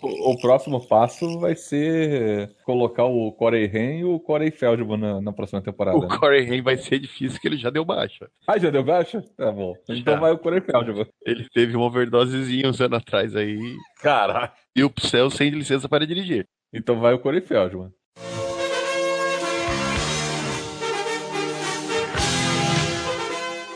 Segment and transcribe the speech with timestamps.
[0.00, 5.32] O, próximo passo vai ser colocar o Corey Haim e o Corey Feldman na, na
[5.32, 5.98] próxima temporada.
[5.98, 6.16] O né?
[6.18, 8.30] Corey Haim vai ser difícil, que ele já deu baixa.
[8.46, 9.22] Ah, já deu baixa?
[9.36, 9.74] Tá bom.
[9.88, 10.20] Então Já.
[10.20, 11.06] vai o Corey Feldman.
[11.26, 13.58] Ele teve uma overdosezinha uns anos atrás aí.
[14.00, 14.54] Caraca.
[14.74, 16.46] E o céu sem licença para dirigir.
[16.72, 17.90] Então vai o Corey Feldman.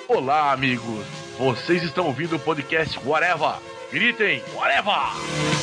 [0.08, 1.04] Olá, amigos.
[1.38, 3.58] Vocês estão ouvindo o podcast Whatever.
[3.90, 5.61] Gritem, Whatever!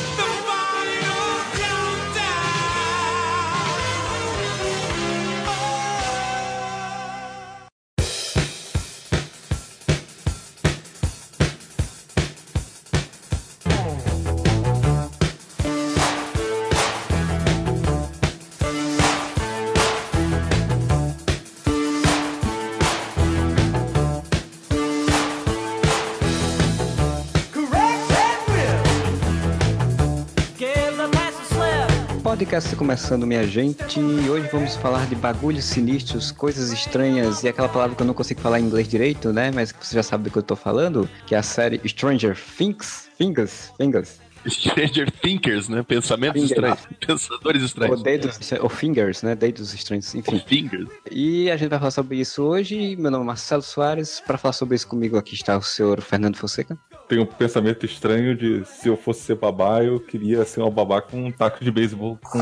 [32.50, 34.00] Podcast começando, minha gente.
[34.00, 38.12] E hoje vamos falar de bagulhos sinistros, coisas estranhas e aquela palavra que eu não
[38.12, 39.52] consigo falar em inglês direito, né?
[39.54, 43.08] Mas você já sabe do que eu tô falando, que é a série Stranger Things.
[43.16, 44.18] Fingers, Fingers.
[44.48, 45.82] Stranger Thinkers, né?
[45.82, 46.50] Pensamentos Fingers.
[46.78, 46.80] estranhos.
[47.06, 48.02] Pensadores Ou estranhos.
[48.02, 49.34] dedos, ou fingers, né?
[49.34, 50.38] Dedos estranhos, enfim.
[50.46, 50.88] Fingers.
[51.10, 52.96] E a gente vai falar sobre isso hoje.
[52.96, 54.20] Meu nome é Marcelo Soares.
[54.26, 56.78] Para falar sobre isso comigo aqui está o senhor Fernando Fonseca.
[57.08, 61.02] Tem um pensamento estranho de se eu fosse ser babá, eu queria ser uma babá
[61.02, 62.38] com um taco de beisebol com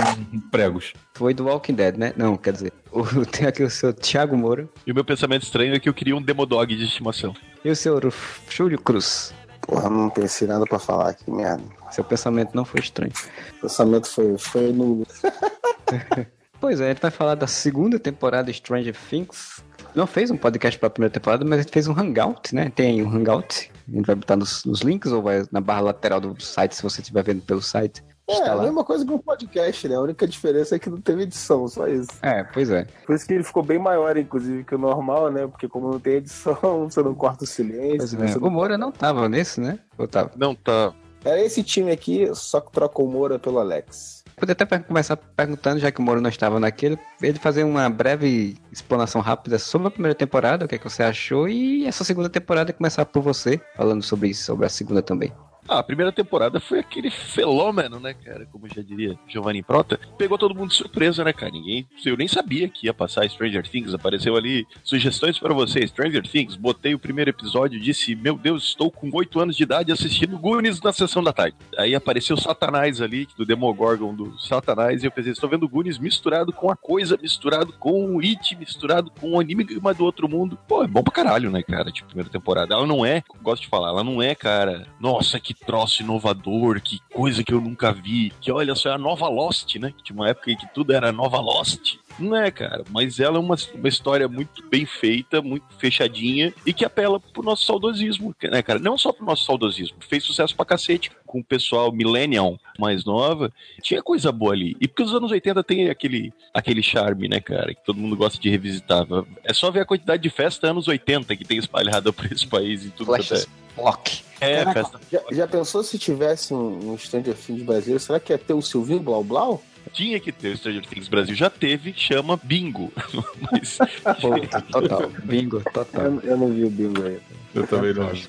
[0.51, 0.93] pregos.
[1.15, 2.13] Foi do Walking Dead, né?
[2.17, 5.75] Não, quer dizer, o- tem aqui o seu Thiago Moura E o meu pensamento estranho
[5.75, 7.35] é que eu queria um Demodog de estimação.
[7.65, 8.13] e o senhor
[8.51, 9.33] Júlio Cruz.
[9.63, 11.63] Porra, não pensei nada pra falar aqui, merda.
[11.91, 13.13] Seu pensamento não foi estranho.
[13.59, 15.07] O pensamento foi, foi nulo.
[16.61, 19.63] Pois é, a gente vai falar da segunda temporada de Stranger Things.
[19.95, 22.71] Não fez um podcast para a primeira temporada, mas a gente fez um hangout, né?
[22.75, 23.71] Tem um hangout.
[23.89, 26.83] A gente vai botar nos, nos links ou vai na barra lateral do site, se
[26.83, 28.03] você estiver vendo pelo site.
[28.29, 29.95] É, a mesma coisa que um podcast, né?
[29.95, 32.11] A única diferença é que não teve edição, só isso.
[32.21, 32.87] É, pois é.
[33.07, 35.47] Por isso que ele ficou bem maior, inclusive, que o normal, né?
[35.47, 36.59] Porque como não tem edição,
[36.91, 37.97] você não corta o silêncio.
[37.97, 38.27] Pois é.
[38.27, 38.51] você O não...
[38.51, 39.79] Moura não tava nesse, né?
[39.97, 40.33] Ou tava?
[40.37, 40.93] Não tá.
[41.25, 44.23] Era esse time aqui, só que troca o Moura pelo Alex.
[44.37, 48.57] Podia até começar perguntando, já que o Moura não estava naquele, ele fazer uma breve
[48.71, 52.29] explanação rápida sobre a primeira temporada, o que, é que você achou, e essa segunda
[52.29, 55.33] temporada começar por você, falando sobre isso, sobre a segunda também.
[55.69, 58.47] Ah, a primeira temporada foi aquele fenômeno, né, cara?
[58.47, 60.01] Como já diria Giovanni Prota.
[60.17, 61.53] Pegou todo mundo de surpresa, né, cara?
[61.53, 61.87] Ninguém.
[62.07, 63.93] Eu nem sabia que ia passar Stranger Things.
[63.93, 65.87] Apareceu ali sugestões para você.
[65.87, 66.57] Stranger Things.
[66.57, 70.39] Botei o primeiro episódio e disse: Meu Deus, estou com 8 anos de idade assistindo
[70.39, 71.57] Goonies na sessão da tarde.
[71.77, 75.03] Aí apareceu Satanás ali, do Demogorgon do Satanás.
[75.03, 79.11] E eu pensei: Estou vendo Goonies misturado com a coisa, misturado com o It, misturado
[79.11, 80.59] com o anime uma do outro mundo.
[80.67, 81.93] Pô, é bom pra caralho, né, cara?
[81.93, 82.75] Tipo, primeira temporada.
[82.75, 84.87] Ela não é, gosto de falar, ela não é, cara.
[84.99, 88.33] Nossa, que troço inovador, que coisa que eu nunca vi.
[88.41, 89.93] Que olha só, é a nova Lost, né?
[89.97, 91.97] Que tinha uma época em que tudo era nova Lost.
[92.19, 96.73] Não é, cara, mas ela é uma, uma história muito bem feita, muito fechadinha e
[96.73, 98.79] que apela pro nosso saudosismo, né, cara?
[98.79, 103.53] Não só pro nosso saudosismo, fez sucesso pra cacete com o pessoal millennial mais nova.
[103.83, 104.77] Tinha coisa boa ali.
[104.81, 108.41] E porque os anos 80 tem aquele, aquele charme, né, cara, que todo mundo gosta
[108.41, 109.07] de revisitar.
[109.45, 112.85] É só ver a quantidade de festa anos 80 que tem espalhada por esse país
[112.85, 114.23] e tudo quanto Block.
[114.25, 114.29] é.
[114.41, 115.01] É, Caraca, festa.
[115.11, 118.01] Já, já pensou se tivesse um, um Stranger Things brasileiro?
[118.01, 119.63] Será que ia ter o Silvinho Blau Blau?
[119.89, 122.93] Tinha que ter o Stranger Things Brasil, já teve, chama Bingo.
[123.51, 123.79] Mas
[124.21, 125.11] Puta, total.
[125.25, 126.05] Bingo, total.
[126.05, 127.19] Eu, eu não vi o bingo aí.
[127.55, 128.29] Eu também não acho.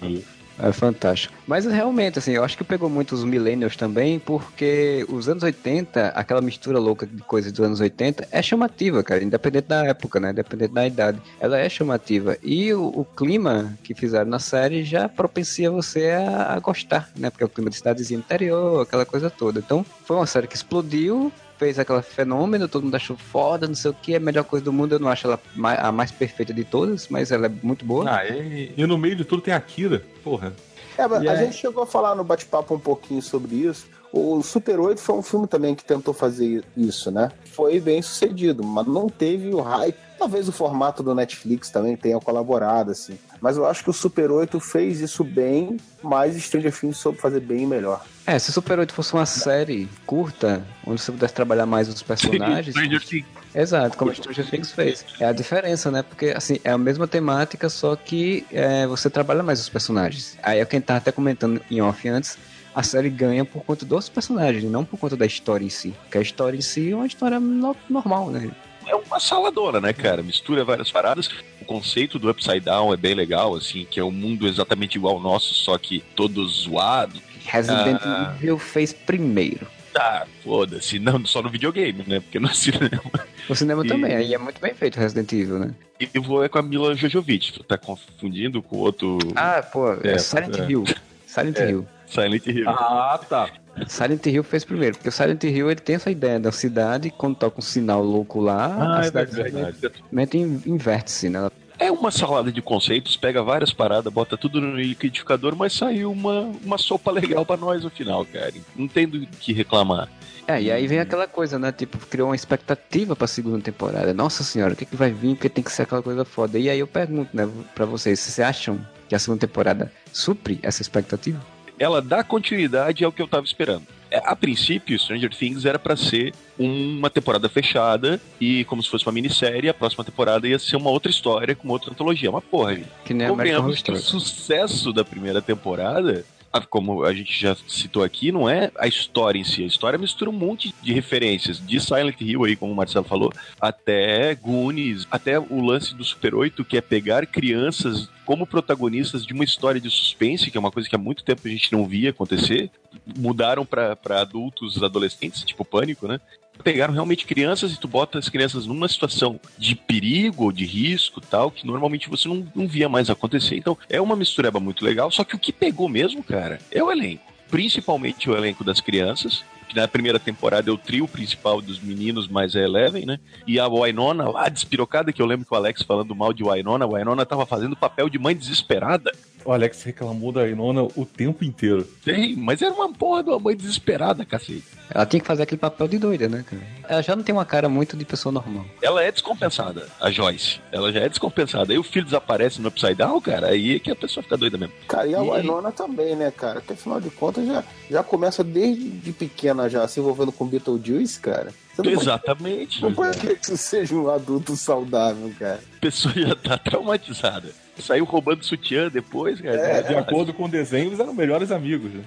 [0.61, 1.33] É fantástico.
[1.47, 6.09] Mas realmente, assim, eu acho que pegou muito os millennials também, porque os anos 80,
[6.09, 10.31] aquela mistura louca de coisas dos anos 80, é chamativa, cara, independente da época, né?
[10.31, 11.21] Independente da idade.
[11.39, 12.37] Ela é chamativa.
[12.43, 17.29] E o, o clima que fizeram na série já propicia você a, a gostar, né?
[17.29, 19.59] Porque é o clima de cidadezinha interior, aquela coisa toda.
[19.59, 21.31] Então, foi uma série que explodiu.
[21.59, 24.63] Fez aquele fenômeno, todo mundo achou foda, não sei o que, é a melhor coisa
[24.63, 24.95] do mundo.
[24.95, 25.39] Eu não acho ela
[25.77, 28.09] a mais perfeita de todas, mas ela é muito boa.
[28.09, 30.01] Ah, e, e no meio de tudo tem a Kira.
[30.23, 30.53] Porra.
[30.97, 31.45] É, a aí?
[31.45, 33.87] gente chegou a falar no bate-papo um pouquinho sobre isso.
[34.11, 37.31] O Super 8 foi um filme também que tentou fazer isso, né?
[37.45, 39.97] Foi bem sucedido, mas não teve o hype.
[40.17, 43.17] Talvez o formato do Netflix também tenha colaborado, assim.
[43.39, 47.39] Mas eu acho que o Super 8 fez isso bem, mas Stranger Things soube fazer
[47.39, 48.03] bem melhor.
[48.29, 52.75] É, se Super 8 fosse uma série curta, onde você pudesse trabalhar mais os personagens.
[52.75, 53.25] Stranger Things.
[53.55, 55.03] Exato, como Stranger Things fez.
[55.19, 56.03] É a diferença, né?
[56.03, 60.37] Porque, assim, é a mesma temática, só que é, você trabalha mais os personagens.
[60.43, 62.37] Aí é quem tá até comentando em off antes,
[62.75, 65.95] a série ganha por conta dos personagens, não por conta da história em si.
[66.03, 68.51] Porque a história em si é uma história no- normal, né?
[68.85, 70.23] é uma saladora, né, cara?
[70.23, 71.29] Mistura várias paradas.
[71.61, 75.15] O conceito do Upside Down é bem legal, assim, que é um mundo exatamente igual
[75.15, 78.33] ao nosso, só que todo zoado, Resident Ah.
[78.37, 79.67] Evil fez primeiro.
[79.93, 80.99] Tá, foda-se.
[80.99, 82.19] Não, só no videogame, né?
[82.19, 83.01] Porque no cinema.
[83.49, 85.71] O cinema E- também, aí é muito bem feito o Resident Evil, né?
[85.99, 87.51] E vou é com a Mila Jojovic.
[87.53, 90.69] Tu tá confundindo com o outro Ah, pô, é, É, Silent é.
[90.69, 90.83] Hill.
[91.25, 91.69] Silent É.
[91.71, 91.87] Hill.
[92.05, 92.69] Silent Hill.
[92.69, 93.49] Ah, tá.
[93.87, 97.35] Silent Hill fez primeiro, porque o Silent Hill ele tem essa ideia da cidade, quando
[97.35, 99.77] toca um sinal louco lá, Ah, a é cidade verdade.
[99.79, 101.49] simplesmente in- inverte-se, né?
[101.79, 106.41] É uma salada de conceitos, pega várias paradas, bota tudo no liquidificador, mas saiu uma,
[106.63, 108.53] uma sopa legal pra nós no final, cara.
[108.75, 110.09] Não tem do que reclamar.
[110.45, 111.71] É, e aí vem aquela coisa, né?
[111.71, 114.13] Tipo, criou uma expectativa pra segunda temporada.
[114.13, 115.35] Nossa senhora, o que, que vai vir?
[115.35, 116.59] Porque tem que ser aquela coisa foda.
[116.59, 120.81] E aí eu pergunto, né, pra vocês, vocês acham que a segunda temporada supre essa
[120.81, 121.39] expectativa?
[121.77, 123.85] Ela dá continuidade ao que eu tava esperando.
[124.11, 129.05] É, A princípio, Stranger Things era pra ser uma temporada fechada e como se fosse
[129.05, 132.31] uma minissérie, a próxima temporada ia ser uma outra história com uma outra antologia.
[132.31, 136.25] Mas porra, gente, Que nem a American Horror o sucesso da primeira temporada,
[136.69, 139.63] como a gente já citou aqui, não é a história em si.
[139.63, 143.31] A história mistura um monte de referências, de Silent Hill aí, como o Marcelo falou,
[143.59, 149.33] até Goonies, até o lance do Super 8, que é pegar crianças como protagonistas de
[149.33, 151.85] uma história de suspense, que é uma coisa que há muito tempo a gente não
[151.85, 152.69] via acontecer.
[153.17, 156.19] Mudaram pra adultos, adolescentes, tipo Pânico, né?
[156.63, 161.21] Pegaram realmente crianças e tu bota as crianças numa situação de perigo ou de risco
[161.21, 163.57] tal, que normalmente você não, não via mais acontecer.
[163.57, 166.91] Então é uma mistureba muito legal, só que o que pegou mesmo, cara, é o
[166.91, 167.23] elenco.
[167.49, 172.27] Principalmente o elenco das crianças, que na primeira temporada é o trio principal dos meninos,
[172.27, 173.19] mais a Eleven, né?
[173.47, 176.85] E a Wynonna lá, despirocada, que eu lembro que o Alex falando mal de Wynonna,
[176.85, 179.11] a Wynonna tava fazendo papel de mãe desesperada.
[179.45, 181.87] O Alex reclamou da Inona o tempo inteiro.
[182.03, 184.63] Sim, mas era uma porra de uma mãe desesperada, cacete.
[184.89, 186.61] Ela tinha que fazer aquele papel de doida, né, cara?
[186.87, 188.65] Ela já não tem uma cara muito de pessoa normal.
[188.81, 190.59] ela é descompensada, a Joyce.
[190.71, 191.71] Ela já é descompensada.
[191.71, 194.57] Aí o filho desaparece no Upside Down, cara, aí é que a pessoa fica doida
[194.57, 194.73] mesmo.
[194.87, 196.55] Cara, e a E- Winona também, né, cara?
[196.59, 201.19] Porque afinal de contas já, já começa desde de pequena já se envolvendo com Beetlejuice,
[201.19, 201.53] cara.
[201.75, 202.81] Você não Exatamente.
[202.81, 205.59] Não pode que isso seja um adulto saudável, cara.
[205.77, 207.49] A pessoa já tá traumatizada.
[207.79, 209.55] Saiu roubando sutiã depois, cara.
[209.55, 211.89] É, De acordo com o desenho, eles eram melhores amigos.
[211.93, 212.03] Né?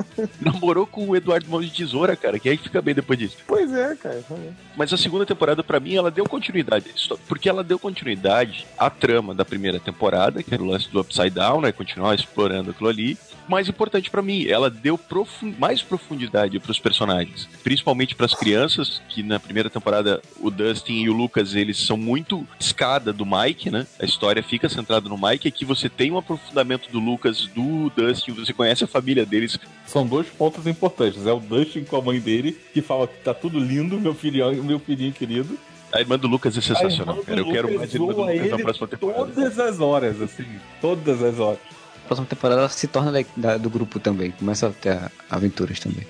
[0.40, 2.38] Namorou com o Eduardo Mão de Tesoura, cara.
[2.38, 3.36] Quem é que fica bem depois disso?
[3.46, 4.24] Pois é, cara.
[4.76, 6.86] Mas a segunda temporada, pra mim, ela deu continuidade.
[7.28, 11.30] Porque ela deu continuidade à trama da primeira temporada, que era o lance do Upside
[11.30, 11.72] Down, né?
[11.72, 13.18] Continuar explorando aquilo ali.
[13.50, 14.96] Mais importante pra mim, ela deu
[15.58, 17.48] mais profundidade pros personagens.
[17.64, 22.46] Principalmente pras crianças, que na primeira temporada o Dustin e o Lucas, eles são muito
[22.60, 23.88] escada do Mike, né?
[24.00, 25.48] A história fica centrada no Mike.
[25.48, 29.58] Aqui você tem um aprofundamento do Lucas, do Dustin, você conhece a família deles.
[29.84, 31.26] São dois pontos importantes.
[31.26, 34.62] É o Dustin com a mãe dele, que fala que tá tudo lindo, meu filhinho,
[34.62, 35.58] meu filhinho querido.
[35.92, 37.40] A irmã do Lucas é sensacional, cara.
[37.40, 39.32] Eu quero Lucas mais a irmã do Lucas na próxima temporada.
[39.32, 40.46] Todas as horas, assim.
[40.80, 41.79] Todas as horas.
[42.10, 44.32] Próxima temporada ela se torna da- da- do grupo também.
[44.32, 44.98] Começa a ter
[45.30, 46.04] aventuras também.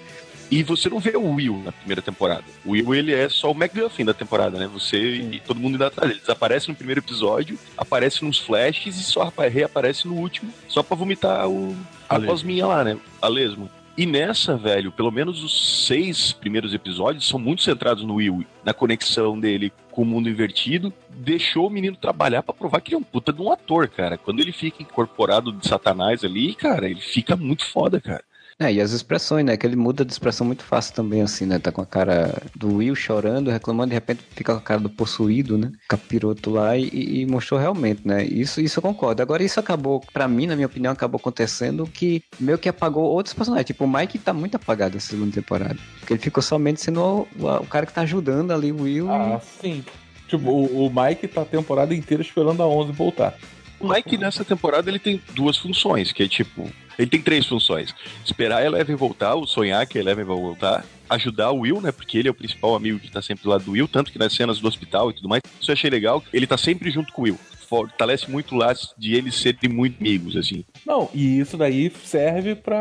[0.50, 2.42] E você não vê o Will na primeira temporada.
[2.64, 4.66] O Will, ele é só o McGuffin da temporada, né?
[4.72, 6.10] Você e todo mundo indo atrás.
[6.10, 10.82] Ele desaparece no primeiro episódio, aparece nos flashes e só apa- reaparece no último, só
[10.82, 11.76] pra vomitar o,
[12.08, 12.96] a cosminha lá, né?
[13.20, 13.68] A lesma.
[14.00, 18.72] E nessa, velho, pelo menos os seis primeiros episódios são muito centrados no Will, na
[18.72, 20.90] conexão dele com o mundo invertido.
[21.10, 24.16] Deixou o menino trabalhar pra provar que ele é um puta de um ator, cara.
[24.16, 28.24] Quando ele fica incorporado de Satanás ali, cara, ele fica muito foda, cara.
[28.62, 29.56] É, e as expressões, né?
[29.56, 31.58] Que ele muda de expressão muito fácil também, assim, né?
[31.58, 34.90] Tá com a cara do Will chorando, reclamando, de repente fica com a cara do
[34.90, 35.72] possuído, né?
[35.88, 38.22] Capiroto lá e, e mostrou realmente, né?
[38.22, 39.22] Isso, isso eu concordo.
[39.22, 43.34] Agora, isso acabou, pra mim, na minha opinião, acabou acontecendo que meio que apagou outros
[43.34, 43.66] personagens.
[43.66, 45.78] Tipo, o Mike tá muito apagado nessa segunda temporada.
[46.00, 49.10] Porque ele ficou somente sendo o, o- o cara que tá ajudando ali o Will.
[49.10, 49.82] Ah, sim.
[50.28, 53.34] Tipo, o, o Mike tá a temporada inteira esperando a 11 voltar.
[53.80, 56.68] O Mike nessa temporada ele tem duas funções, que é tipo,
[57.02, 60.84] ele tem três funções: esperar a Eleven voltar, ou sonhar que a Eleven vai voltar,
[61.08, 61.90] ajudar o Will, né?
[61.90, 64.18] Porque ele é o principal amigo que tá sempre do lado do Will, tanto que
[64.18, 65.42] nas cenas do hospital e tudo mais.
[65.60, 67.38] Isso eu achei legal, ele tá sempre junto com o Will.
[67.70, 70.64] Fortalece muito o laço de eles serem muito amigos, assim.
[70.84, 72.80] Não, e isso daí serve pra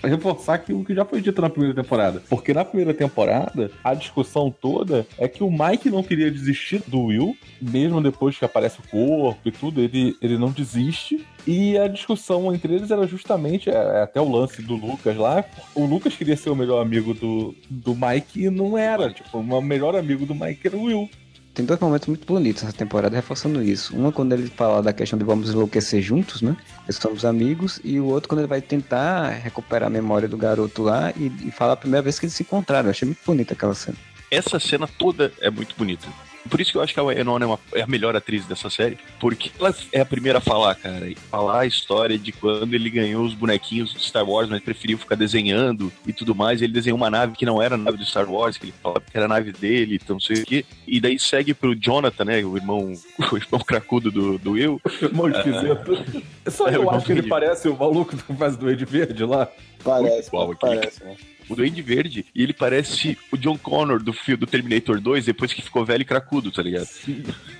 [0.00, 2.22] pra reforçar aquilo que já foi dito na primeira temporada.
[2.28, 7.04] Porque na primeira temporada, a discussão toda é que o Mike não queria desistir do
[7.04, 11.24] Will, mesmo depois que aparece o corpo e tudo, ele, ele não desiste.
[11.46, 15.44] E a discussão entre eles era justamente é, é até o lance do Lucas lá.
[15.74, 19.10] O Lucas queria ser o melhor amigo do, do Mike e não era.
[19.12, 21.10] Tipo, o melhor amigo do Mike era o Will.
[21.54, 23.94] Tem dois momentos muito bonitos nessa temporada reforçando isso.
[23.94, 26.56] Uma quando ele fala da questão de vamos enlouquecer juntos, né?
[26.86, 27.78] Que somos amigos.
[27.84, 31.50] E o outro quando ele vai tentar recuperar a memória do garoto lá e, e
[31.50, 32.86] fala a primeira vez que eles se encontraram.
[32.86, 33.98] Eu achei muito bonita aquela cena.
[34.30, 36.08] Essa cena toda é muito bonita.
[36.48, 38.68] Por isso que eu acho que a Winona é, uma, é a melhor atriz dessa
[38.68, 42.74] série, porque ela é a primeira a falar, cara, e falar a história de quando
[42.74, 46.60] ele ganhou os bonequinhos do Star Wars, mas preferiu ficar desenhando e tudo mais.
[46.60, 49.00] Ele desenhou uma nave que não era a nave do Star Wars, que ele falava
[49.00, 50.64] que era a nave dele, então não sei o quê.
[50.86, 52.92] E daí segue pro Jonathan, né, o irmão,
[53.32, 54.80] o irmão cracudo do, do Will.
[55.00, 56.04] Irmão esquisito.
[56.48, 59.24] Só É, eu o acho que ele parece o maluco que faz do Ed Verde
[59.24, 59.48] lá.
[59.84, 60.30] Parece,
[60.60, 61.16] parece, né?
[61.48, 65.52] O Duende Verde, e ele parece o John Connor do filme do Terminator 2, depois
[65.52, 66.88] que ficou velho e cracudo, tá ligado?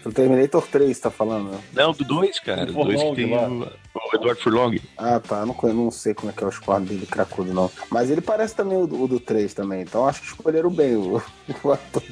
[0.04, 1.60] O Terminator 3, tá falando, né?
[1.74, 2.66] Não, do 2, cara.
[2.66, 4.78] Do 2 que tem o, o Edward Furlong.
[4.96, 5.40] Ah, tá.
[5.40, 7.70] Eu não, não sei como é que é o squad dele cracudo, não.
[7.90, 9.82] Mas ele parece também o, do- o do 3 também.
[9.82, 11.22] Então acho que escolheram bem o,
[11.62, 12.02] o ator.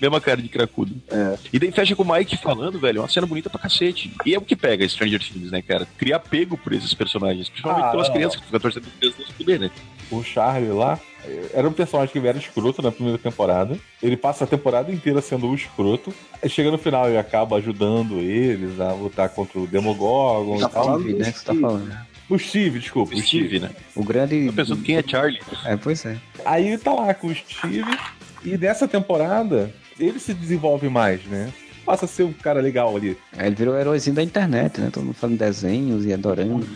[0.00, 0.94] Mesma cara de cracudo.
[1.10, 1.36] É.
[1.52, 4.10] E daí fecha com o Mike falando, velho, uma cena bonita pra cacete.
[4.24, 5.86] E é o que pega Stranger Things, né, cara?
[5.98, 7.50] Criar apego por esses personagens.
[7.50, 8.14] Principalmente Ah, pelas não.
[8.14, 9.70] crianças que ficam torcendo crianças não se fuder, né?
[10.10, 10.98] O Charlie lá
[11.54, 13.78] era um personagem que era escroto na primeira temporada.
[14.02, 16.12] Ele passa a temporada inteira sendo o escroto.
[16.42, 20.70] Aí chega no final ele acaba ajudando eles a lutar contra o Demogorgon Tá e
[20.72, 21.00] tal.
[21.00, 21.60] Steve, né, que você tá Steve.
[21.60, 21.96] falando.
[22.28, 23.14] O Steve, desculpa.
[23.14, 23.70] O Steve, né?
[23.94, 24.46] O grande.
[24.46, 25.40] Tô pensando quem é Charlie.
[25.64, 26.16] É, pois é.
[26.44, 27.84] Aí ele tá lá com o Steve.
[28.44, 31.52] E nessa temporada ele se desenvolve mais, né?
[31.84, 33.16] Passa a ser um cara legal ali.
[33.36, 34.90] Aí Ele virou o heróizinho da internet, né?
[34.92, 36.66] Todo mundo falando desenhos e adorando.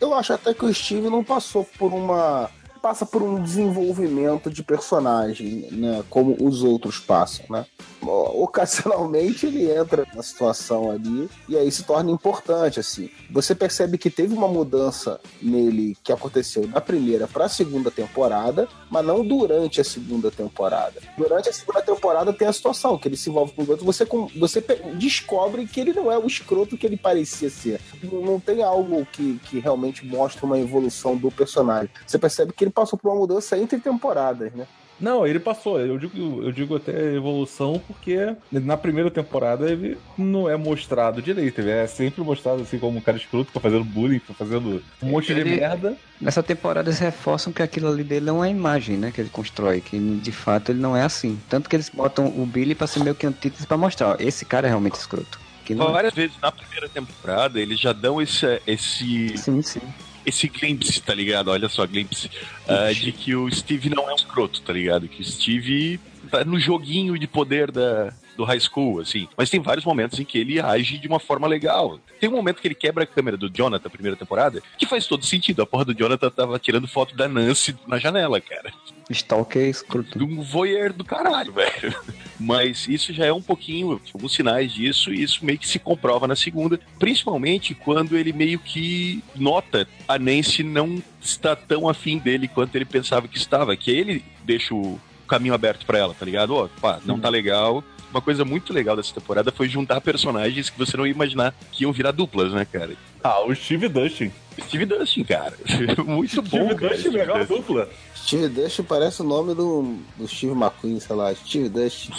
[0.00, 2.48] Eu acho até que o Steve não passou por uma.
[2.80, 6.02] Passa por um desenvolvimento de personagem, né?
[6.08, 7.66] Como os outros passam, né?
[8.06, 13.10] Ocasionalmente ele entra na situação ali e aí se torna importante, assim.
[13.30, 18.68] Você percebe que teve uma mudança nele que aconteceu da primeira para a segunda temporada,
[18.90, 21.00] mas não durante a segunda temporada.
[21.16, 24.06] Durante a segunda temporada tem a situação que ele se envolve com os outros, você,
[24.38, 24.60] você
[24.94, 27.80] descobre que ele não é o escroto que ele parecia ser.
[28.02, 31.90] Não, não tem algo que, que realmente mostra uma evolução do personagem.
[32.06, 34.66] Você percebe que ele passou por uma mudança entre temporadas, né?
[35.00, 35.80] Não, ele passou.
[35.80, 41.60] Eu digo, eu digo até evolução porque na primeira temporada ele não é mostrado direito.
[41.60, 45.08] Ele é sempre mostrado assim como um cara escroto, fica fazendo bullying, fica fazendo um
[45.08, 45.96] monte de Ele- merda.
[46.20, 49.10] Nessa temporada eles reforçam que aquilo ali dele é uma imagem, né?
[49.10, 51.40] Que ele constrói, que de fato ele não é assim.
[51.48, 54.44] Tanto que eles botam o Billy pra ser meio que antítese pra mostrar, ó, esse
[54.44, 55.40] cara é realmente escroto.
[55.64, 55.92] Que não é.
[55.92, 59.80] Várias vezes na primeira temporada eles já dão esse, esse, Sim, sim.
[60.24, 61.48] Esse glimpse, tá ligado?
[61.48, 62.30] Olha só, glimpse.
[62.66, 65.08] ah, de que o Steve não é um escroto, tá ligado?
[65.08, 66.00] Que o Steve
[66.30, 69.28] tá no joguinho de poder da, do high school, assim.
[69.36, 71.98] Mas tem vários momentos em que ele age de uma forma legal.
[72.18, 75.24] Tem um momento que ele quebra a câmera do Jonathan, primeira temporada, que faz todo
[75.24, 75.62] sentido.
[75.62, 78.72] A porra do Jonathan tava tirando foto da Nancy na janela, cara.
[79.10, 80.18] Stalker é escroto.
[80.18, 81.94] De um voyeur do caralho, velho.
[82.38, 86.26] Mas isso já é um pouquinho, alguns sinais disso, e isso meio que se comprova
[86.26, 86.80] na segunda.
[86.98, 92.84] Principalmente quando ele meio que nota a Nancy não está tão afim dele quanto ele
[92.84, 93.76] pensava que estava.
[93.76, 96.54] Que ele deixa o caminho aberto pra ela, tá ligado?
[96.54, 97.84] Ó, pá, não tá legal.
[98.10, 101.84] Uma coisa muito legal dessa temporada foi juntar personagens que você não ia imaginar que
[101.84, 102.96] iam virar duplas, né, cara?
[103.22, 104.32] Ah, o Steve Dustin.
[104.60, 105.54] Steve Dustin, cara.
[106.04, 106.94] Muito bom, Steve cara.
[106.94, 107.88] Dustin, melhor dupla.
[108.16, 111.34] Steve Dust parece o nome do, do Steve McQueen, sei lá.
[111.34, 112.10] Steve Dust.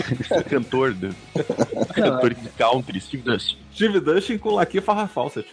[0.48, 1.14] cantor, do...
[1.94, 3.56] cantor de country, Steve Dustin.
[3.74, 5.48] Steve Dustin com Laquia Farra Fawcett.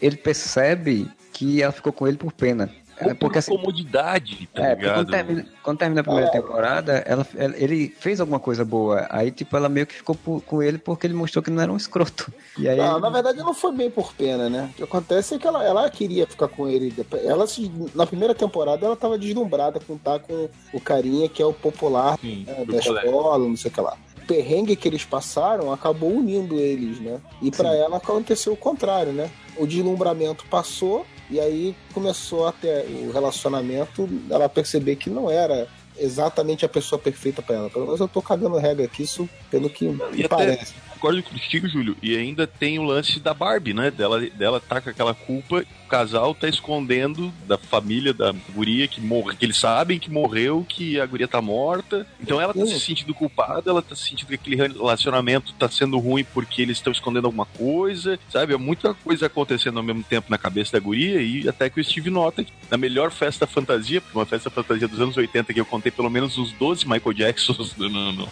[0.00, 2.70] Ele percebe que ela ficou com ele por pena.
[3.10, 4.94] É, porque assim, comodidade, tá É, porque ligado?
[4.96, 9.06] quando termina, quando termina a primeira temporada, ela, ela- ele fez alguma coisa boa.
[9.10, 11.72] Aí, tipo, ela meio que ficou por- com ele porque ele mostrou que não era
[11.72, 12.32] um escroto.
[12.58, 12.76] E aí.
[12.78, 14.68] Não, na verdade não foi bem por pena, né?
[14.72, 16.94] O que acontece é que ela, ela queria ficar com ele.
[17.24, 21.46] Ela se- na primeira temporada ela tava deslumbrada com estar com o carinha que é
[21.46, 22.96] o popular Sim, né, da colégio.
[22.96, 23.96] escola, não sei o que lá.
[24.22, 27.20] O perrengue que eles passaram acabou unindo eles, né?
[27.40, 29.28] E pra ela aconteceu o contrário, né?
[29.56, 35.66] O deslumbramento passou e aí começou a ter o relacionamento, ela perceber que não era
[35.98, 37.70] exatamente a pessoa perfeita pra ela.
[37.70, 40.74] Pelo menos eu tô cagando regra aqui, isso pelo que me E até- parece.
[41.02, 41.96] Concordo contigo, Júlio.
[42.00, 43.90] E ainda tem o lance da Barbie, né?
[43.90, 45.64] Dela, dela tá com aquela culpa.
[45.84, 50.64] O casal tá escondendo da família da guria que morre, que eles sabem que morreu,
[50.66, 52.06] que a guria tá morta.
[52.20, 55.98] Então ela tá se sentindo culpada, ela tá se sentindo que aquele relacionamento tá sendo
[55.98, 58.54] ruim porque eles estão escondendo alguma coisa, sabe?
[58.54, 61.84] É muita coisa acontecendo ao mesmo tempo na cabeça da guria e até que o
[61.84, 65.66] Steve nota que na melhor festa fantasia, uma festa fantasia dos anos 80 que eu
[65.66, 68.28] contei pelo menos uns 12 Michael Jacksons no, no, no,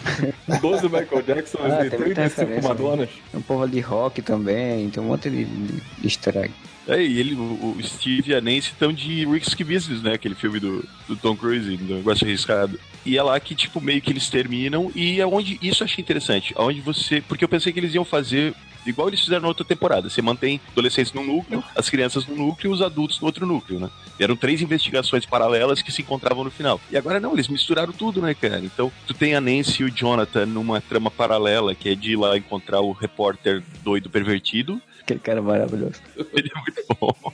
[0.62, 3.08] 12 Michael Jackson Ah, e tem muita 35 Madonas.
[3.30, 6.52] Tem um povo de rock também, tem um monte de, de easter egg.
[6.88, 10.14] É, e ele, o, o Steve e a Nancy estão de Risky Business, né?
[10.14, 12.80] Aquele filme do, do Tom Cruise, do negócio arriscado.
[13.04, 14.90] E é lá que, tipo, meio que eles terminam.
[14.94, 15.58] E é onde.
[15.62, 16.54] Isso eu achei interessante.
[16.56, 17.20] Onde você.
[17.20, 18.54] Porque eu pensei que eles iam fazer
[18.86, 20.08] Igual eles fizeram na outra temporada.
[20.08, 23.78] Você mantém adolescentes no núcleo, as crianças no núcleo e os adultos no outro núcleo,
[23.78, 23.90] né?
[24.18, 26.80] Eram três investigações paralelas que se encontravam no final.
[26.90, 28.60] E agora não, eles misturaram tudo, né, cara?
[28.60, 32.16] Então, tu tem a Nancy e o Jonathan numa trama paralela, que é de ir
[32.16, 34.80] lá encontrar o repórter doido pervertido.
[35.02, 36.00] Aquele cara maravilhoso.
[36.32, 37.32] Ele é muito bom.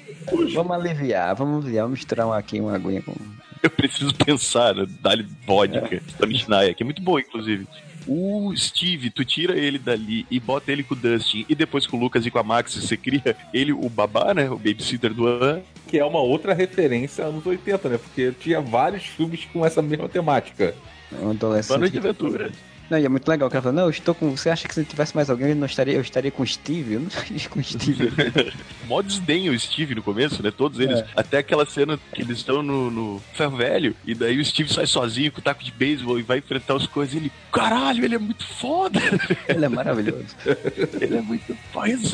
[0.55, 3.15] Vamos aliviar, vamos aliviar, vamos misturar aqui uma aguinha com.
[3.63, 4.87] Eu preciso pensar, né?
[5.01, 7.67] Dá-lhe vodka, Mishnaya, que é muito boa, inclusive.
[8.07, 11.97] O Steve, tu tira ele dali e bota ele com o Dustin, e depois com
[11.97, 14.49] o Lucas e com a Max, você cria ele, o babá, né?
[14.49, 15.61] O babysitter do An.
[15.89, 17.99] Que é uma outra referência anos 80, né?
[17.99, 20.75] Porque tinha vários filmes com essa mesma temática.
[21.21, 21.77] Um adolescente.
[21.77, 22.53] Banda de aventura.
[22.91, 23.49] Não, e é muito legal.
[23.49, 24.37] O cara fala, não, eu estou com.
[24.37, 26.95] Você acha que se tivesse mais alguém, eu não estaria, eu estaria com o Steve?
[26.95, 28.13] Eu não estaria com o Steve.
[28.87, 30.51] Mó desdenha o Steve no começo, né?
[30.51, 31.01] Todos eles.
[31.01, 31.07] É.
[31.17, 34.87] Até aquela cena que eles estão no, no ferro velho, e daí o Steve sai
[34.87, 37.15] sozinho com o taco de beisebol e vai enfrentar os coisas.
[37.15, 39.01] E ele, caralho, ele é muito foda.
[39.49, 40.37] Ele é maravilhoso.
[41.01, 41.57] ele é muito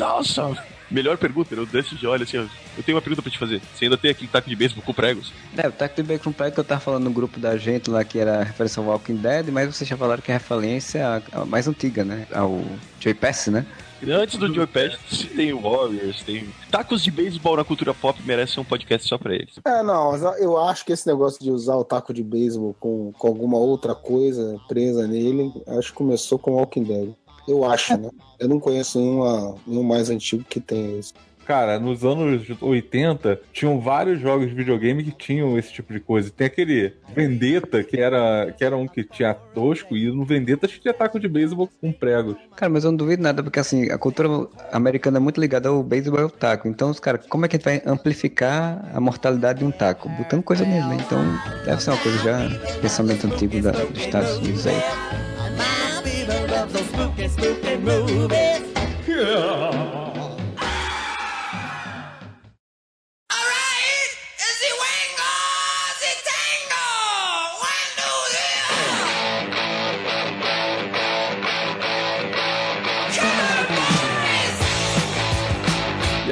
[0.01, 0.57] awesome.
[0.91, 2.45] Melhor pergunta, o Dustin já olha assim, ó,
[2.77, 3.61] eu tenho uma pergunta pra te fazer.
[3.73, 5.31] Você ainda tem aquele taco de beisebol com pregos?
[5.57, 8.03] É, o Taco de Bacon Prego que eu tava falando no grupo da gente lá,
[8.03, 11.23] que era a referência ao Walking Dead, mas vocês já falaram que é a referência
[11.47, 12.27] mais antiga, né?
[12.31, 12.63] Ao
[12.99, 13.65] Joey Pass, né?
[14.05, 16.49] Antes do Joe Pesci, tem o Warriors, tem...
[16.69, 19.59] Tacos de beisebol na cultura pop merecem um podcast só pra eles.
[19.63, 23.13] É, não, mas eu acho que esse negócio de usar o taco de beisebol com,
[23.13, 27.13] com alguma outra coisa presa nele, acho que começou com Walking Dead.
[27.47, 28.09] Eu acho, né?
[28.39, 31.13] Eu não conheço nenhuma, nenhum mais antigo que tenha isso.
[31.45, 36.31] Cara, nos anos 80, tinham vários jogos de videogame que tinham esse tipo de coisa.
[36.31, 40.93] Tem aquele Vendetta, que era, que era um que tinha tosco, e no Vendetta tinha
[40.93, 42.37] taco de beisebol com pregos.
[42.55, 45.83] Cara, mas eu não duvido nada, porque assim, a cultura americana é muito ligada ao
[45.83, 46.67] beisebol e ao taco.
[46.67, 50.07] Então, os caras, como é que a gente vai amplificar a mortalidade de um taco?
[50.09, 50.97] Botando coisa nele, né?
[51.05, 51.19] Então,
[51.65, 55.92] deve ser uma coisa já, pensamento antigo da, dos Estados Unidos aí.
[56.53, 58.61] Love those spooky, spooky movies.
[59.09, 60.02] Alright,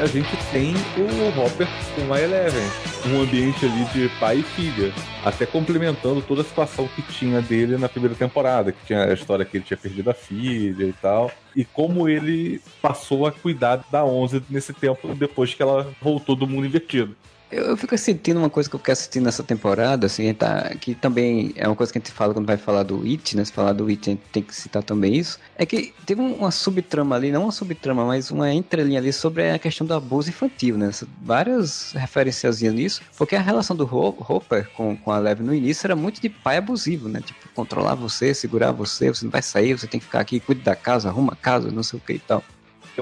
[0.01, 2.63] a gente tem o Hopper com a Eleven.
[3.05, 4.91] Um ambiente ali de pai e filha.
[5.23, 8.71] Até complementando toda a situação que tinha dele na primeira temporada.
[8.71, 11.31] Que tinha a história que ele tinha perdido a filha e tal.
[11.55, 16.47] E como ele passou a cuidar da Onze nesse tempo, depois que ela voltou do
[16.47, 17.15] mundo invertido.
[17.51, 20.95] Eu, eu fico sentindo uma coisa que eu quero assistir nessa temporada, assim, tá, que
[20.95, 23.43] também é uma coisa que a gente fala quando vai falar do It, né?
[23.43, 25.37] Se falar do It, a gente tem que citar também isso.
[25.53, 29.51] É que teve um- uma subtrama ali, não uma subtrama, mas uma entrelinha ali sobre
[29.51, 30.89] a questão do abuso infantil, né?
[31.21, 35.85] Várias referenciazinhas nisso, porque a relação do Ho- Hopper com, com a Leve no início
[35.85, 37.21] era muito de pai abusivo, né?
[37.21, 40.61] Tipo, controlar você, segurar você, você não vai sair, você tem que ficar aqui, cuida
[40.61, 42.45] da casa, arruma a casa, não sei o que e tal.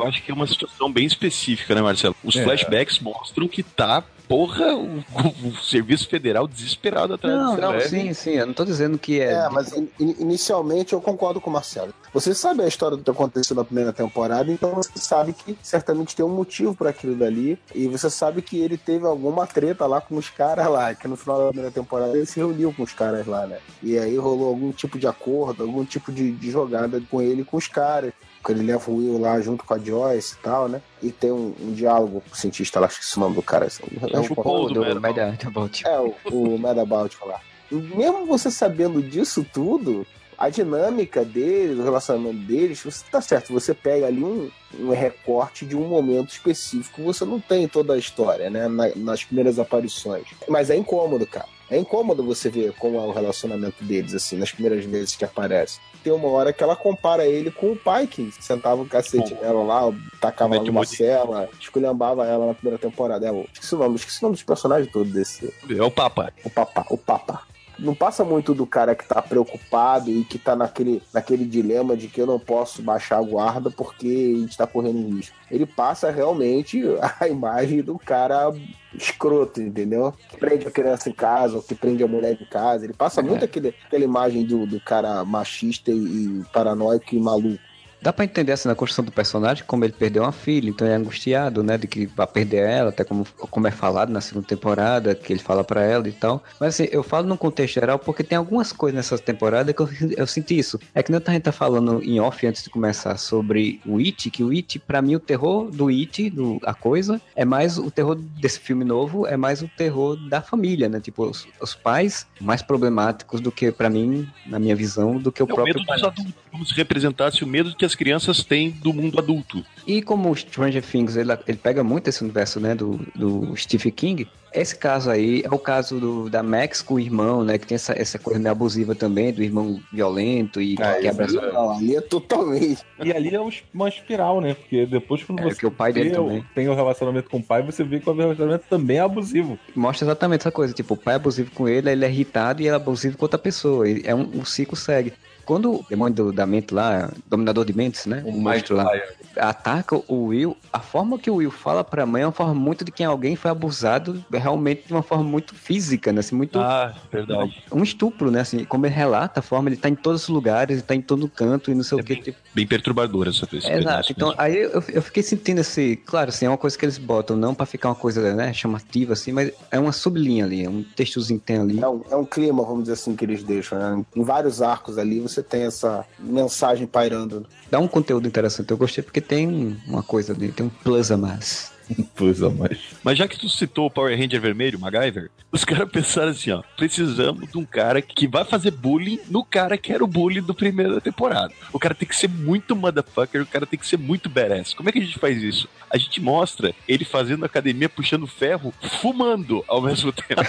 [0.02, 2.16] Eu acho que é uma situação bem específica, né, Marcelo?
[2.24, 2.44] Os É.
[2.44, 5.04] flashbacks mostram que tá, porra, o,
[5.44, 7.90] o Serviço Federal desesperado atrás Não, dessa não, leve.
[7.90, 9.32] sim, sim, eu não tô dizendo que é.
[9.34, 11.94] É, mas in- in- inicialmente eu concordo com o Marcelo.
[12.14, 16.16] Você sabe a história do que aconteceu na primeira temporada, então você sabe que certamente
[16.16, 17.58] tem um motivo para aquilo dali.
[17.74, 21.16] E você sabe que ele teve alguma treta lá com os caras lá, que no
[21.16, 23.60] final da primeira temporada ele se reuniu com os caras lá, né?
[23.84, 27.46] E aí rolou algum tipo de acordo, algum tipo de, de jogada com ele e
[27.46, 28.12] com os caras.
[28.43, 30.82] Que ele leva o Will lá junto com a Joyce e tal, né?
[31.04, 33.36] E tem um, um diálogo com o cientista lá, acho que esse é o nome
[33.36, 33.65] do cara.
[33.65, 35.02] assim, É o Paul do do.
[35.02, 35.69] Madaball.
[35.86, 37.41] é, o, o Madabout falar.
[37.71, 43.73] Mesmo você sabendo disso tudo, a dinâmica deles, o relacionamento deles, você tá certo, você
[43.73, 44.49] pega ali um,
[44.80, 48.67] um recorte de um momento específico, você não tem toda a história, né?
[48.69, 50.23] na- nas primeiras aparições.
[50.47, 51.45] Mas é incômodo, cara.
[51.70, 55.80] É incômodo você ver como é o relacionamento deles, assim, nas primeiras vezes que aparece.
[56.04, 59.42] Tem uma hora que ela compara ele com o pai que sentava o cacete Bom.
[59.42, 63.28] nela lá, tacava ela um numa cela, esculhambava ela na primeira temporada.
[63.28, 66.34] É, esqueci o nome, esqueci o nome dos personagens todos desse, É o Papa.
[66.44, 67.44] o papá, o papa.
[67.80, 72.08] Não passa muito do cara que tá preocupado e que tá naquele, naquele dilema de
[72.08, 75.36] que eu não posso baixar a guarda porque a gente tá correndo risco.
[75.50, 76.84] Ele passa realmente
[77.20, 78.54] a imagem do cara
[78.94, 80.13] escroto, entendeu?
[80.30, 82.86] Que prende a criança em casa, ou que prende a mulher em casa.
[82.86, 87.69] Ele passa muito aquele, aquela imagem do, do cara machista e, e paranoico e maluco.
[88.02, 90.96] Dá pra entender assim na construção do personagem, como ele perdeu uma filha, então é
[90.96, 95.14] angustiado, né, de que vai perder ela, até como, como é falado na segunda temporada,
[95.16, 96.44] que ele fala pra ela e tal.
[96.60, 99.90] Mas assim, eu falo num contexto geral porque tem algumas coisas nessa temporada que eu,
[100.18, 100.80] eu senti isso.
[100.96, 104.30] É que nem a gente tá falando em off antes de começar sobre o It,
[104.30, 107.92] que o It, pra mim, o terror do It, do, a coisa, é mais o
[107.92, 111.00] terror desse filme novo, é mais o terror da família, né?
[111.00, 115.42] Tipo, os, os pais mais problemáticos do que, pra mim, na minha visão, do que
[115.44, 115.98] o É o próprio medo pai.
[115.98, 116.34] dos adultos.
[116.52, 119.65] Como se representasse o medo que as as crianças têm do mundo adulto.
[119.86, 123.91] E como o Stranger Things, ele, ele pega muito esse universo, né, do, do Stephen
[123.91, 127.67] King, esse caso aí é o caso do, da Max com o irmão, né, que
[127.67, 131.28] tem essa, essa coisa meio abusiva também, do irmão violento e que Ah, quebra.
[131.28, 132.84] Não, ali é totalmente.
[133.04, 134.54] E ali é um- uma espiral, né?
[134.54, 137.62] Porque depois quando É, você porque o pai dele tem o relacionamento com o pai,
[137.63, 139.58] você vê que o relacionamento também é abusivo.
[139.75, 142.65] Mostra exatamente essa coisa, tipo, o pai é abusivo com ele, ele é irritado e
[142.65, 143.86] ele é abusivo com outra pessoa.
[144.04, 145.13] É um, o ciclo segue.
[145.50, 148.22] Quando o demônio do- da mente lá, dominador de mentes, né?
[148.24, 148.88] O monstro lá,
[149.36, 152.86] ataca o Will, a forma que o Will fala pra mãe é uma forma muito
[152.86, 156.20] de que alguém foi abusado realmente de uma forma muito física, né?
[156.20, 156.60] Assim, muito.
[156.60, 157.52] Ah, verdade.
[157.72, 158.42] Um estupro, né?
[158.42, 161.02] Assim, como ele relata a forma, ele tá em todos os lugares, ele tá em
[161.02, 162.16] todo canto e não sei É o que.
[162.16, 164.12] bem, bem perturbadora essa esse Exato.
[164.12, 164.42] Então, mesmo.
[164.42, 165.96] aí eu, eu fiquei sentindo esse.
[165.96, 169.14] Claro, assim, é uma coisa que eles botam, não pra ficar uma coisa né, chamativa,
[169.14, 171.80] assim, mas é uma sublinha ali, é um textozinho que tem ali.
[171.82, 173.80] É um, é um clima, vamos dizer assim, que eles deixam.
[173.80, 174.06] Né?
[174.16, 177.45] Em vários arcos ali você tem essa mensagem pairando.
[177.69, 178.71] Dá um conteúdo interessante.
[178.71, 181.71] Eu gostei porque tem uma coisa ali, tem um plus a mais.
[182.15, 182.78] Pois é, mas.
[183.04, 186.62] Mas já que tu citou o Power Ranger vermelho, MacGyver, os caras pensaram assim, ó,
[186.78, 190.54] precisamos de um cara que vai fazer bullying no cara que era o bully do
[190.54, 191.54] primeira temporada.
[191.73, 194.73] O cara tem que ser muito motherfucker, o cara tem que ser muito badass.
[194.73, 195.67] Como é que a gente faz isso?
[195.89, 200.41] A gente mostra ele fazendo academia, puxando ferro, fumando ao mesmo tempo.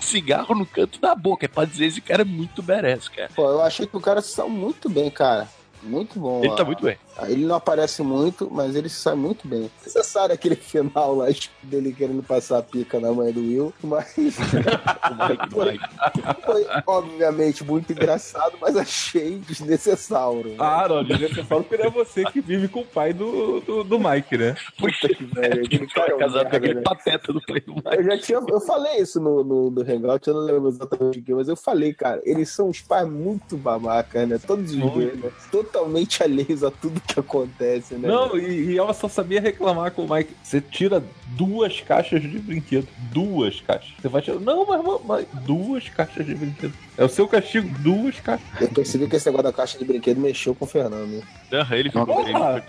[0.00, 3.30] Cigarro no canto da boca, é pra dizer esse cara é muito badass, cara.
[3.34, 5.48] Pô, eu achei que o cara se saiu muito bem, cara.
[5.82, 6.40] Muito bom.
[6.44, 6.98] Ele tá Ah, muito bem.
[7.28, 9.70] Ele não aparece muito, mas ele sai muito bem.
[9.84, 11.26] Necessário aquele final lá
[11.62, 16.42] dele querendo passar a pica na mãe do Will, mas O Mike, o Mike.
[16.44, 20.54] foi obviamente muito engraçado, mas achei desnecessário.
[20.58, 24.36] Ah, não, desnecessário porque é você que vive com o pai do, do, do Mike,
[24.36, 24.56] né?
[24.78, 25.62] Puta que velho.
[25.94, 26.82] Cara é é casado com aquele né?
[26.82, 27.96] pateta do pai do Mike.
[27.96, 31.22] Eu já tinha, eu falei isso no, no, no Hangout, eu não lembro exatamente o
[31.22, 34.38] que, mas eu falei, cara, eles são uns pais muito babacas, né?
[34.38, 35.30] Todos os dois, né?
[35.50, 38.08] Totalmente alheios a tudo que acontece, né?
[38.08, 40.34] Não, e, e ela só sabia reclamar com o Mike.
[40.42, 42.88] Você tira duas caixas de brinquedo.
[43.12, 43.90] Duas caixas.
[44.00, 44.38] Você vai tirar.
[44.40, 46.72] Não, mas, mas- duas caixas de brinquedo.
[46.96, 48.46] É o seu castigo, duas caixas.
[48.60, 51.22] Eu percebi que esse negócio da caixa de brinquedo mexeu com o Fernando.
[51.52, 52.62] Aham, ele ficou Porra!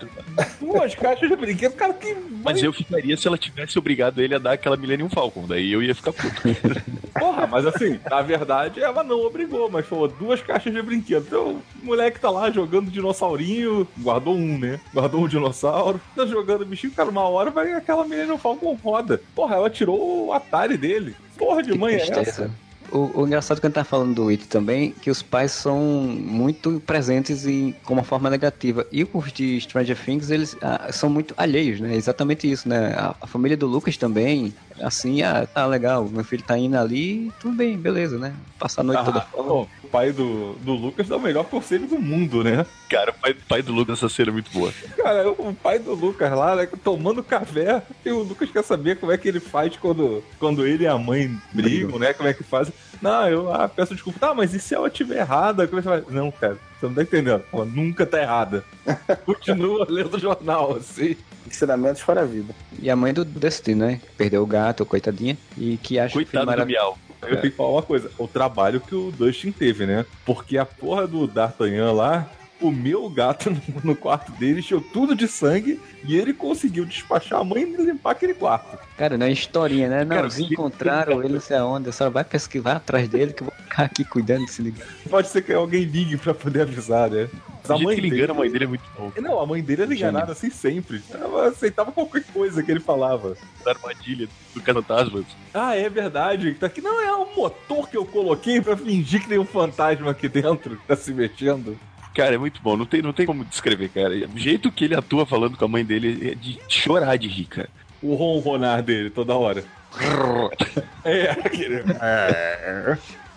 [0.58, 2.16] Duas caixas de brinquedo, cara, que.
[2.42, 5.46] Mas eu ficaria se ela tivesse obrigado ele a dar aquela Millennium Falcon.
[5.46, 6.42] Daí eu ia ficar puto.
[7.18, 11.24] Porra, mas assim, na verdade ela não obrigou, mas falou duas caixas de brinquedo.
[11.26, 14.80] Então o moleque tá lá jogando dinossaurinho, guardou um, né?
[14.92, 19.20] Guardou um dinossauro, tá jogando bichinho, cara, uma hora vai aquela menina Falcon roda.
[19.34, 21.14] Porra, ela tirou o Atari dele.
[21.36, 22.50] Porra de mãe é essa?
[22.90, 25.80] O, o engraçado que a gente tá falando do It também, que os pais são
[25.80, 28.86] muito presentes em, com uma forma negativa.
[28.92, 31.96] E os de Stranger Things, eles ah, são muito alheios, né?
[31.96, 32.92] Exatamente isso, né?
[32.94, 37.30] A, a família do Lucas também, assim, ah, tá legal, meu filho tá indo ali,
[37.40, 38.34] tudo bem, beleza, né?
[38.58, 39.42] Passar a noite toda Ah, fora.
[39.44, 42.66] bom, o pai do, do Lucas dá o melhor conselho do mundo, né?
[42.88, 44.72] Cara, o pai, pai do Lucas, essa cena é muito boa.
[44.96, 49.12] Cara, o pai do Lucas lá, né, tomando café, e o Lucas quer saber como
[49.12, 52.12] é que ele faz quando, quando ele e a mãe brigam, né?
[52.12, 52.70] Como é que faz.
[53.02, 54.20] Não, eu ah, peço desculpa.
[54.20, 55.66] Tá, mas e se ela estiver errada?
[55.66, 56.14] Como é que você vai?
[56.14, 57.42] Não, cara, você não tá entendendo.
[57.52, 58.64] Ela nunca tá errada.
[59.26, 61.16] Continua lendo o jornal, assim.
[61.44, 62.54] Ensinamentos para a vida.
[62.80, 64.00] E a mãe do Destino, né?
[64.16, 66.84] Perdeu o gato, coitadinha, e que acha que Coitado do maravilhoso.
[66.86, 66.98] Miau.
[67.22, 70.06] Eu tenho que falar uma coisa: o trabalho que o Dustin teve, né?
[70.24, 72.28] Porque a porra do D'Artagnan lá.
[72.62, 77.40] O meu gato no- no quarto dele encheu tudo de sangue e ele conseguiu despachar
[77.40, 78.78] a mãe e limpar aquele quarto.
[78.96, 80.04] Cara, não é historinha, né?
[80.04, 81.92] Não, Cara, eles que- encontraram ele não sei aonde.
[81.92, 84.86] Senhora vai pesquisar atrás dele que eu vou ficar aqui cuidando desse negócio.
[85.10, 87.28] Pode ser que alguém ligue pra poder avisar, né?
[87.68, 89.12] A mãe que ele engana, a mãe dele é muito bom.
[89.20, 91.00] Não, a mãe dele era enganada assim sempre.
[91.12, 93.36] Ela aceitava qualquer coisa que ele falava.
[93.64, 95.24] Da armadilha do Fantasmas.
[95.54, 96.54] Ah, é verdade.
[96.54, 96.80] Tá aqui.
[96.80, 100.76] Não, é um motor que eu coloquei pra fingir que tem um fantasma aqui dentro
[100.76, 101.78] que tá se mexendo.
[102.14, 102.76] Cara, é muito bom.
[102.76, 104.28] Não tem, não tem como descrever, cara.
[104.34, 107.46] O jeito que ele atua falando com a mãe dele é de chorar de rir,
[107.46, 107.68] cara.
[108.02, 109.64] O ronronar dele toda hora.
[111.04, 111.82] É, aquele.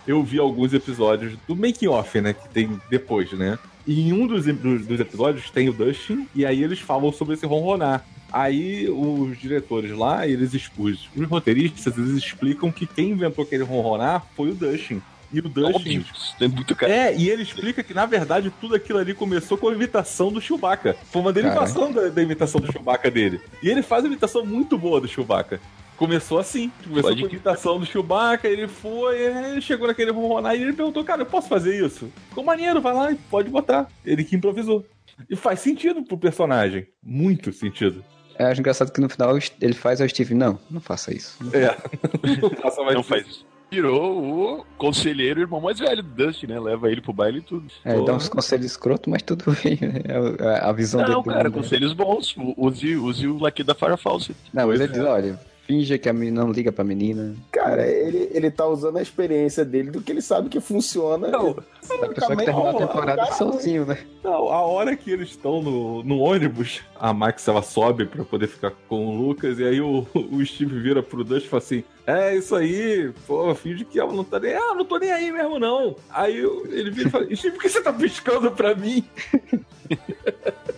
[0.06, 2.32] Eu vi alguns episódios do making off, né?
[2.32, 3.58] Que tem depois, né?
[3.84, 7.34] E em um dos, dos, dos episódios tem o Dustin, e aí eles falam sobre
[7.34, 8.04] esse ronronar.
[8.32, 14.24] Aí os diretores lá, eles os, os roteiristas, eles explicam que quem inventou aquele ronronar
[14.36, 15.02] foi o Dustin.
[15.32, 16.04] E o Dustin.
[16.38, 16.92] Tem muito cara.
[16.92, 20.40] É, e ele explica que, na verdade, tudo aquilo ali começou com a imitação do
[20.40, 20.96] Chewbacca.
[21.10, 23.40] Foi uma derivação da, da imitação do Chewbacca dele.
[23.62, 25.60] E ele faz uma imitação muito boa do Chewbacca.
[25.96, 30.10] Começou assim, começou Pode com a que- imitação do Chewbacca, ele foi, ele chegou naquele
[30.10, 32.12] ronronar e ele perguntou, cara, eu posso fazer isso?
[32.28, 33.88] Ficou maneiro, vai lá e pode botar.
[34.04, 34.84] Ele que improvisou.
[35.30, 36.86] E faz sentido pro personagem.
[37.02, 38.04] Muito sentido.
[38.38, 41.38] Eu acho engraçado que no final ele faz ao Steve, não, não faça isso.
[41.54, 41.74] É.
[42.42, 43.08] Não faça mais Não isso.
[43.08, 43.46] faz isso.
[43.70, 46.58] Virou o conselheiro irmão mais velho do Dusty, né?
[46.58, 47.66] Leva ele pro baile e tudo.
[47.84, 48.04] É, Pô.
[48.04, 50.00] dá uns conselhos escroto, mas tudo bem, né?
[50.06, 51.22] É a- a visão Não, dele.
[51.22, 51.54] do cara, mundo.
[51.62, 52.34] conselhos bons.
[52.56, 54.36] Use, use o Lucky da Fawcett.
[54.52, 57.34] Não, ele diz, olha, finja que a menina não liga pra menina.
[57.50, 61.28] Cara, ele, ele tá usando a experiência dele do que ele sabe que funciona.
[61.28, 63.98] Não, A pessoa que terminou a temporada cara, sozinho, né?
[64.22, 68.46] Não, a hora que eles estão no, no ônibus, a Max ela sobe pra poder
[68.46, 71.84] ficar com o Lucas, e aí o, o Steve vira pro Dust e fala assim:
[72.06, 74.54] É isso aí, pô, finge que ela não tá nem.
[74.54, 75.96] Ah, não tô nem aí mesmo, não.
[76.10, 76.36] Aí
[76.70, 79.04] ele vira e fala: Steve, por que você tá piscando pra mim?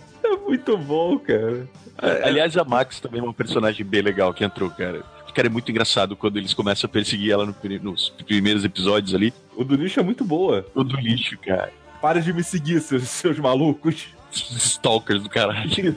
[0.69, 1.67] muito bom, cara.
[2.23, 5.03] Aliás, a Max também é um personagem bem legal que entrou, cara.
[5.33, 9.33] Cara, é muito engraçado quando eles começam a perseguir ela no nos primeiros episódios ali.
[9.55, 10.65] o do lixo é muito boa.
[10.73, 11.71] O do lixo, cara.
[12.01, 14.07] Para de me seguir, seus, seus malucos.
[14.31, 15.95] Stalkers do caralho.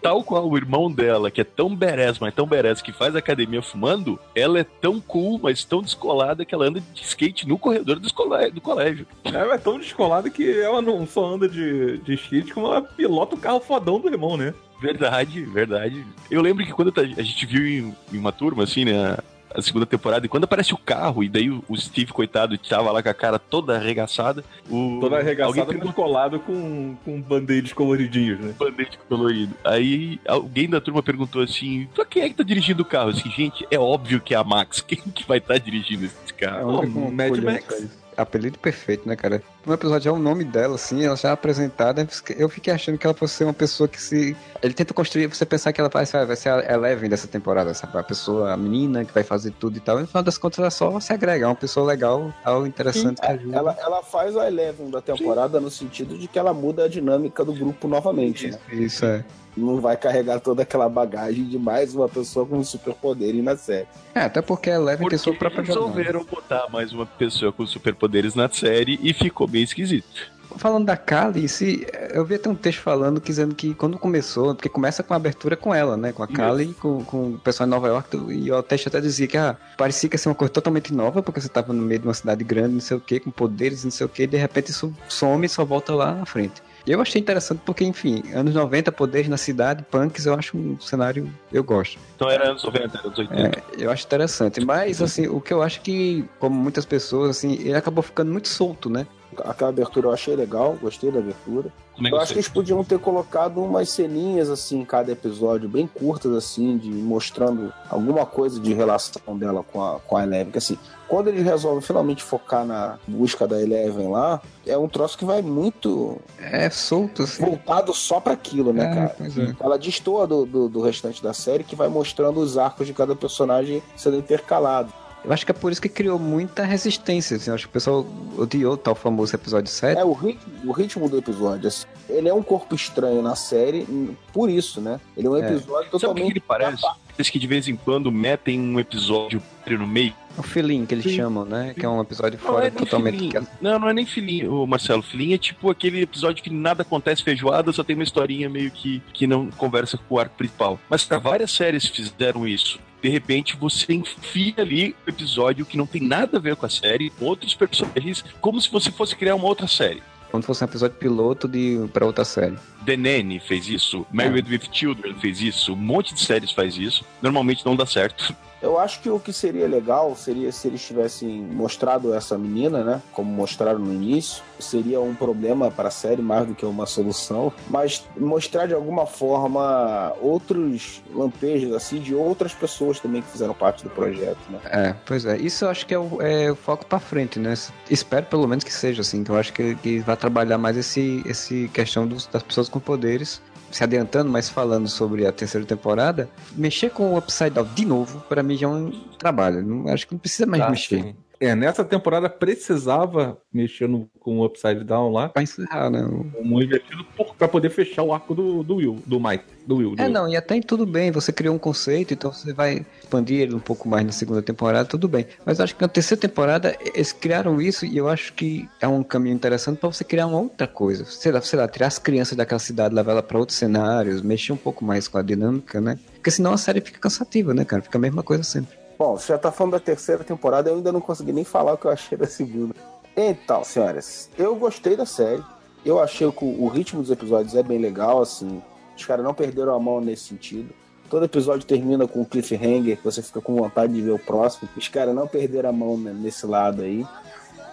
[0.00, 3.62] Tal qual o irmão dela, que é tão badass, mas tão badass, que faz academia
[3.62, 7.98] fumando, ela é tão cool, mas tão descolada que ela anda de skate no corredor
[7.98, 8.08] do,
[8.52, 9.06] do colégio.
[9.24, 13.34] Ela é tão descolada que ela não só anda de, de skate, como ela pilota
[13.34, 14.52] o carro fodão do irmão, né?
[14.80, 16.04] Verdade, verdade.
[16.30, 17.66] Eu lembro que quando a gente viu
[18.12, 19.16] em uma turma, assim, né?
[19.54, 23.02] A segunda temporada, e quando aparece o carro, e daí o Steve, coitado, tava lá
[23.02, 24.44] com a cara toda arregaçada.
[24.68, 24.98] O...
[25.00, 28.54] Toda arregaçada, Alguém perguntou colado com, com band-aids coloridinhos, né?
[28.58, 29.54] band-aid colorido.
[29.64, 33.10] Aí alguém da turma perguntou assim: pra quem é que tá dirigindo o carro?
[33.10, 34.80] Assim, gente, é óbvio que é a Max.
[34.86, 36.90] Quem que vai estar dirigindo esse É carro?
[36.90, 38.03] com Mad Max.
[38.16, 39.42] Apelido perfeito, né, cara?
[39.66, 42.06] No episódio é o nome dela, assim, ela já é apresentada.
[42.36, 44.36] Eu fiquei achando que ela fosse ser uma pessoa que se.
[44.62, 47.72] Ele tenta construir, você pensar que ela vai ser, vai ser a Eleven dessa temporada,
[47.74, 47.96] sabe?
[47.98, 49.98] A pessoa, a menina que vai fazer tudo e tal.
[49.98, 53.20] E no final das contas, ela só se agrega, é uma pessoa legal, tal, interessante
[53.20, 53.56] que ajuda.
[53.56, 57.44] Ela, ela faz a Eleven da temporada no sentido de que ela muda a dinâmica
[57.44, 58.58] do grupo novamente, né?
[58.72, 59.24] Isso é.
[59.56, 63.86] Não vai carregar toda aquela bagagem de mais uma pessoa com superpoder na série.
[64.14, 65.86] É, até porque a Eleven Porque tem sua própria jornada.
[65.86, 70.34] resolveram botar mais uma pessoa com superpoderes na série e ficou meio esquisito.
[70.56, 74.68] Falando da Kali, se, eu vi até um texto falando, dizendo que quando começou, porque
[74.68, 76.12] começa com a abertura com ela, né?
[76.12, 79.26] Com a Kali, com, com o pessoal em Nova York, e o texto até dizia
[79.26, 82.00] que ah, parecia que ia ser uma coisa totalmente nova, porque você tava no meio
[82.00, 84.26] de uma cidade grande, não sei o que, com poderes, não sei o que, e
[84.26, 86.62] de repente isso some e só volta lá na frente.
[86.86, 90.78] E eu achei interessante porque, enfim, anos 90, poderes na cidade, punks, eu acho um
[90.78, 91.98] cenário, eu gosto.
[92.14, 93.42] Então era anos 90, anos 80.
[93.42, 94.64] É, eu acho interessante.
[94.64, 98.48] Mas, assim, o que eu acho que, como muitas pessoas, assim, ele acabou ficando muito
[98.48, 99.06] solto, né?
[99.42, 101.72] Aquela abertura eu achei legal, gostei da abertura.
[101.94, 105.10] Como é que Eu acho que eles podiam ter colocado umas ceninhas assim em cada
[105.10, 110.22] episódio, bem curtas assim, de mostrando alguma coisa de relação dela com a, com a
[110.22, 110.52] Eleven.
[110.52, 115.16] Que assim, quando eles resolvem finalmente focar na busca da Eleven lá, é um troço
[115.18, 117.44] que vai muito É solto, assim.
[117.44, 119.14] voltado só pra aquilo, né, É, cara?
[119.18, 119.54] pois é.
[119.60, 123.14] Ela destoa do, do, do restante da série, que vai mostrando os arcos de cada
[123.14, 124.92] personagem sendo intercalado.
[125.24, 127.38] Eu acho que é por isso que criou muita resistência.
[127.38, 127.48] Assim.
[127.48, 128.04] Eu acho que o pessoal
[128.36, 129.98] odiou tal famoso episódio 7.
[129.98, 131.66] É o ritmo, o ritmo do episódio.
[131.68, 131.86] assim.
[132.10, 133.86] ele é um corpo estranho na série,
[134.34, 135.00] por isso, né?
[135.16, 135.38] Ele é um É.
[135.38, 136.30] episódio Sabe o que totalmente.
[136.30, 136.82] ele parece?
[137.16, 140.12] Parece que de vez em quando metem um episódio no meio.
[140.36, 141.16] O feeling que eles Sim.
[141.16, 141.74] chamam, né?
[141.78, 143.18] Que é um episódio Não fora é totalmente.
[143.18, 143.48] filinho.
[143.60, 145.02] Não, não é nem filinho, ô Marcelo.
[145.02, 149.00] Filinho é tipo aquele episódio que nada acontece feijoada, só tem uma historinha meio que,
[149.12, 150.78] que não conversa com o arco principal.
[150.90, 152.78] Mas pra várias séries fizeram isso.
[153.00, 156.70] De repente você enfia ali um episódio que não tem nada a ver com a
[156.70, 160.02] série, outros personagens, como se você fosse criar uma outra série.
[160.30, 162.56] Como se fosse um episódio piloto de pra outra série.
[162.84, 167.04] The Nanny fez isso, Married with Children fez isso, um monte de séries faz isso.
[167.22, 168.34] Normalmente não dá certo.
[168.64, 173.02] Eu acho que o que seria legal seria se eles tivessem mostrado essa menina, né?
[173.12, 174.42] Como mostraram no início.
[174.58, 177.52] Seria um problema para a série mais do que uma solução.
[177.68, 183.84] Mas mostrar de alguma forma outros lampejos, assim, de outras pessoas também que fizeram parte
[183.84, 184.58] do projeto, né?
[184.64, 185.36] É, pois é.
[185.36, 187.52] Isso eu acho que é o, é o foco pra frente, né?
[187.90, 189.22] Espero pelo menos que seja assim.
[189.22, 192.80] Que eu acho que, que vai trabalhar mais esse, esse questão dos- das pessoas com
[192.80, 193.42] poderes.
[193.74, 198.20] Se adiantando, mas falando sobre a terceira temporada, mexer com o Upside Down de novo,
[198.28, 199.66] pra mim já é um trabalho.
[199.66, 201.02] Não, acho que não precisa mais Tá, mexer.
[201.02, 201.16] sim.
[201.44, 206.02] É, nessa temporada precisava mexer no, com o Upside Down lá, Pra encerrar, né?
[206.32, 209.94] Como invertido, por- pra poder fechar o arco do, do Will, do Mike, do Will.
[209.94, 210.12] do É, Will.
[210.12, 213.58] não, e até tudo bem, você criou um conceito, então você vai expandir ele um
[213.60, 215.26] pouco mais na segunda temporada, tudo bem.
[215.44, 218.88] Mas eu acho que na terceira temporada eles criaram isso e eu acho que é
[218.88, 221.04] um caminho interessante pra você criar uma outra coisa.
[221.04, 224.52] Sei lá, sei lá, tirar as crianças daquela cidade, levar ela pra outros cenários, mexer
[224.52, 225.98] um pouco mais com a dinâmica, né?
[226.14, 227.82] Porque senão a série fica cansativa, né, cara?
[227.82, 228.83] Fica a mesma coisa sempre.
[228.98, 231.78] Bom, você já tá falando da terceira temporada, eu ainda não consegui nem falar o
[231.78, 232.74] que eu achei da segunda.
[233.16, 235.42] Então, senhoras, eu gostei da série.
[235.84, 238.62] Eu achei que o ritmo dos episódios é bem legal, assim.
[238.96, 240.72] Os caras não perderam a mão nesse sentido.
[241.10, 244.68] Todo episódio termina com um cliffhanger, você fica com vontade de ver o próximo.
[244.76, 247.06] Os caras não perderam a mão nesse lado aí.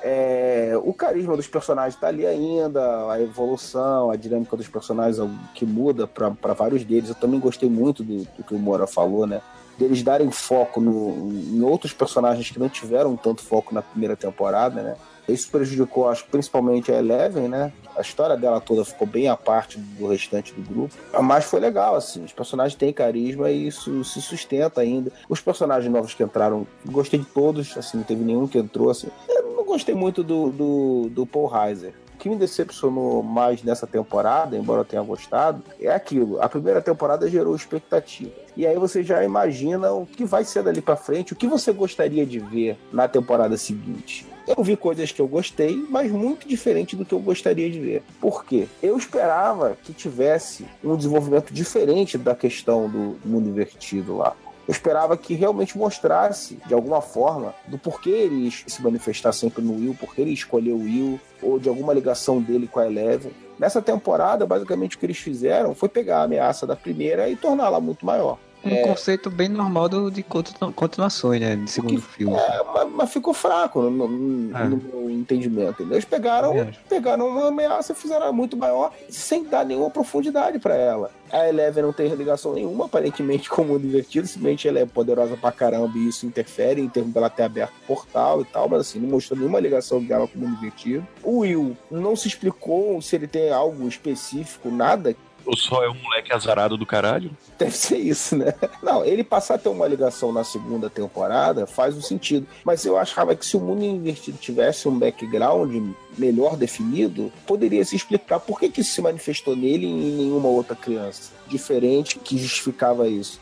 [0.04, 5.18] É, o carisma dos personagens tá ali ainda, a evolução, a dinâmica dos personagens
[5.54, 7.10] que muda para vários deles.
[7.10, 9.42] Eu também gostei muito do, do que o Mora falou, né?
[9.82, 14.84] Deles darem foco no, em outros personagens que não tiveram tanto foco na primeira temporada,
[14.84, 14.96] né?
[15.28, 17.74] Isso prejudicou, acho, principalmente a Eleven, né?
[17.96, 20.94] A história dela toda ficou bem à parte do restante do grupo.
[21.20, 22.24] Mas foi legal, assim.
[22.24, 25.12] Os personagens têm carisma e isso se sustenta ainda.
[25.28, 29.08] Os personagens novos que entraram, gostei de todos, assim, não teve nenhum que entrou, assim.
[29.28, 31.94] Eu não gostei muito do, do, do Paul Reiser.
[32.22, 36.40] Que me decepcionou mais nessa temporada, embora eu tenha gostado, é aquilo.
[36.40, 38.30] A primeira temporada gerou expectativa.
[38.56, 41.74] E aí você já imagina o que vai ser dali para frente, o que você
[41.74, 44.28] gostaria de ver na temporada seguinte.
[44.48, 48.04] Eu vi coisas que eu gostei, mas muito diferente do que eu gostaria de ver.
[48.20, 48.68] Por quê?
[48.84, 54.36] Eu esperava que tivesse um desenvolvimento diferente da questão do mundo invertido lá.
[54.72, 59.74] Eu esperava que realmente mostrasse, de alguma forma, do porquê ele se manifestar sempre no
[59.74, 63.34] Will, porquê ele escolheu o Will, ou de alguma ligação dele com a Eleven.
[63.60, 67.82] Nessa temporada, basicamente, o que eles fizeram foi pegar a ameaça da primeira e torná-la
[67.82, 68.38] muito maior.
[68.64, 68.82] Um É.
[68.84, 71.56] conceito bem normal do, de continu- continuações, né?
[71.56, 72.36] De segundo filme.
[72.36, 74.64] É, mas, mas ficou fraco no, no- É.
[74.66, 75.82] no meu entendimento.
[75.82, 76.54] Eles pegaram,
[76.88, 81.10] pegaram uma ameaça e fizeram ela muito maior sem dar nenhuma profundidade pra ela.
[81.32, 84.28] A Eleven não tem ligação nenhuma, aparentemente, com o mundo invertido.
[84.28, 87.88] Simplesmente ela é poderosa pra caramba e isso interfere em termos dela ter aberto o
[87.88, 91.08] portal e tal, mas assim, não mostrou nenhuma ligação dela com o mundo invertido.
[91.24, 95.96] O Will não se explicou se ele tem algo específico, nada Ou só é um
[95.96, 97.32] moleque azarado do caralho?
[97.58, 98.54] Deve ser isso, né?
[98.82, 102.48] Não, ele passar a ter uma ligação na segunda temporada faz um sentido.
[102.64, 107.96] Mas eu achava que se o mundo invertido tivesse um background melhor definido, poderia se
[107.96, 111.32] explicar por que, que isso se manifestou nele e em nenhuma outra criança.
[111.48, 113.40] Diferente que justificava isso.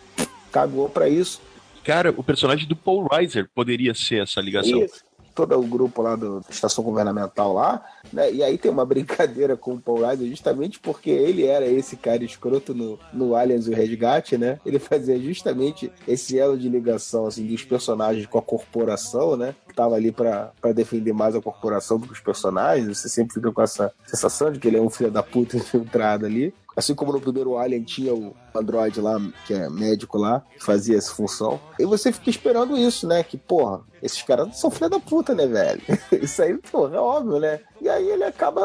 [0.51, 1.41] Cagou pra isso.
[1.83, 4.83] Cara, o personagem do Paul Reiser poderia ser essa ligação.
[4.83, 5.08] Isso.
[5.39, 8.29] Todo o grupo lá da estação governamental lá, né?
[8.29, 12.25] E aí tem uma brincadeira com o Paul Reiser justamente porque ele era esse cara
[12.25, 14.59] escroto no, no Aliens e o Resgate, né?
[14.65, 19.55] Ele fazia justamente esse elo de ligação, assim, dos personagens com a corporação, né?
[19.73, 22.97] Tava ali pra defender mais a corporação do que os personagens.
[22.97, 26.25] Você sempre fica com essa sensação de que ele é um filho da puta infiltrado
[26.25, 26.53] ali.
[26.75, 30.97] Assim como no primeiro Alien tinha o Android lá, que é médico lá, que fazia
[30.97, 31.59] essa função.
[31.79, 33.23] E você fica esperando isso, né?
[33.23, 35.81] Que, porra, esses caras são filha da puta, né, velho?
[36.21, 37.59] Isso aí, porra, é óbvio, né?
[37.81, 38.61] E aí ele acaba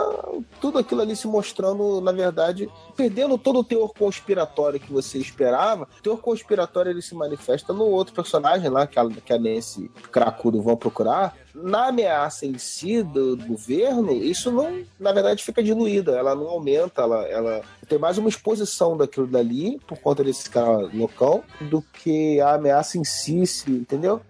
[0.61, 5.89] tudo aquilo ali se mostrando, na verdade, perdendo todo o teor conspiratório que você esperava.
[5.99, 9.91] O teor conspiratório ele se manifesta no outro personagem lá, que a, que a Nancy
[10.11, 11.37] Cracudo vão procurar.
[11.55, 16.13] Na ameaça em si do governo, isso não, na verdade, fica diluída.
[16.13, 20.89] Ela não aumenta, ela, ela tem mais uma exposição daquilo dali, por conta desse cara
[20.93, 24.21] loucão, do que a ameaça em si, entendeu?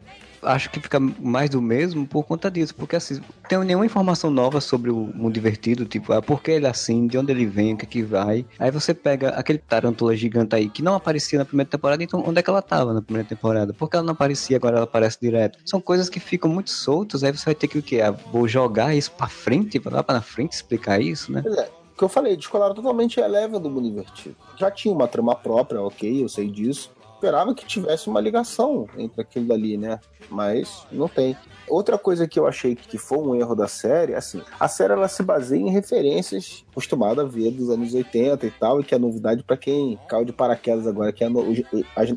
[0.42, 4.30] Acho que fica mais do mesmo por conta disso, porque assim, não tem nenhuma informação
[4.30, 7.46] nova sobre o mundo divertido, tipo, ah, por que ele é assim, de onde ele
[7.46, 8.44] vem, o que que vai.
[8.58, 12.40] Aí você pega aquele tarântula gigante aí que não aparecia na primeira temporada, então onde
[12.40, 13.72] é que ela tava na primeira temporada?
[13.72, 15.58] Por que ela não aparecia, agora ela aparece direto?
[15.64, 18.02] São coisas que ficam muito soltas, aí você vai ter que o quê?
[18.02, 21.40] Ah, vou jogar isso pra frente, lá pra na frente explicar isso, né?
[21.42, 24.36] Pois é, que eu falei, descolaram totalmente a Eleven do mundo invertido.
[24.56, 26.90] Já tinha uma trama própria, ok, eu sei disso.
[27.14, 29.98] Esperava que tivesse uma ligação entre aquilo dali, né?
[30.28, 31.34] Mas não tem.
[31.66, 35.08] Outra coisa que eu achei que foi um erro da série, assim, a série ela
[35.08, 38.98] se baseia em referências acostumada a ver dos anos 80 e tal, e que é
[38.98, 41.58] novidade pra quem caiu de paraquedas agora, que é no- os,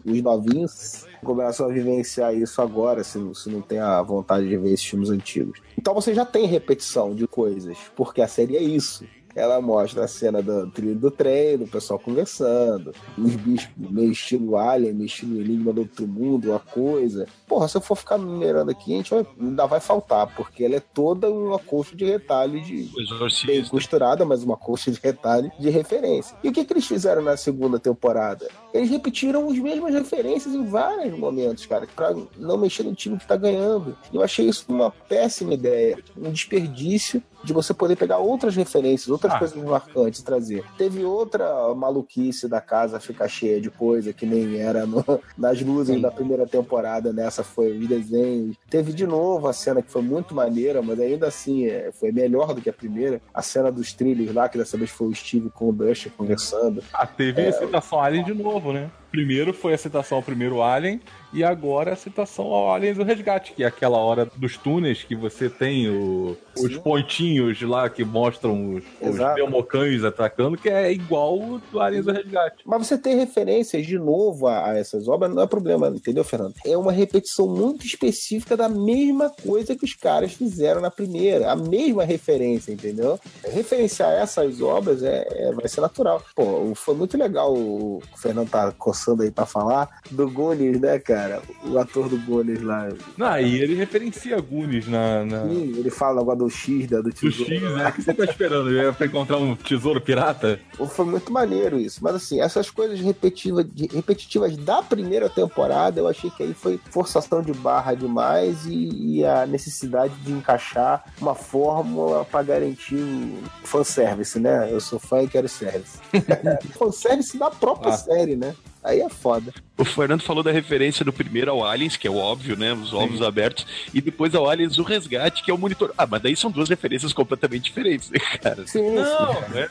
[0.06, 4.74] os novinhos começam a vivenciar isso agora, se, se não tem a vontade de ver
[4.74, 5.62] esses filmes antigos.
[5.78, 9.06] Então você já tem repetição de coisas, porque a série é isso.
[9.38, 14.58] Ela mostra a cena do trilho do trem, do pessoal conversando, os bichos meio estilo
[14.58, 17.28] Alien, meio estilo Enigma do Outro Mundo, uma coisa.
[17.48, 20.78] Porra, se eu for ficar numerando aqui, a gente vai, ainda vai faltar, porque ela
[20.78, 25.52] é toda uma colcha de retalho de, O bem costurada, mas uma colcha de retalho
[25.60, 26.36] de referência.
[26.44, 28.50] E o que, que eles fizeram na segunda temporada?
[28.74, 33.28] Eles repetiram as mesmas referências em vários momentos, cara, pra não mexer no time que
[33.28, 33.96] tá ganhando.
[34.12, 39.34] Eu achei isso uma péssima ideia, um desperdício de você poder pegar outras referências, outras
[39.34, 39.40] Ah.
[39.40, 40.64] coisas marcantes e trazer.
[40.78, 45.04] Teve outra maluquice da casa ficar cheia de coisa que nem era no-
[45.38, 46.02] nas luzes Sim.
[46.02, 48.56] da primeira temporada, nessa foi os desenhos.
[48.70, 52.54] Teve de novo a cena que foi muito maneira, mas ainda assim é, foi melhor
[52.54, 53.22] do que a primeira.
[53.34, 56.84] A cena dos trilhos lá, que dessa vez foi o Steve com o Dustin conversando.
[56.94, 58.90] Ah, teve citação Alien de novo, né?
[59.12, 61.00] Primeiro foi a citação ao primeiro Alien,
[61.34, 65.16] e agora a citação ao Aliens do Resgate, que é aquela hora dos túneis que
[65.16, 71.38] você tem o- os pontinhos lá que mostram os, os democães atacando, que é igual
[71.38, 72.64] o do Aliens do Resgate.
[72.66, 76.54] Mas você ter referências de novo a, a essas obras não é problema, entendeu, Fernando?
[76.66, 81.56] É uma repetição muito específica da mesma coisa que os caras fizeram na primeira, a
[81.56, 83.20] mesma referência, entendeu?
[83.44, 86.22] Referenciar essas obras é, é- vai ser natural.
[86.36, 90.98] Pô, foi muito legal o, o Fernando tá coçando aí pra falar do Goonies, né,
[91.00, 91.42] cara?
[91.64, 92.90] O ator do Goonies lá.
[93.16, 95.24] Não, e ele referencia Goonies na.
[95.24, 95.44] na...
[95.44, 97.54] Sim, ele fala agora do X, da, do Do tesouro.
[97.54, 97.88] X, né?
[97.90, 98.70] O que você tá esperando?
[98.72, 100.60] Ele pra encontrar um tesouro pirata?
[100.90, 102.00] Foi muito maneiro isso.
[102.04, 107.42] Mas assim, essas coisas repetitivas, repetitivas da primeira temporada, eu achei que aí foi forçação
[107.42, 114.40] de barra demais e, e a necessidade de encaixar uma fórmula para garantir o fanservice,
[114.40, 114.70] né?
[114.72, 116.00] Eu sou fã e quero service.
[116.78, 117.98] fanservice da própria Ah.
[117.98, 118.56] série, né?
[118.84, 119.54] Aí é foda.
[119.78, 122.74] O Fernando falou da referência do primeiro ao Aliens, que é o óbvio, né?
[122.74, 125.94] Os ovos abertos, e depois ao Aliens o Resgate, que é o monitor.
[125.98, 128.66] Ah, mas daí são duas referências completamente diferentes, né, cara?
[128.66, 129.40] Sim, Não, sim.
[129.54, 129.68] né?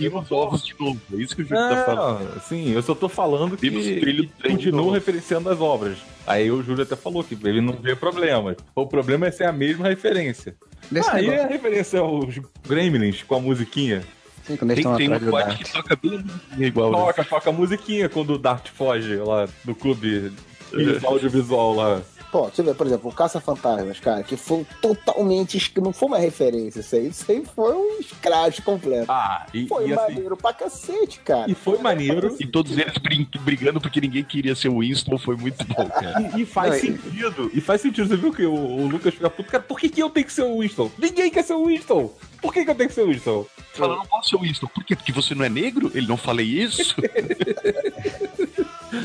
[0.00, 2.40] E os ovos de novo, é isso que o Júlio tá falando.
[2.42, 4.90] Sim, eu só tô falando que de continua novo.
[4.90, 5.98] referenciando as obras.
[6.26, 8.54] Aí o Júlio até falou que ele não vê problema.
[8.74, 10.54] O problema é ser a mesma referência.
[10.90, 12.34] Desse Aí negócio, a referência aos
[12.66, 14.02] Gremlins com a musiquinha.
[14.56, 15.58] Tem, tem um do quad Dart.
[15.58, 16.98] que toca bem musiquinha igual, né?
[16.98, 20.32] Toca, toca a musiquinha quando o Dart foge lá do clube
[21.04, 22.02] audiovisual lá.
[22.30, 25.72] Pô, eu ver, por exemplo, o Caça-Fantasmas, cara, que foi totalmente.
[25.80, 27.08] Não foi uma referência, isso aí.
[27.08, 29.10] Isso aí foi um scratch completo.
[29.10, 31.50] Ah, e, Foi e assim, maneiro pra cacete, cara.
[31.50, 32.36] e foi maneiro.
[32.38, 36.30] E todos eles brin- brigando porque ninguém queria ser o Winston, foi muito bom, cara.
[36.36, 37.50] E, e faz Não, e- sentido.
[37.54, 38.08] E faz sentido.
[38.08, 39.50] Você viu que o, o Lucas fica puto.
[39.50, 40.90] Cara, por que, que eu tenho que ser o Winston?
[40.98, 42.12] Ninguém quer ser o Winston.
[42.42, 43.46] Por que, que eu tenho que ser o Winston?
[43.72, 44.66] Fala, não posso ser o Winston.
[44.66, 44.94] Por quê?
[44.94, 45.90] Porque você não é negro?
[45.94, 46.94] Ele não falei isso?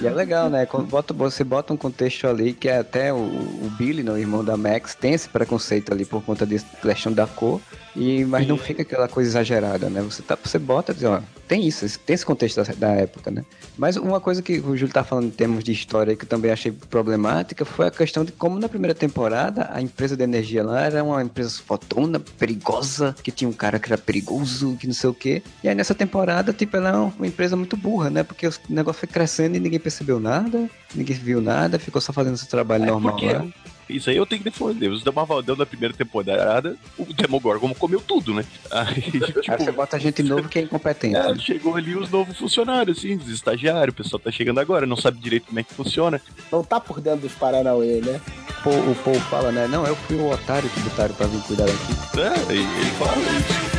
[0.04, 0.68] E é legal, né?
[0.90, 4.44] Bota- você bota um contexto ali que é até o, o Billy, né, o irmão
[4.44, 7.62] da Max, tem esse preconceito ali por conta dessa questão da cor,
[7.96, 10.02] e, mas não fica aquela coisa exagerada, né?
[10.02, 13.44] Você, tá, você bota, diz, ó, tem isso, tem esse contexto da, da época, né?
[13.78, 16.52] Mas uma coisa que o Júlio tá falando em termos de história que eu também
[16.52, 20.82] achei problemática foi a questão de como na primeira temporada a empresa de energia lá
[20.82, 25.10] era uma empresa fotona, perigosa, que tinha um cara que era perigoso, que não sei
[25.10, 25.42] o quê.
[25.64, 28.24] E aí nessa temporada, tipo, ela é uma empresa muito burra, né?
[28.24, 32.38] Porque o negócio foi crescendo e ninguém percebeu nada, ninguém viu nada, ficou só fazendo
[32.38, 33.46] seu trabalho normal porque- lá.
[33.90, 34.90] Isso aí eu tenho que defender.
[34.90, 38.46] Os Damavaldão da primeira temporada, o Demogorgon comeu tudo, né?
[38.72, 41.16] Aí, tipo, Aí você bota gente novo que é incompetente.
[41.16, 44.98] é, chegou ali os novos funcionários, assim, os estagiários, o pessoal tá chegando agora, não
[44.98, 46.22] sabe direito como é que funciona.
[46.52, 48.20] Não tá por dentro dos Paranauê, né?
[48.66, 49.68] O povo fala, né?
[49.68, 52.20] Não, eu fui o otário que botaram pra vir cuidar daqui.
[52.20, 53.73] É, ele fala isso.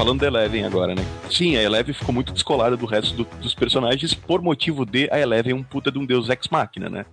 [0.00, 1.02] Falando da Eleven agora, né?
[1.30, 5.18] Sim, a Eleven ficou muito descolada do resto do- dos personagens por motivo de a
[5.20, 7.04] Eleven é um puta de um deus ex-máquina, né?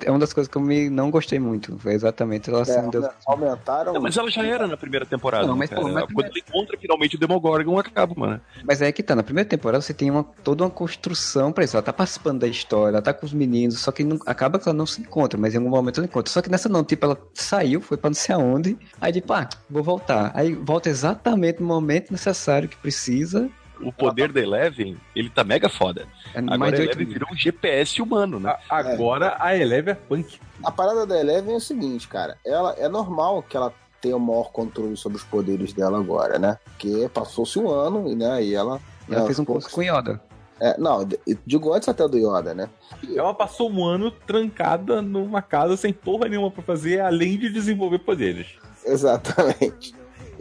[0.00, 1.78] É uma das coisas que eu me não gostei muito.
[1.78, 3.06] Foi exatamente ela É, sendo Deus.
[3.26, 3.92] aumentaram.
[3.92, 5.46] Não, mas ela já era na primeira temporada.
[5.46, 5.82] Não, né, mas, cara?
[5.82, 8.40] pô, mas Quando ele encontra finalmente o Demogorgon, acaba, mano.
[8.64, 11.76] Mas é que tá, na primeira temporada você tem uma, toda uma construção pra isso.
[11.76, 14.66] Ela tá participando da história, ela tá com os meninos, só que não- acaba que
[14.68, 16.32] ela não se encontra, mas em algum momento ela encontra.
[16.32, 19.46] Só que nessa não, tipo, ela saiu, foi pra não sei aonde, aí tipo, ah,
[19.68, 20.32] vou voltar.
[20.34, 23.50] Aí volta exatamente no momento necessário que precisa.
[23.82, 26.06] O poder da Eleven, ele tá mega foda.
[26.34, 27.12] É Agora a Eleven mil.
[27.14, 28.56] virou um GPS humano, né?
[28.70, 30.38] A- agora a Eleve é punk.
[30.64, 32.36] A parada da Eleven é o seguinte, cara.
[32.46, 36.58] Ela é normal que ela tenha o maior controle sobre os poderes dela agora, né?
[36.64, 38.80] Porque passou-se um ano e, né, e ela.
[39.08, 40.20] Ela né, fez um poucos- com Yoda.
[40.60, 41.06] É, não,
[41.44, 42.68] digo antes até do Yoda, né?
[43.16, 47.98] Ela passou um ano trancada numa casa sem porra nenhuma pra fazer, além de desenvolver
[47.98, 48.46] poderes.
[48.84, 49.92] Exatamente.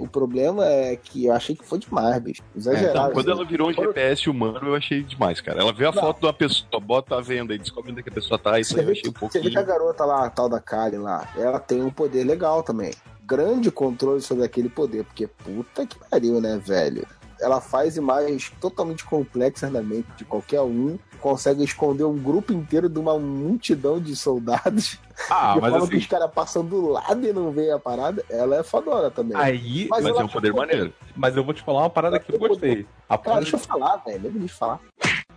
[0.02, 2.42] O problema é que eu achei que foi demais, bicho.
[2.56, 2.90] Exagerado.
[2.98, 5.62] Então, quando ela virou um GPS humano, eu achei demais, cara.
[5.62, 6.02] Ela vê a Não.
[6.02, 8.60] foto de uma pessoa, bota a venda e descobre onde é que a pessoa tá,
[8.60, 9.66] isso aí eu achei um você vê que a pouquinho.
[9.66, 12.92] garota lá, a tal da Kali lá, ela tem um poder legal também.
[13.24, 17.06] Grande controle sobre aquele poder, porque puta que pariu, né, velho?
[17.42, 22.88] Ela faz imagens totalmente complexas na mente de qualquer um, consegue esconder um grupo inteiro
[22.88, 25.00] de uma multidão de soldados.
[25.30, 28.24] Ah, mas forma que assim, os caras passam do lado e não veem a parada.
[28.30, 29.38] Ela é fodona também.
[29.38, 29.88] aí.
[29.90, 30.94] Mas Mas ela é um poder maneiro.
[31.16, 32.88] Mas eu vou te falar uma parada que eu gostei.
[33.08, 34.20] A Cara, parada deixa eu falar, velho.
[34.32, 34.80] Deixa eu falar.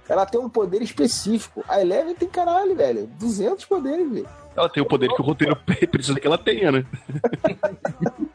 [0.08, 1.64] Ela tem um poder específico.
[1.68, 3.06] A Eleven tem caralho, velho.
[3.18, 4.28] 200 poderes, velho.
[4.56, 5.56] Ela tem o poder que o roteiro
[5.90, 6.84] precisa que ela tenha, né?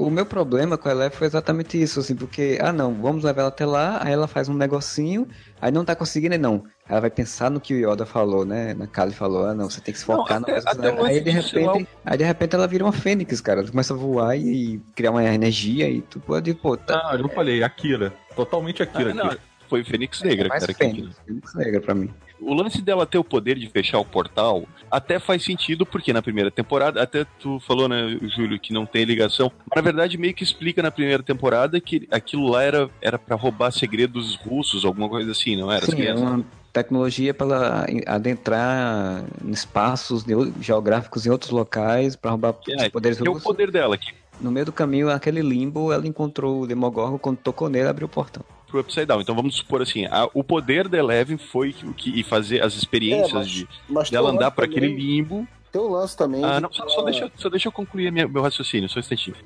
[0.00, 3.40] O meu problema com a Eleven foi exatamente isso, assim, porque, ah não, vamos levar
[3.40, 5.26] ela até lá, aí ela faz um negocinho,
[5.60, 6.62] aí não tá conseguindo, não.
[6.88, 8.74] Ela vai pensar no que o Yoda falou, né?
[8.74, 10.70] Na Kali falou, ah não, você tem que se focar Não, na coisa.
[10.70, 13.60] até o aí de repente, aí de repente ela vira uma fênix, cara.
[13.62, 17.02] Ela começa a voar e, criar uma energia e tu pode, pô, tá.
[17.10, 18.12] Ah, eu falei, Akira.
[18.36, 19.10] Totalmente Akira.
[19.10, 19.40] Ah, não, Akira.
[19.68, 20.74] foi Fênix Negra, mais cara.
[20.74, 22.08] que- fênix, fênix negra pra mim.
[22.40, 26.22] O lance dela ter o poder de fechar o portal até faz sentido, porque na
[26.22, 30.32] primeira temporada, até tu falou, né, Júlio, que não tem ligação, mas na verdade meio
[30.34, 35.08] que explica na primeira temporada que aquilo lá era, era para roubar segredos russos, alguma
[35.08, 35.84] coisa assim, não era?
[35.84, 40.24] Sim, é crianças- uma tecnologia para ela adentrar em espaços
[40.60, 43.46] geográficos em outros locais para roubar os É, poderes que é o russos.
[43.46, 47.68] poder dela, que No meio do caminho, aquele limbo, ela encontrou o Demogorgon, quando tocou
[47.68, 48.44] nele, abriu o portão.
[48.68, 49.20] Pro Upside Down.
[49.20, 52.74] Então vamos supor assim, a- o poder da Eleven foi o que e fazer as
[52.74, 56.42] experiências É, mas- de Mas dela andar também- aquele limbo Tem um lance também.
[56.42, 59.36] Ah, não, só, só deixa, só deixa eu concluir minha- meu raciocínio, só um instantinho.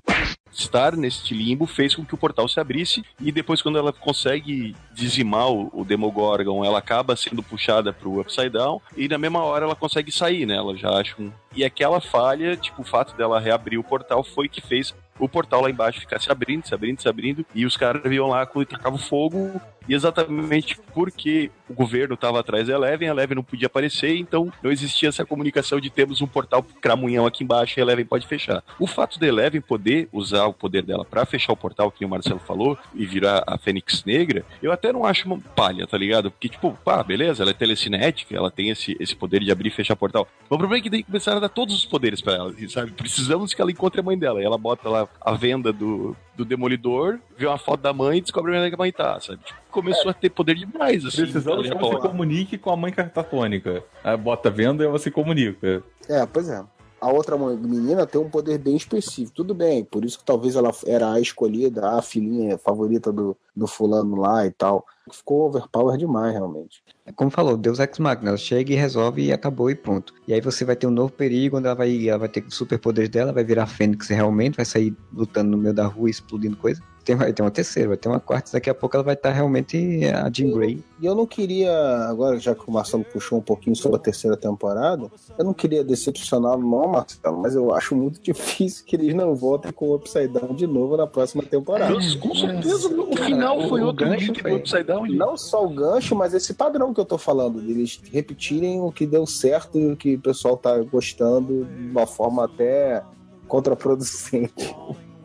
[0.53, 4.77] Estar neste limbo fez com que o portal se abrisse e depois, quando ela consegue
[4.95, 9.65] dizimar o, o Demogorgon, ela acaba sendo puxada pro Upside Down e na mesma hora
[9.65, 10.55] ela consegue sair, né?
[10.57, 11.33] Ela já acha um.
[11.57, 15.63] E aquela falha, tipo, o fato dela reabrir o portal foi que fez o portal
[15.63, 18.67] lá embaixo ficar se abrindo, se abrindo, se abrindo, e os caras iam lá e
[18.67, 23.67] tacavam fogo, e exatamente porque o governo estava atrás da Eleven, a Eleven não podia
[23.67, 27.85] aparecer, então não existia essa comunicação de termos um portal cramunhão aqui embaixo e a
[27.85, 28.63] Eleven pode fechar.
[28.79, 32.09] O fato da Eleven poder usar o poder dela para fechar o portal, que o
[32.09, 36.31] Marcelo falou, e virar a Fênix Negra, eu até não acho uma palha, tá ligado?
[36.31, 39.73] Porque, tipo, pá, beleza, ela é telecinética, ela tem esse, esse poder de abrir e
[39.73, 40.27] fechar portal.
[40.43, 42.93] Mas o problema é que daí começaram a dar todos os poderes para ela, sabe?
[42.93, 44.41] Precisamos que ela encontre a mãe dela.
[44.41, 48.21] E ela bota lá a venda do, do Demolidor, vê uma foto da mãe e
[48.21, 49.39] descobre onde é que a mãe tá, sabe?
[49.45, 51.23] Tipo, começou a ter poder demais, assim.
[51.23, 53.85] Precisamos que você comunique com a mãe cartatônica.
[54.03, 55.83] Aí bota a venda e você comunica.
[56.09, 56.65] É, pois é.
[57.01, 59.35] A outra menina tem um poder bem específico.
[59.35, 63.67] Tudo bem, por isso que talvez ela era a escolhida, a filhinha favorita do, do
[63.67, 64.87] fulano lá e tal.
[65.11, 66.83] Ficou overpower demais, realmente.
[67.05, 70.15] É Como falou, Deus Ex Machina, ela chega e resolve e acabou e pronto.
[70.29, 72.55] E aí você vai ter um novo perigo, onde ela vai, ela vai ter os
[72.55, 76.81] superpoderes dela, vai virar Fênix realmente, vai sair lutando no meio da rua, explodindo coisa.
[77.05, 79.33] Tem, vai ter uma terceira, vai ter uma quarta, daqui a pouco ela vai estar
[79.33, 79.77] realmente
[80.07, 80.85] a Jean Grey.
[81.01, 81.73] E eu não queria,
[82.09, 85.83] agora já que o Marcelo puxou um pouquinho sobre a terceira temporada, eu não queria
[85.83, 90.29] decepcionar não, Marcelo, mas eu acho muito difícil que eles não voltem com o Upside
[90.29, 91.93] Down de novo na próxima temporada.
[92.21, 95.17] Com certeza, o Cara, final o- foi o gancho link foi- do Upside Gente.
[95.17, 99.07] Não só o gancho, mas esse padrão que eu tô falando, deles repetirem o que
[99.07, 103.03] deu certo e o que o pessoal tá gostando de uma forma até
[103.49, 104.75] contraproducente.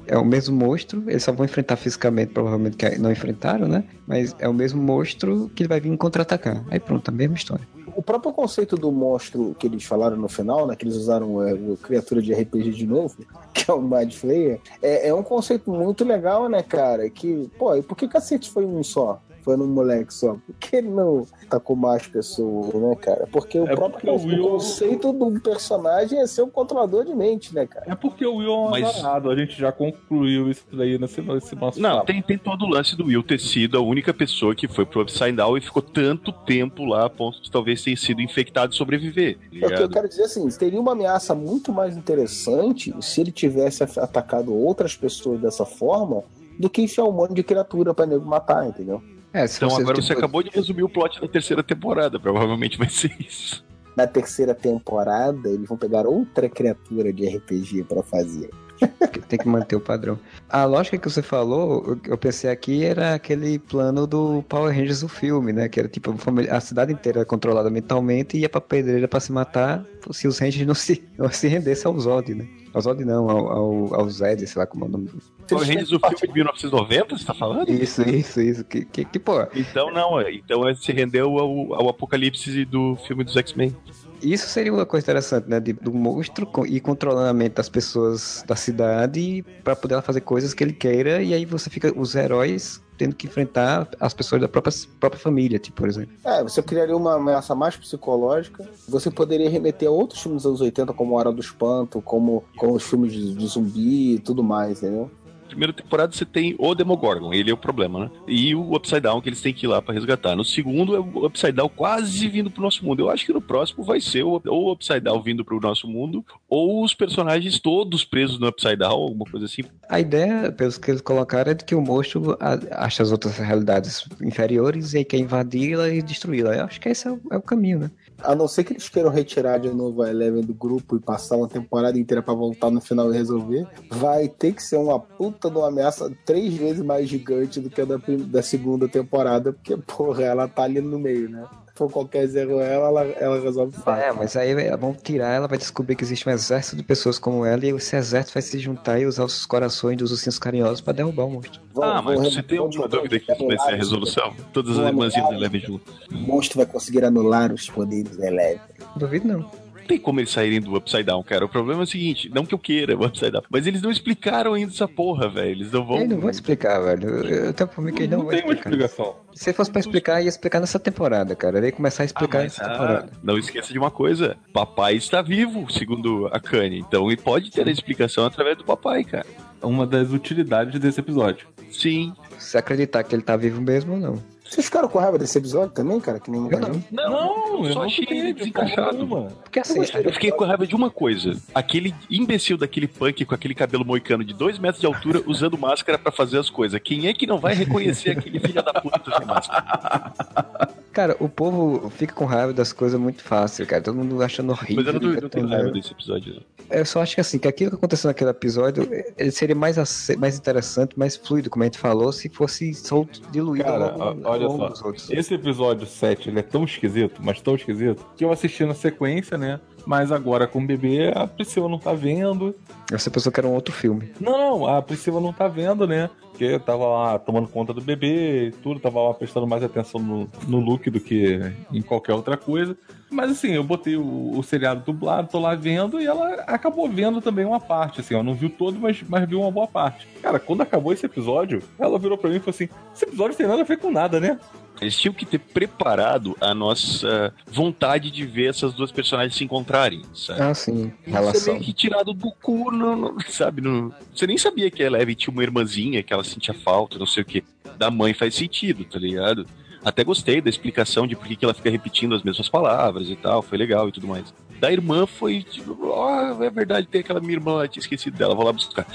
[0.07, 3.83] É o mesmo monstro, eles só vão enfrentar fisicamente, provavelmente que não enfrentaram, né?
[4.07, 6.63] Mas é o mesmo monstro que vai vir contra-atacar.
[6.71, 7.67] Aí pronto, a mesma história.
[7.93, 10.77] O próprio conceito do monstro que eles falaram no final, né?
[10.77, 13.17] Que eles usaram é, o criatura de RPG de novo,
[13.53, 17.09] que é o Mind Flayer, é, é um conceito muito legal, né, cara?
[17.09, 19.21] Que, pô, e por que cacete foi um só?
[19.47, 20.33] Foi num moleque só?
[20.33, 23.25] Por que ele não tá com mais pessoas, né, cara?
[23.31, 27.05] Porque o É próprio porque o Will- o conceito do personagem é ser um controlador
[27.05, 27.85] de mente, né, cara?
[27.87, 29.29] É porque o Will é um Mas- azarado.
[29.29, 32.97] A gente já concluiu isso daí nesse, nesse nosso Não, tem, tem todo o lance
[32.97, 36.33] do Will ter sido a única pessoa que foi pro Upside Down e ficou tanto
[36.33, 39.37] tempo lá a ponto de talvez ter sido infectado e sobreviver.
[39.37, 43.21] tá É o que eu quero dizer assim, teria uma ameaça muito mais interessante se
[43.21, 46.21] ele tivesse atacado outras pessoas dessa forma
[46.59, 49.01] do que enfiar um monte de criatura pra nego matar, entendeu?
[49.37, 52.77] É, se Então agora tipo, você acabou de resumir o plot da terceira temporada, provavelmente
[52.77, 53.63] vai ser isso.
[53.95, 58.49] Na terceira temporada, eles vão pegar outra criatura de RPG pra fazer.
[59.27, 60.19] Tem que manter o padrão.
[60.47, 65.07] A lógica que você falou, eu- pensei aqui, era aquele plano do Power Rangers do
[65.09, 65.67] filme, né?
[65.67, 69.19] Que era tipo, a família- a cidade inteira controlada mentalmente e ia pra pedreira pra
[69.19, 72.47] se matar se os Rangers não se, não se rendessem ao Zod, né?
[72.73, 75.09] Ao Zod não, ao, ao, ao Zed, sei lá como é o nome.
[75.47, 77.69] Power Rangers do filme de 1990, você tá falando?
[77.71, 78.63] Isso, isso, isso.
[78.65, 83.23] Que, que, que pô, Então não, é- então se rendeu ao, ao apocalipse do filme
[83.23, 83.75] dos X-Men.
[84.21, 85.59] Isso seria uma coisa interessante, né?
[85.59, 90.53] De, do monstro ir controlando a mente das pessoas da cidade pra poder fazer coisas
[90.53, 94.47] que ele queira, e aí você fica, os heróis tendo que enfrentar as pessoas da
[94.47, 96.09] própria, própria família, tipo, por exemplo.
[96.23, 98.67] É, você criaria uma ameaça mais psicológica.
[98.87, 102.73] Você poderia remeter a outros filmes dos anos 80, como Hora do Espanto, como, como
[102.73, 105.11] os filmes de, de zumbi e tudo mais, entendeu?
[105.47, 108.11] Primeira temporada você tem o Demogorgon, ele é o problema, né?
[108.27, 110.35] E o Upside Down que eles têm que ir lá pra resgatar.
[110.35, 113.01] No segundo é o Upside Down quase vindo pro nosso mundo.
[113.01, 116.25] Eu acho que no próximo vai ser ou o Upside Down vindo pro nosso mundo,
[116.49, 119.63] ou os personagens todos presos no Upside Down, alguma coisa assim.
[119.89, 122.37] A ideia, pelos que eles colocaram, é de que o monstro
[122.71, 126.55] acha as outras realidades inferiores e quer invadi-la e destruí-la.
[126.55, 127.91] Eu acho que esse é o, é o caminho, né?
[128.23, 131.37] A não ser que eles queiram retirar de novo a Eleven do grupo e passar
[131.37, 135.49] uma temporada inteira pra voltar no final e resolver, vai ter que ser uma puta
[135.49, 137.97] de uma ameaça três vezes mais gigante do que a da,
[138.27, 141.45] da segunda temporada, porque, porra, ela tá ali no meio, né?
[141.77, 144.03] Se for qualquer zero ela, ela, ela resolve fácil.
[144.03, 147.45] É, mas aí vão tirar, ela vai descobrir que existe um exército de pessoas como
[147.45, 150.91] ela e esse exército vai se juntar e usar os corações dos ursinhos carinhosos pra
[150.91, 151.61] derrubar o monstro.
[151.71, 154.33] Vão- Ah, mas você tem alguma dúvida que isso vai ser a resolução?
[154.51, 155.35] Todas as irmãzinhas da.
[155.35, 155.93] Eleven junto.
[156.11, 158.59] O monstro vai conseguir anular os poderes da Eleven.
[158.95, 159.27] Duvido.
[159.27, 159.45] Não
[159.87, 161.45] tem como eles saírem do Upside Down, cara.
[161.45, 163.89] O problema é o seguinte, não que eu queira o Upside Down, mas eles não
[163.89, 165.51] explicaram ainda essa porra, velho.
[165.51, 165.97] Eles não vão...
[165.97, 167.09] Eles não vão explicar, velho.
[167.25, 168.69] Eu, tenho por mim que eles não, Não vão tem uma explicar.
[168.69, 169.15] explicação.
[169.33, 171.63] Se fosse pra explicar, ia explicar nessa temporada, cara.
[171.65, 173.11] Ia começar a Ah, explicar mas, nessa ah, temporada.
[173.23, 176.79] não esqueça de uma coisa: papai está vivo, segundo a Kanye.
[176.79, 179.25] Então ele pode ter a explicação através do papai, cara.
[179.61, 181.47] Uma das utilidades desse episódio.
[181.71, 182.13] Sim.
[182.39, 184.23] Se acreditar que ele tá vivo mesmo ou não.
[184.49, 186.19] Vocês ficaram com raiva desse episódio também, cara?
[186.19, 186.83] Que nem Eu não.
[186.91, 189.05] Não, eu só achei ele desencaixado.
[189.05, 189.31] mano.
[189.43, 191.37] Porque assim, Eu fiquei com raiva de uma coisa.
[191.53, 195.97] Aquele imbecil daquele punk com aquele cabelo moicano de dois metros de altura usando máscara
[195.97, 196.79] pra fazer as coisas.
[196.83, 200.77] Quem é que não vai reconhecer aquele filho da puta sem máscara?
[200.97, 203.83] cara, o povo fica com raiva das coisas muito fácil, cara.
[203.83, 204.83] Todo mundo achando horrível.
[204.83, 206.41] Mas eu não, tô- não tenho raiva desse episódio.
[206.71, 209.77] Eu só acho que assim, que aquilo que aconteceu naquele episódio, ele seria mais,
[210.17, 214.45] mais interessante, mais fluido, como a gente falou, se fosse solto, diluído Cara, ó- olha
[214.45, 214.69] ao longo só.
[214.69, 215.09] dos outros.
[215.11, 219.37] Esse episódio 7, ele é tão esquisito, mas tão esquisito, que eu assisti na sequência,
[219.37, 219.59] né?
[219.87, 222.53] Mas agora com o bebê, a Priscila não tá vendo.
[222.91, 224.11] Você pensou que era um outro filme.
[224.19, 226.09] Não, não, a Priscila não tá vendo, né?
[226.29, 230.29] Porque tava lá tomando conta do bebê e tudo, tava lá prestando mais atenção no,
[230.45, 231.39] no look do que
[231.71, 232.75] em qualquer outra coisa.
[233.09, 237.21] Mas assim, eu botei o, o seriado dublado, tô lá vendo e ela acabou vendo
[237.21, 238.21] também uma parte, assim, ó.
[238.21, 240.05] Não viu todo, mas, mas viu uma boa parte.
[240.21, 243.47] Cara, quando acabou esse episódio, ela virou pra mim e falou assim: esse episódio tem
[243.47, 244.37] nada a ver com nada, né?
[244.79, 250.01] Eles tinham que ter preparado a nossa vontade de ver essas duas personagens se encontrarem,
[250.13, 250.41] sabe?
[250.41, 250.91] Ah, sim.
[251.05, 251.53] Isso é Relação.
[251.53, 253.61] meio que tirado do cu, no- sabe?
[253.61, 253.93] No...
[254.13, 257.23] Você nem sabia que a Eleven tinha uma irmãzinha, que ela sentia falta, não sei
[257.23, 257.43] o que.
[257.77, 259.45] Da mãe faz sentido, tá ligado?
[259.83, 263.15] Até gostei da explicação de por que que ela fica repetindo as mesmas palavras e
[263.15, 264.33] tal, foi legal e tudo mais.
[264.59, 268.33] Da irmã foi tipo, ó, é verdade, tem aquela minha irmã, eu tinha esquecido dela,
[268.33, 268.87] vou lá buscar.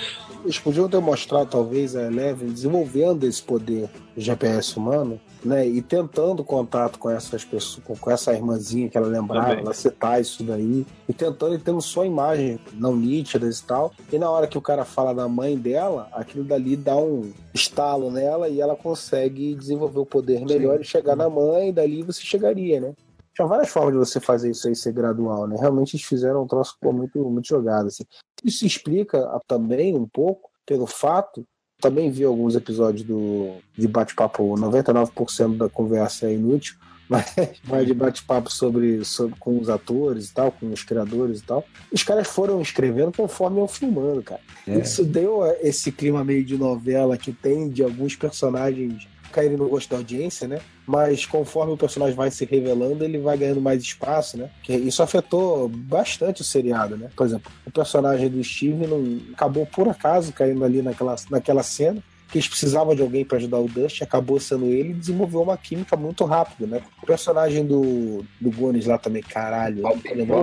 [0.42, 5.66] Eles podiam ter mostrado, talvez, a Eleven desenvolvendo esse poder do GPS humano, né?
[5.66, 9.64] E tentando contato com essas pessoas, com, essa irmãzinha que ela lembrava, Também.
[9.64, 13.92] ela citar isso daí, e tentando e tendo só imagens não nítidas e tal.
[14.12, 18.10] E na hora que o cara fala da mãe dela, aquilo dali dá um estalo
[18.10, 22.20] nela e ela consegue desenvolver o poder melhor e chegar na mãe, e dali você
[22.20, 22.94] chegaria, né?
[23.34, 25.56] Tinha várias formas de você fazer isso aí ser gradual, né?
[25.58, 28.04] Realmente eles fizeram um troço pô, muito, muito jogado, assim.
[28.44, 31.46] Isso explica também um pouco pelo fato,
[31.80, 36.76] também vi alguns episódios do, de bate-papo, 99% da conversa é inútil,
[37.08, 41.42] mas, mas de bate-papo sobre, sobre com os atores e tal, com os criadores e
[41.42, 41.64] tal.
[41.90, 44.40] Os caras foram escrevendo conforme iam filmando, cara.
[44.66, 44.78] É.
[44.78, 49.68] Isso deu eh, esse clima meio de novela que tem de alguns personagens caírem no
[49.68, 50.60] gosto da audiência, né?
[50.86, 54.50] Mas conforme o personagem vai se revelando, ele vai ganhando mais espaço, né?
[54.62, 57.08] Que isso afetou bastante o seriado, né?
[57.16, 62.02] Por exemplo, o personagem do Steve não acabou por acaso caindo ali naquela, naquela cena.
[62.28, 65.56] Que eles precisavam de alguém para ajudar o Dust, acabou sendo ele e desenvolveu uma
[65.56, 66.82] química muito rápida, né?
[67.02, 69.82] O personagem do, do Gones lá também, caralho,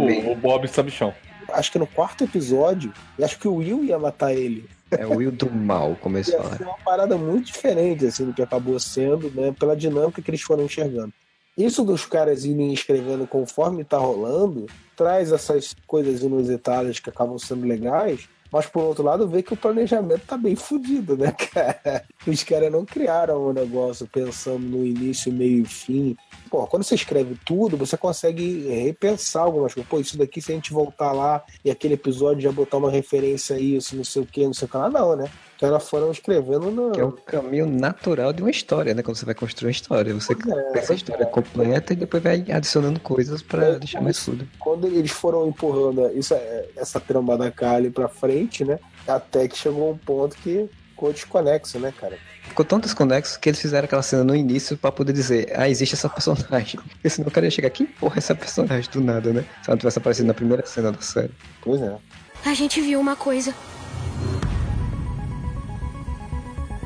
[0.06, 0.28] bem.
[0.28, 1.12] O, o Bob Sabichão.
[1.52, 4.70] acho que no quarto episódio, acho que o Will ia matar ele.
[4.92, 5.96] É o Will do mal,
[6.32, 6.58] falam.
[6.58, 9.54] ser uma parada muito diferente, assim, do que acabou sendo, né?
[9.58, 11.14] Pela dinâmica que eles foram enxergando.
[11.58, 14.66] Isso dos caras irem escrevendo conforme tá rolando,
[14.96, 19.58] traz essas coisas inusitadas que acabam sendo legais, mas por outro lado, vê que o
[19.58, 22.04] planejamento tá bem fudido, né, cara?
[22.26, 26.18] Os caras não criaram o negócio pensando no início, meio e fim.
[26.50, 29.90] Pô, quando você escreve tudo, você consegue repensar algumas coisas.
[29.90, 33.56] Pô, isso daqui, se a gente voltar lá e aquele episódio já botar uma referência
[33.56, 35.30] a isso, não sei o que, não sei o que lá, não, né?
[35.60, 36.92] Então elas foram escrevendo no.
[36.94, 39.04] Que é o caminho natural de uma história, né?
[39.04, 40.14] Quando você vai construir uma história.
[40.14, 44.24] Você é, pensa a história completa e depois vai adicionando coisas pra É, deixar mais
[44.24, 44.48] tudo.
[44.58, 46.34] quando eles foram empurrando isso,
[46.78, 48.80] essa trama da Kali pra frente, né?
[49.06, 52.18] Até que chegou um ponto que ficou desconexo, né, cara?
[52.44, 55.94] Ficou tão desconexo que eles fizeram aquela cena no início pra poder dizer, ah, existe
[55.94, 56.80] essa personagem.
[56.90, 59.42] Porque senão o cara ia chegar aqui, porra, essa personagem do nada, né?
[59.62, 61.32] Se ela não tivesse aparecido na primeira cena da série.
[61.62, 61.98] Pois é.
[62.46, 63.54] A gente viu uma coisa.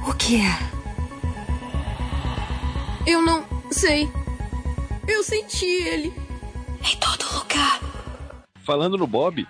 [0.08, 0.60] O que é?
[3.06, 4.10] Eu não sei.
[5.08, 6.14] Eu senti ele.
[6.80, 7.80] Em todo lugar.
[8.64, 9.48] falando no Bob.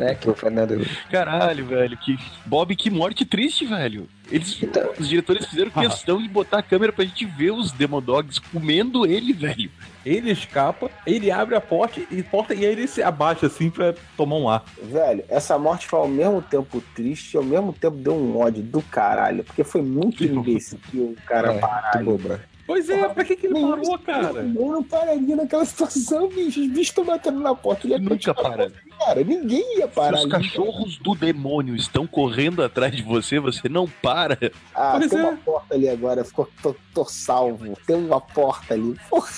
[0.00, 0.86] É, que o Fernando.
[1.10, 1.96] Caralho, velho.
[1.98, 2.18] Que...
[2.46, 4.08] Bob, que morte triste, velho.
[4.30, 8.38] Eles, Então- Os diretores fizeram questão de botar a câmera pra gente ver os Demodogs
[8.38, 9.70] comendo ele, velho.
[10.06, 13.92] Ele escapa, ele abre a porta e, porta, e aí ele se abaixa assim pra
[14.16, 14.64] tomar um ar.
[14.82, 18.62] Velho, essa morte foi ao mesmo tempo triste e ao mesmo tempo deu um ódio
[18.62, 19.44] do caralho.
[19.44, 21.52] Porque foi muito imbecil o cara
[21.94, 22.40] É, boba.
[22.70, 24.40] Pois é, pra que, que ele Não, parou, cara?
[24.42, 26.60] Eu não pararia naquela situação, bicho.
[26.60, 27.84] Os bichos estão batendo na porta.
[27.84, 28.70] Ele ia Nunca para.
[29.04, 30.30] Cara, ninguém ia Se parar os ali.
[30.30, 34.38] cachorros do demônio estão correndo atrás de você, você não para.
[34.72, 35.22] Ah, Pois tem é.
[35.22, 37.76] uma porta ali agora, ficou, tô, tô salvo.
[37.86, 38.94] Tem uma porta ali.
[39.10, 39.28] Porra.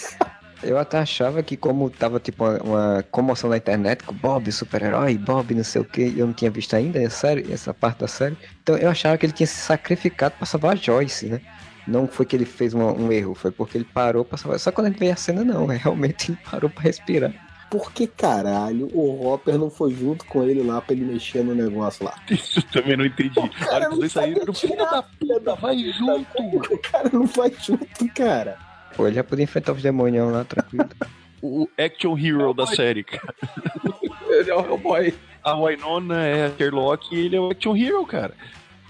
[0.62, 5.54] Eu até achava que como tava tipo uma, comoção na internet com Bob, super-herói, Bob
[5.54, 8.36] não sei o que, eu não tinha visto ainda essa, série, essa parte da série.
[8.62, 11.40] Então eu achava que ele tinha se sacrificado pra salvar a Joyce, né?
[11.86, 14.58] Não foi que ele fez uma- um erro, foi porque ele parou pra salvar.
[14.60, 15.70] Só quando a gente veio a cena, não.
[15.70, 17.32] É realmente ele parou pra respirar.
[17.70, 21.54] Por que caralho o Hopper não foi junto com ele lá pra ele mexer no
[21.54, 22.14] negócio lá?
[22.30, 23.34] Isso eu também não entendi.
[23.50, 26.74] Cara os dois saíram, sabe filho da puta, vai junto.
[26.74, 28.58] O cara não vai junto, cara.
[28.94, 30.86] Pô, ele já podia enfrentar os demônios lá, tranquilo.
[31.40, 33.34] O action hero da série, cara.
[34.28, 35.12] Ele é o Hellboy.
[35.42, 38.32] A Winona é a Sherlock e ele é o action hero, cara.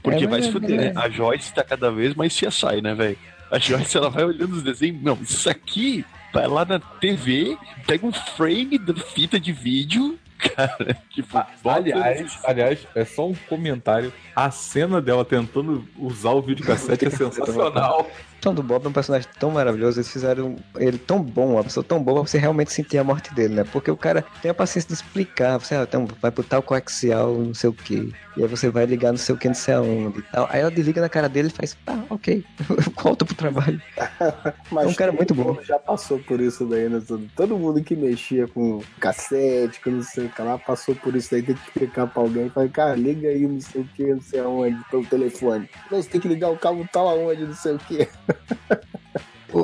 [0.03, 0.93] Porque É, vai se é fuder, né?
[0.97, 3.19] A Joyce tá cada vez mais CSI, né, velho?
[3.51, 5.03] A Joyce, ela vai olhando os desenhos.
[5.03, 10.97] Não, isso aqui vai lá na TV, pega um frame da fita de vídeo, cara.
[11.11, 14.13] Tipo, bota Aliás, aliás, é só um comentário.
[14.35, 18.11] A cena dela tentando usar o videocassete é sensacional.
[18.43, 21.85] Então, do Bob é um personagem tão maravilhoso, eles fizeram ele tão bom, uma pessoa
[21.85, 23.65] tão boa, pra você realmente sentir a morte dele, né?
[23.71, 27.35] Porque o cara tem a paciência de explicar, você ah, então, vai pro tal coaxial,
[27.35, 29.75] não sei o que, e aí você vai ligar não sei o que, não sei
[29.75, 30.49] aonde e tal.
[30.51, 33.81] Aí ela desliga na cara dele e faz, tá, ok, eu volto pro trabalho.
[34.73, 35.57] Mas É um cara muito bom.
[35.63, 37.01] Já passou por isso daí, né?
[37.37, 41.31] Todo, mundo que mexia com cassete, com não sei o que lá, passou por isso
[41.31, 42.49] daí, tem que explicar pra alguém.
[42.49, 45.69] Fala, cara, liga aí, não sei o que, não sei aonde, pelo telefone.
[45.89, 48.09] Não, você tem que ligar o cabo tal aonde, não sei o que.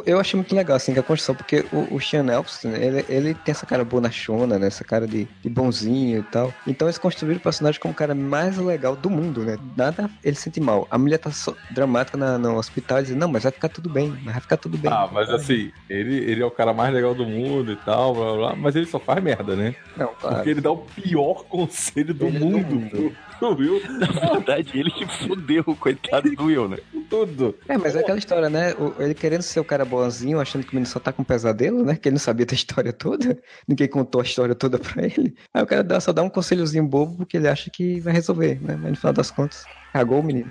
[0.04, 3.52] Eu achei muito legal, assim, a construção, porque o, o Sean Elfston, ele, ele tem
[3.52, 4.66] essa cara bonachona, né?
[4.66, 6.52] Essa cara de, de bonzinho e tal.
[6.66, 9.56] Então eles construíram o personagem como o cara mais legal do mundo, né?
[9.74, 10.86] Nada ele sente mal.
[10.90, 13.88] A mulher tá só dramática na- no hospital e diz, não, mas vai ficar tudo
[13.88, 14.92] bem, mas vai ficar tudo bem.
[14.92, 18.24] Ah, mas assim, ele, ele é o cara mais legal do mundo e tal, blá,
[18.24, 19.74] blá, blá, mas ele só faz merda, né?
[19.96, 20.36] Não, claro.
[20.36, 23.16] Porque ele dá o pior conselho do Ele é do mundo.
[23.38, 23.80] Tu viu?
[23.98, 26.76] Na verdade, ele que fudeu o coitado do Will, né?
[27.08, 27.54] Tudo.
[27.68, 28.74] É, mas é aquela história, né?
[28.74, 31.84] O- ele querendo ser o cara bonzinho, achando que o menino só tá com pesadelo,
[31.84, 31.96] né?
[31.96, 33.38] Que ele não sabia da história toda.
[33.66, 35.34] Ninguém contou a história toda pra ele.
[35.54, 38.76] Aí o cara só dá um conselhozinho bobo porque ele acha que vai resolver, né?
[38.76, 40.50] Mas no final das contas, cagou o menino.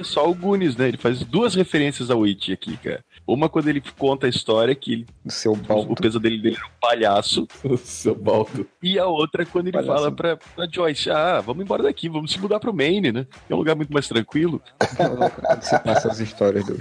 [0.00, 0.88] Só o Goonies, né?
[0.88, 3.02] Ele faz duas referências ao It aqui, cara.
[3.26, 5.94] Uma quando ele conta a história que ele- O seu o balto.
[6.02, 7.48] pesadelo dele era um palhaço.
[7.64, 8.66] O seu baldo.
[8.82, 9.94] E a outra quando ele Palhaço.
[9.98, 13.26] fala pra, pra Joyce, ah, vamos embora daqui, vamos se mudar pro Maine, né?
[13.46, 14.60] Que é um lugar muito mais tranquilo.
[14.96, 16.76] Quando se passa as histórias do.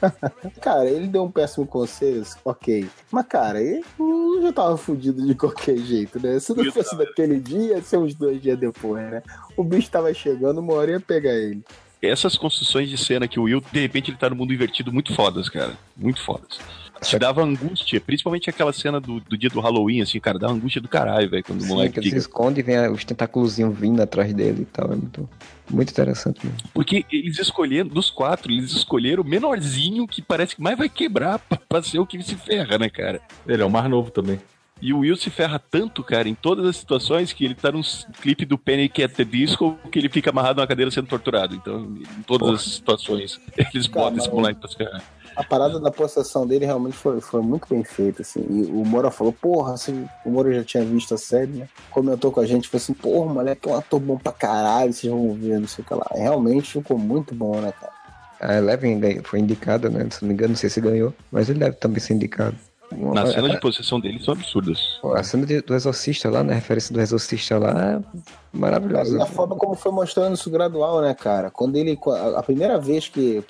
[0.60, 2.88] Cara, ele deu um péssimo conselho, ok.
[3.10, 6.38] Mas, cara, ele eu já tava fudido de qualquer jeito, né?
[6.38, 9.22] Se não Eu fosse naquele dia, ia ser uns dois dias depois, né?
[9.56, 11.64] O bicho tava chegando, uma hora ia pegar ele.
[12.08, 15.14] Essas construções de cena que o Will, de repente, ele tá no mundo invertido muito
[15.14, 15.72] fodas, cara.
[15.96, 16.58] Muito fodas.
[17.02, 20.80] Te dava angústia, principalmente aquela cena do, do dia do Halloween, assim, cara, dava angústia
[20.80, 23.78] do caralho, velho, quando o Sim, moleque que ele se esconde e vem os tentáculozinhos
[23.78, 24.92] vindo atrás dele e tal.
[24.92, 25.28] É muito,
[25.70, 26.60] muito interessante mesmo.
[26.72, 31.38] Porque eles escolheram, dos quatro, eles escolheram o menorzinho que parece que mais vai quebrar
[31.46, 33.20] pra, pra ser o que se ferra, né, cara?
[33.46, 34.40] Ele é o mais novo também.
[34.80, 37.80] E o Will se ferra tanto, cara, em todas as situações que ele tá num
[38.20, 41.54] clipe do Panic at the Disco que ele fica amarrado na cadeira sendo torturado.
[41.54, 43.40] Então, em todas as situações,
[43.72, 45.02] eles Cara, botam esse moleque pra se ferrar.
[45.34, 48.40] A parada da possessão dele realmente foi, foi muito bem feita, assim.
[48.40, 51.68] E o Moura falou, porra, assim, o Moura já tinha visto a série, né?
[51.90, 55.10] Comentou com a gente, falou assim, porra, moleque é um ator bom pra caralho, vocês
[55.12, 56.06] vão ver, não sei o que lá.
[56.14, 57.92] Realmente ficou muito bom, né, cara?
[58.40, 60.06] A Eleven ganhou- foi indicada, né?
[60.10, 62.56] Se não me engano, não sei se ganhou, mas ele deve também ser indicado.
[62.92, 64.78] Uma- Nas cenas a- de possessão dele são absurdas.
[65.14, 66.52] A cena de- do Exorcista lá, né?
[66.52, 68.18] A referência do Exorcista lá é
[68.56, 69.18] maravilhosa.
[69.18, 71.50] E a forma como foi mostrando isso gradual, né, cara?
[71.50, 71.98] Quando ele.
[72.06, 73.42] A a primeira vez que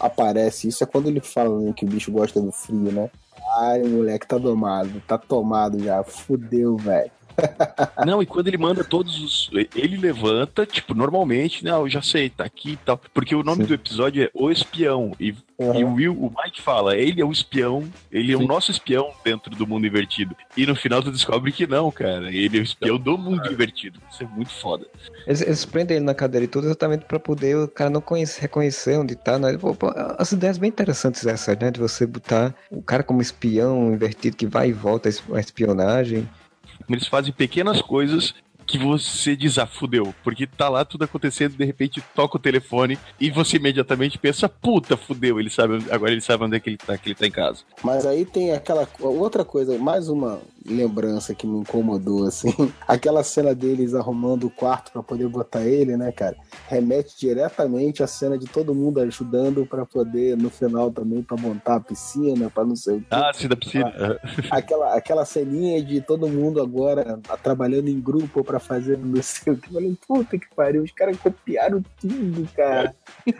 [0.00, 3.10] aparece isso é quando ele fala que o bicho gosta do frio, né?
[3.58, 6.02] Ai, moleque tá domado, tá tomado já.
[6.02, 7.10] Fudeu, velho.
[8.04, 9.50] Não, e quando ele manda todos os.
[9.74, 13.00] Ele levanta, tipo, normalmente, não, eu já sei, tá aqui e tal.
[13.12, 13.68] Porque o nome Sim.
[13.68, 15.12] do episódio é O Espião.
[15.20, 18.70] E, e o Will, o Mike fala, ele é o espião, ele é o nosso
[18.70, 20.34] espião dentro do mundo invertido.
[20.56, 22.32] E no final tu descobre que não, cara.
[22.32, 24.00] Ele é o espião do mundo invertido.
[24.10, 24.86] Isso é muito foda.
[25.26, 28.40] Eles, eles prendem ele na cadeira e tudo exatamente pra poder o cara não conhece,
[28.40, 29.56] reconhecer onde tá, né?
[29.56, 31.70] Pô, pô, as ideias bem interessantes essas, né?
[31.70, 36.28] De você botar o cara como espião invertido que vai e volta a espionagem.
[36.88, 38.34] Eles fazem pequenas coisas
[38.72, 43.58] que você desafudeu, porque tá lá tudo acontecendo, de repente toca o telefone e você
[43.58, 47.10] imediatamente pensa, puta, fudeu, ele sabe, agora ele sabe onde é que ele tá, que
[47.10, 47.64] ele tá em casa.
[47.84, 52.52] Mas aí tem aquela outra coisa, mais uma lembrança que me incomodou, assim.
[52.86, 56.36] Aquela cena deles arrumando o quarto pra poder botar ele, né, cara?
[56.68, 61.76] Remete diretamente à cena de todo mundo ajudando pra poder, no final também, pra montar
[61.76, 63.06] a piscina, pra não sei o quê.
[63.10, 63.92] Ah, sim, da piscina.
[64.50, 69.56] Aquela, aquela ceninha de todo mundo agora trabalhando em grupo pra fazer não sei o
[69.56, 69.68] que.
[69.68, 72.94] Eu falei, puta que pariu, os caras copiaram tudo, cara.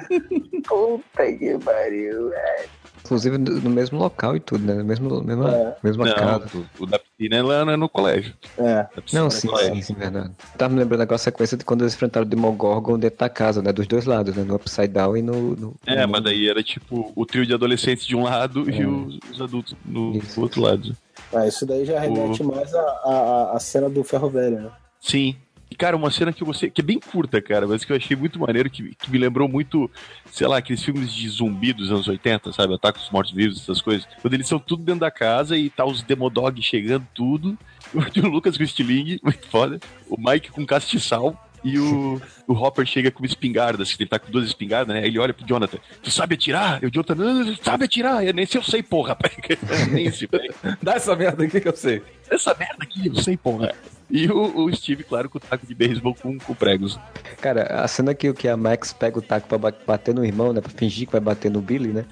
[0.68, 2.68] puta que pariu, velho.
[3.04, 4.80] Inclusive no no mesmo local e tudo, né?
[4.82, 5.76] Mesmo, mesma, É.
[5.82, 6.46] mesma Não, casa.
[6.78, 8.32] o, o da piscina é lá no- no colégio.
[8.56, 8.74] É.
[8.94, 9.74] Da piscina Não, é sim, no colégio.
[9.76, 10.30] sim, sim, verdade.
[10.56, 13.60] Tava me lembrando agora a sequência de quando eles enfrentaram o Demogorgon dentro da casa,
[13.60, 13.72] né?
[13.72, 14.44] Dos dois lados, né?
[14.44, 15.56] No Upside Down e no.
[15.56, 18.86] no É, no- mas daí era tipo o trio de adolescentes de um lado e
[18.86, 20.96] os, os adultos no do outro lado.
[21.34, 24.70] Ah, isso daí já remete mais à à- à cena do ferro velho, né?
[25.02, 25.36] Sim.
[25.68, 26.70] E, cara, uma cena que você.
[26.70, 29.48] que é bem curta, cara, mas que eu achei muito maneiro, que, que me lembrou
[29.48, 29.90] muito,
[30.30, 32.74] sei lá, aqueles filmes de zumbi dos anos 80, sabe?
[32.74, 34.06] Ataque dos Mortos-Vivos, essas coisas.
[34.20, 37.58] Quando eles são tudo dentro da casa e tá os Demodog chegando, tudo.
[37.94, 39.80] O Lucas com estilingue, muito foda.
[40.08, 41.38] O Mike com castiçal.
[41.64, 45.06] E o, o Hopper chega com espingardas, ele tá com duas espingardas, né?
[45.06, 46.82] Ele olha pro Jonathan, tu sabe atirar?
[46.82, 48.26] E o Jonathan, não, não, sabe atirar?
[48.26, 49.16] Eu nem sei, eu sei, porra.
[49.92, 50.28] nem se.
[50.82, 52.02] Dá essa merda aqui que eu sei.
[52.28, 53.72] Essa merda aqui, eu sei, porra.
[54.12, 57.00] E o, o Steve, claro, com o taco de beisebol com, com pregos.
[57.40, 60.52] Cara, a cena que, que a Max pega o taco pra ba- bater no irmão,
[60.52, 60.60] né?
[60.60, 62.04] Pra fingir que vai bater no Billy, né?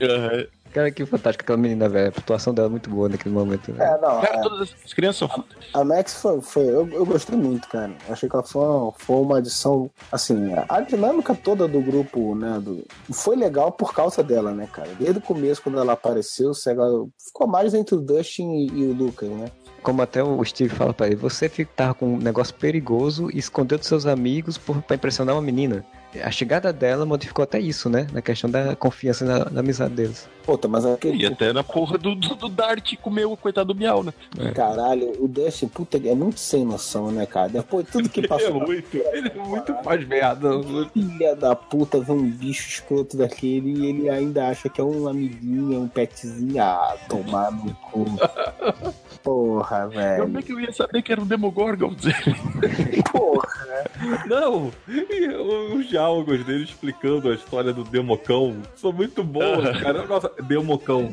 [0.73, 2.13] Cara, que fantástico aquela menina, velho.
[2.15, 3.73] A atuação dela é muito boa naquele momento.
[3.73, 3.85] Né?
[3.85, 4.41] É, não, Cara, é.
[4.41, 5.49] todas as crianças são foda.
[5.75, 6.41] A Max foi.
[6.41, 7.93] foi- eu, eu gostei muito, cara.
[8.09, 9.91] Achei que ela foi, uma- foi uma adição.
[10.13, 12.61] Assim, a, dinâmica toda do grupo, né?
[12.63, 14.91] Do, foi legal por causa dela, né, cara?
[14.99, 18.93] Desde o começo, quando ela apareceu, ela- ficou mais entre o Dustin e, e o
[18.95, 19.51] Lucas, né?
[19.83, 23.39] Como até o Steve fala pra ele, você fica, tava com um negócio perigoso e
[23.39, 25.85] escondeu dos seus amigos por, pra impressionar uma menina.
[26.25, 28.07] A chegada dela modificou até isso, né?
[28.13, 30.29] Na questão da confiança na, na amizade deles.
[30.45, 31.23] Puta, mas aquele.
[31.23, 34.13] E até na porra do, do, do Dart comeu o coitado do Miau, né?
[34.55, 37.49] Caralho, o Dustin, puta, é muito sem noção, né, cara?
[37.49, 38.55] Depois de tudo que Ele é passou.
[38.55, 40.51] muito, ele é muito faz merda.
[40.93, 45.07] Filha da puta, vê um bicho escroto daquele e ele ainda acha que é um
[45.07, 46.61] amiguinho, é um petzinho.
[46.61, 48.05] Ah, tomar no cu.
[49.23, 49.91] Porra, Como
[50.33, 50.39] velho.
[50.39, 51.95] é que eu ia saber que era um Demogorgon?
[53.13, 53.49] Porra.
[54.27, 55.27] Não, e
[55.75, 60.07] os diálogos dele explicando a história do Democão são muito bons, cara.
[60.07, 61.11] Nossa, Democão.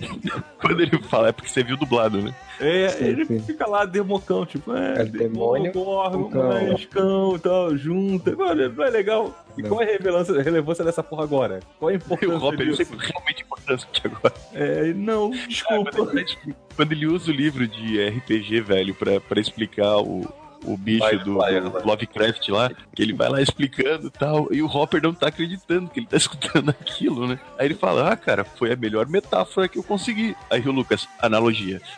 [0.59, 2.33] Quando ele fala, é porque você viu dublado, né?
[2.59, 3.39] É, Sim, ele sim.
[3.39, 6.47] fica lá, Democão, tipo, é, É demônio, Demogorgon, cão.
[6.47, 8.35] mais cão e tal, junta.
[8.35, 9.45] Mano, não é legal.
[9.57, 11.59] E qual é a relevância, relevância dessa porra agora?
[11.79, 12.85] Qual é a o importância Hopper, eu disso?
[12.85, 14.33] sei realmente importante agora.
[14.53, 15.91] É, não, desculpa.
[15.91, 20.21] Quando ele, quando ele usa o livro de RPG, velho, pra, pra explicar o,
[20.68, 21.82] o bicho Vai, do, vai, do vai.
[21.84, 25.89] Lovecraft lá, que ele vai lá explicando e tal, e o Hopper não tá acreditando
[25.89, 27.39] que ele tá escutando aquilo, né?
[27.57, 30.36] Aí ele fala, ah, cara, foi a melhor metáfora que eu consegui.
[30.49, 31.82] Aí o Lucas, analogia.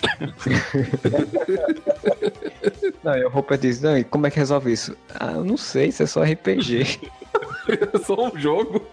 [3.03, 4.95] Não, e o Hopper diz, não, e como é que resolve isso?
[5.19, 6.99] Ah, eu não sei, isso é só RPG.
[7.93, 8.83] É só um jogo.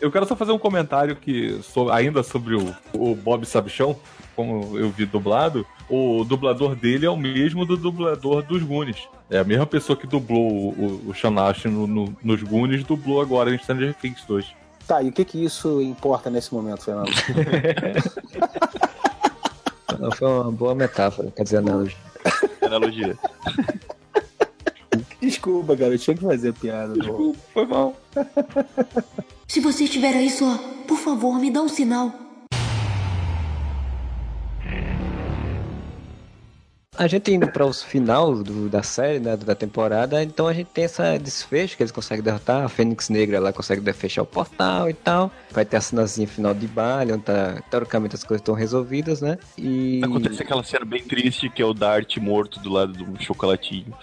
[0.00, 3.98] Eu quero só fazer um comentário que so- ainda sobre o, o Bob Sabichão,
[4.46, 9.08] como eu vi dublado, o dublador dele é o mesmo do dublador dos Goonies.
[9.30, 13.54] É a mesma pessoa que dublou o, o, Astin no, no- nos Goonies, dublou agora
[13.54, 14.46] em Stranger Things 2.
[14.86, 17.10] Tá, e o que que isso importa nesse momento, Fernando?
[19.98, 21.96] Não, Foi uma boa metáfora, quer dizer, analogia.
[22.62, 23.18] Analogia.
[25.20, 26.94] Desculpa, cara, eu tinha que fazer a piada.
[26.94, 27.96] do- Foi mal.
[29.46, 32.12] Se você estiver aí só, por favor, me dá um sinal.
[36.98, 40.66] A gente indo para os final do- da série, né, da temporada, então a gente
[40.74, 44.90] tem essa desfecho que eles conseguem derrotar, a Fênix Negra lá consegue fechar o portal
[44.90, 45.30] e tal.
[45.50, 49.38] Vai ter a cenazinha final de baile, onde tá, teoricamente as coisas estão resolvidas, né?
[49.56, 53.94] E Acontece aquela cena bem triste que é o Dart morto do lado um chocolatinho.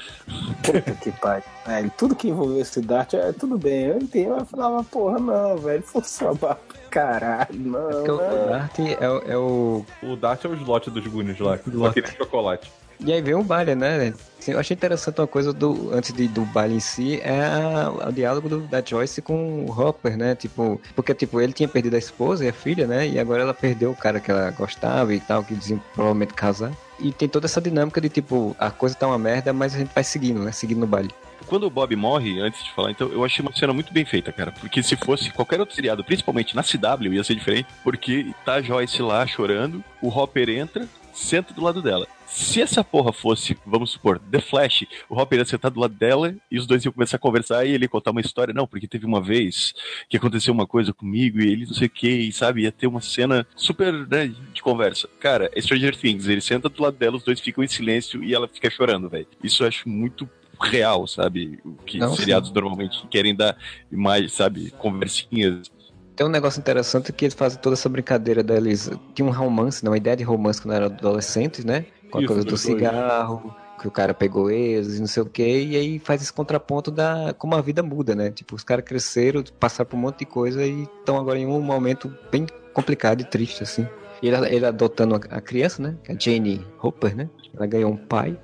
[0.64, 1.44] Puta que pariu.
[1.68, 4.36] É, tudo que envolveu esse Dart, é, tudo bem, eu entendo.
[4.36, 7.90] Eu falava, porra, não, velho, forçou a barra pra caralho, não.
[7.90, 8.48] porque o não.
[8.50, 9.86] Dart é, o- é o.
[10.04, 12.00] O Dart é o slot dos Goonies lá, com Slot.
[12.00, 12.72] aquele chocolate.
[13.02, 14.14] E aí vem o baile, né?
[14.46, 18.12] Eu achei interessante uma coisa do antes de, do baile em si é a- o
[18.12, 20.36] diálogo do- da Joyce com o Hopper, né?
[20.36, 23.08] Tipo, porque tipo ele tinha perdido a esposa e a filha, né?
[23.08, 26.72] E agora ela perdeu o cara que ela gostava e tal, que diziam provavelmente casar.
[27.00, 29.91] E tem toda essa dinâmica de tipo a coisa tá uma merda, mas a gente
[29.93, 30.52] vai seguindo, né?
[30.52, 31.12] Seguindo no baile.
[31.47, 34.32] Quando o Bob morre, antes de falar, então, eu achei uma cena muito bem feita,
[34.32, 34.52] cara.
[34.52, 37.68] Porque se fosse qualquer outro seriado, principalmente na CW, ia ser diferente.
[37.84, 42.08] Porque tá a Joyce lá chorando, o Hopper entra, senta do lado dela.
[42.30, 46.36] Se essa porra fosse, vamos supor, The Flash, o Robin ia sentar do lado dela
[46.50, 48.54] e os dois iam começar a conversar e ele ia contar uma história.
[48.54, 49.74] Não, porque teve uma vez
[50.08, 52.62] que aconteceu uma coisa comigo e ele não sei o que, e sabe?
[52.62, 55.10] Ia ter uma cena super né, de conversa.
[55.20, 58.34] Cara, é Stranger Things, ele senta do lado dela, os dois ficam em silêncio e
[58.34, 59.28] ela fica chorando, velho.
[59.44, 60.30] Isso eu acho muito
[60.62, 61.60] real, sabe?
[61.66, 63.58] O que Não, seriados normalmente querem dar
[63.92, 65.72] mais, sabe, conversinhas.
[66.16, 68.92] Tem um negócio interessante que eles fazem toda essa brincadeira deles.
[69.16, 69.90] Tinha um romance, né?
[69.90, 71.86] uma ideia de romance quando eram adolescentes, né?
[72.10, 75.26] Com a Isso, coisa do cigarro, que o cara pegou eles e não sei o
[75.26, 75.64] quê.
[75.64, 78.30] E aí faz esse contraponto da como a vida muda, né?
[78.32, 81.62] Tipo, os caras cresceram, passaram por um monte de coisa e estão agora em um
[81.62, 83.88] momento bem complicado e triste, assim.
[84.22, 85.95] E ele, ele adotando a, criança, né?
[86.03, 87.30] Que é a Jane Hopper, né?
[87.55, 88.38] Ela ganhou um pai.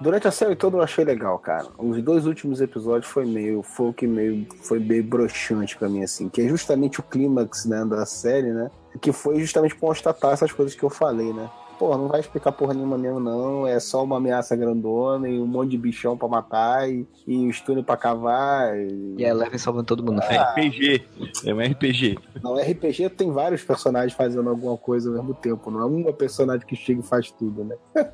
[0.00, 1.68] Durante a série toda eu achei legal, cara.
[1.78, 6.02] Os dois últimos episódios foi meio, foi o que meio, foi meio broxante pra mim,
[6.02, 8.68] assim, que é justamente o clímax, né, da série, né,
[9.00, 11.48] que foi justamente constatar essas coisas que eu falei, né.
[11.82, 13.66] Pô, não vai explicar porra nenhuma mesmo, não.
[13.66, 17.60] É só uma ameaça grandona e um monte de bichão pra matar e, e os
[17.60, 18.76] túneis pra cavar.
[18.78, 19.16] E...
[19.18, 20.22] E a Eleven salvando todo mundo.
[20.22, 21.02] É RPG.
[21.44, 22.18] É um RPG.
[22.40, 25.72] Não, RPG tem vários personagens fazendo alguma coisa ao mesmo tempo.
[25.72, 27.74] Não é uma personagem que chega e faz tudo, né?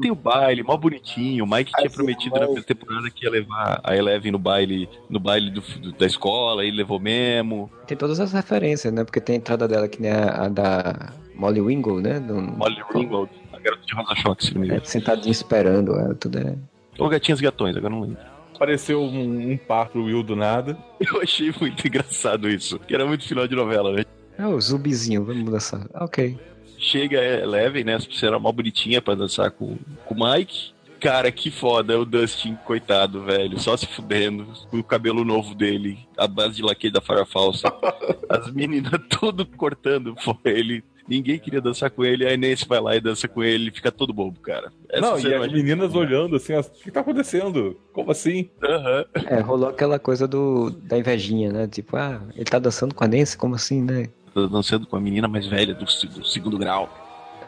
[0.00, 1.44] Tem o baile, mó bonitinho.
[1.44, 5.18] O Mike tinha prometido na primeira temporada que ia levar a Eleven no baile, no
[5.20, 7.68] baile do- do- da escola, ele levou mesmo.
[7.86, 9.04] Tem todas as referências, né?
[9.04, 12.20] Porque tem a entrada dela que nem a, a da Molly Wingle, né?
[12.20, 14.86] Do, Molly Ringwald, a garota de Rosa Choque, se não me é, engano.
[14.86, 16.54] sentadinho esperando ela, tudo é.
[16.98, 18.18] Ou Gatinhas e Gatões, agora não lembro.
[18.54, 20.76] Apareceu um, um par pro Will do nada.
[21.00, 24.04] Eu achei muito engraçado isso, que era muito final de novela, né?
[24.38, 25.86] É o zumbizinho, vamos dançar.
[25.94, 26.38] Ah, Ok.
[26.78, 27.98] Chega a Eleven, né?
[28.10, 29.76] Será mó bonitinha pra dançar com,
[30.06, 30.72] com o Mike.
[30.98, 35.98] Cara, que foda, o Dustin, coitado, velho, só se fudendo, com o cabelo novo dele,
[36.16, 37.72] a base de laque da farra falsa.
[38.28, 40.82] As meninas tudo cortando por ele.
[41.10, 43.90] Ninguém queria dançar com ele, aí Nancy vai lá e dança com ele, ele fica
[43.90, 44.72] todo bobo, cara.
[44.88, 47.76] Essa não, e as meninas olhando assim, o que tá acontecendo?
[47.92, 48.48] Como assim?
[48.62, 49.04] Aham.
[49.26, 51.66] É, rolou aquela coisa do, da invejinha, né?
[51.66, 54.08] Tipo, ah, ele tá dançando com a Nancy, como assim, né?
[54.32, 56.88] Tá dançando com a menina mais velha do, do segundo grau.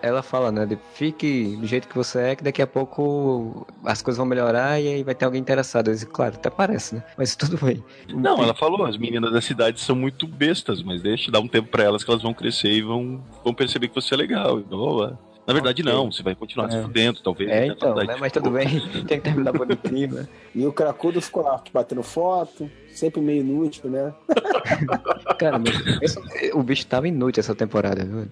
[0.02, 0.66] Ela fala, né?
[0.66, 4.80] de, Fique do jeito que você é, que daqui a pouco as coisas vão melhorar
[4.80, 5.90] e aí vai ter alguém interessado.
[5.90, 7.04] Disse, claro, até parece, né?
[7.16, 7.82] Mas tudo bem.
[8.08, 11.68] Não, ela falou, as meninas da cidade são muito bestas, mas deixa dar um tempo
[11.68, 14.58] pra elas que elas vão crescer e vão, vão perceber que você é legal.
[14.58, 15.18] e blá, blá, blá.
[15.46, 15.92] Na verdade, Ok.
[15.92, 16.82] não, você vai continuar se É.
[16.82, 17.50] fudendo, talvez.
[17.50, 18.16] É, a então, né?
[18.20, 18.66] Mas tudo bem,
[19.08, 20.28] tem que terminar bonitinho, né?
[20.54, 24.14] E o Cracudo ficou lá batendo foto, sempre meio inútil, né?
[25.38, 28.28] Cara, mas esse- o bicho tava inútil essa temporada, viu?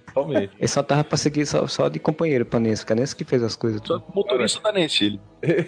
[0.59, 3.25] Ele só tava pra seguir só, só de companheiro pra Nancy, porque a Nancy que
[3.25, 3.81] fez as coisas.
[3.85, 4.15] Só tudo.
[4.15, 5.21] motorista da Nancy, ele.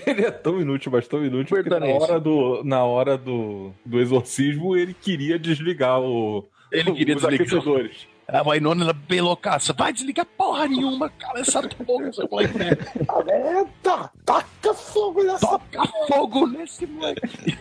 [0.07, 3.99] Ele é tão inútil, mas tão inútil que na hora, do, na hora do, do
[4.01, 7.47] exorcismo ele queria desligar o, Ele queria os desligar.
[7.47, 8.07] aquecedores.
[8.29, 9.73] A Wainona era bem loucaça.
[9.73, 11.41] Vai desligar porra nenhuma, cara.
[11.41, 12.59] Essa porra, essa moleque.
[12.59, 14.11] Eita!
[14.25, 17.59] Taca fogo nessa Toca fogo nesse moleque.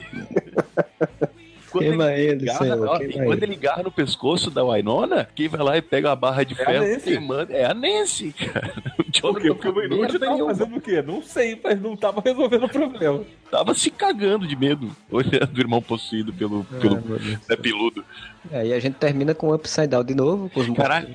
[1.71, 3.53] Quando ele, Queima ele, garra, Senhor, ó, queima e quando ele.
[3.53, 6.65] ele garra no pescoço da Wainona, quem vai lá e pega a barra de É
[6.65, 7.01] ferro Nancy.
[7.03, 8.73] queimando é a Nancy, cara.
[9.21, 9.47] Por quê?
[9.53, 11.01] Porque o merda tava fazendo o quê?
[11.01, 13.23] Não sei, mas não tava resolvendo o problema.
[13.49, 17.39] Tava se cagando de medo, olhando o irmão possuído pelo, pelo meu Deus.
[17.45, 18.03] Zé Piludo.
[18.51, 20.67] É, e a gente termina com o Upside Down de novo, com os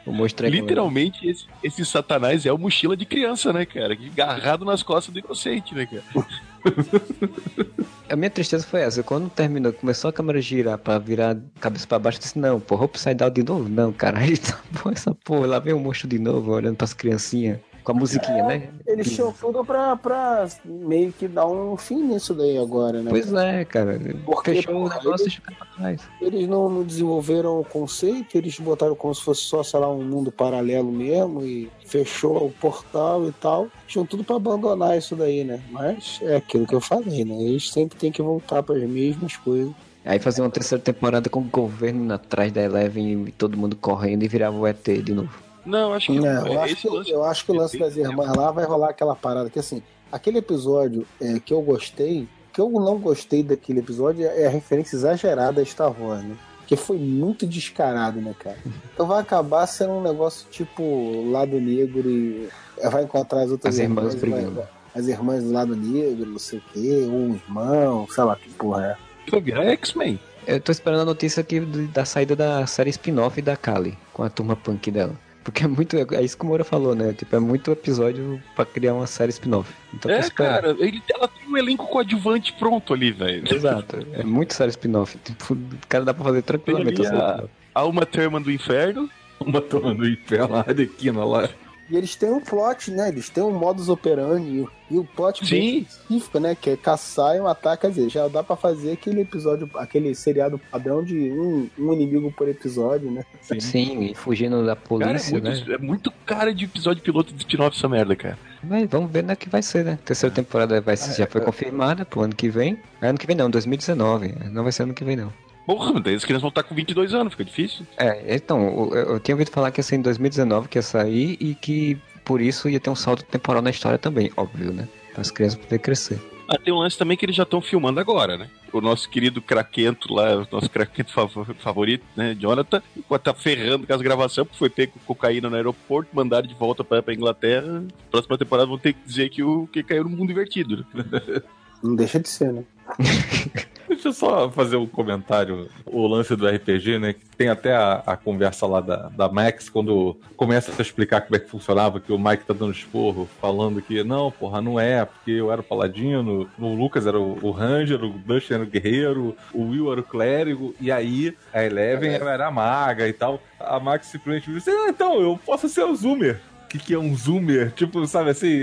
[0.07, 3.97] o monstro Literalmente, esse, esse satanás é o mochila de criança, né, cara?
[3.97, 6.05] Que Agarrado nas costas do inocente, né, cara?
[8.09, 9.03] A minha tristeza foi essa.
[9.03, 12.61] Quando terminou, começou a câmera a girar pra virar cabeça pra baixo, eu disse, não,
[12.61, 13.69] porra, Upside Down de novo?
[13.69, 17.59] Não, cara, tá bom essa porra, lá vem o monstro de novo, olhando pras criancinhas,
[17.87, 18.68] com a musiquinha, né?
[18.84, 23.11] Eles tinham tudo pra, pra meio que dar um fim nisso daí agora, né?
[23.11, 24.01] Pois é, cara.
[24.24, 26.01] Porque, Fechou o negócio ele- e ficou pra trás.
[26.20, 30.03] Eles não, não desenvolveram o conceito, eles botaram como se fosse só, sei lá, um
[30.03, 33.68] mundo paralelo mesmo e fechou o portal e tal.
[33.87, 35.61] Tinham tudo pra abandonar isso daí, né?
[35.70, 37.37] Mas é aquilo que eu falei, né?
[37.41, 39.72] Eles sempre têm que voltar para as mesmas coisas.
[40.05, 44.24] Aí fazia uma terceira temporada com o governo atrás da Eleven e todo mundo correndo
[44.24, 45.45] e virava o ET de novo.
[45.67, 47.11] Não, acho que Não, eu, é acho que, lance.
[47.11, 50.39] eu acho que o lance das irmãs lá vai rolar aquela parada que assim, aquele
[50.39, 55.61] episódio é, que eu gostei, que eu não gostei daquele episódio é a referência exagerada
[55.61, 56.37] a Star Wars, né?
[56.67, 58.57] Que foi muito descarado, né, cara?
[58.95, 62.49] Então vai acabar sendo um negócio tipo lado negro e
[62.91, 64.62] vai encontrar as outras As irmãs vai- brigando.
[64.95, 68.49] as irmãs do lado negro, não sei o quê, ou um irmão, sei lá que
[68.51, 69.31] porra é.
[69.31, 70.19] Vai virar X-Men.
[70.47, 74.31] Eu tô esperando a notícia aqui da saída da série spin-off da Kali, com a
[74.31, 75.14] turma punk dela.
[75.47, 75.97] Porque é muito.
[75.97, 77.12] É isso que o Moura falou, né?
[77.12, 79.72] Tipo, é muito episódio pra criar uma série spin-off.
[79.94, 83.44] Então É, cara, ele, ela tem um elenco coadjuvante pronto ali, velho.
[83.55, 84.05] Exato.
[84.12, 85.16] É muito série spin-off.
[85.18, 86.97] Tipo, o cara dá pra fazer tranquilamente.
[87.01, 87.53] Tem uma ali série a- spin-off.
[87.76, 89.09] A Uma Thurman do Inferno.
[89.38, 91.49] Uma turma do inferno, a Arlequina lá.
[91.89, 93.09] E eles têm um plot, né?
[93.09, 94.66] Eles têm um modus operandi.
[94.91, 95.78] E o plot bem Sim.
[95.89, 96.55] específico, né?
[96.55, 97.76] Que é caçar e matar.
[97.76, 102.32] Quer dizer, já dá pra fazer aquele episódio, aquele seriado padrão de um, um inimigo
[102.32, 103.24] por episódio, né?
[103.61, 105.51] Sim, e fugindo da Cara, é polícia, né?
[105.51, 108.39] muito, é muito cara de episódio piloto de spin-off essa merda, cara.
[108.62, 109.99] Mas vamos ver né, que vai ser, né?
[110.05, 112.78] Terceira temporada vai, ser- já foi confirmada pro ano que vem.
[113.01, 114.34] É ano que vem não, 2019.
[114.51, 115.32] Não vai ser ano que vem não.
[115.67, 117.85] Porra, daí as crianças vão estar com 22 anos, fica difícil.
[117.97, 121.37] É, então, eu, eu tinha ouvido falar que ia ser em 2019 que ia sair
[121.41, 124.89] e que por isso ia ter um salto temporal na história também, óbvio, né?
[125.12, 126.21] Para as crianças poderem crescer.
[126.49, 128.49] Ah, tem um lance também que eles já estão filmando agora, né?
[128.73, 133.85] O nosso querido craquento lá, o nosso craquento fav- favorito, né, Jonathan, enquanto tá ferrando
[133.87, 137.14] com as gravações, porque foi pego com cocaína no aeroporto, mandaram de volta pra, pra
[137.14, 137.83] Inglaterra.
[138.11, 140.87] Próxima temporada vão ter que dizer que o que caiu no mundo invertido.
[141.83, 142.64] Não deixa de ser, né?
[143.89, 145.68] Deixa eu só fazer um comentário.
[145.85, 147.14] O lance do RPG, né?
[147.37, 151.39] Tem até a, a conversa lá da, da Max, quando começa a explicar como é
[151.39, 155.31] que funcionava, que o Mike tá dando esporro, falando que não, porra, não é, porque
[155.31, 159.37] eu era o paladino, o Lucas era o, o Ranger, o Dustin era o guerreiro,
[159.53, 163.41] o Will era o clérigo, e aí a Eleven ela era a maga e tal.
[163.59, 166.41] A Max simplesmente disse, ah, então, eu posso ser o Zoomer.
[166.64, 167.70] O que, que é um zoomer?
[167.70, 168.61] Tipo, sabe assim,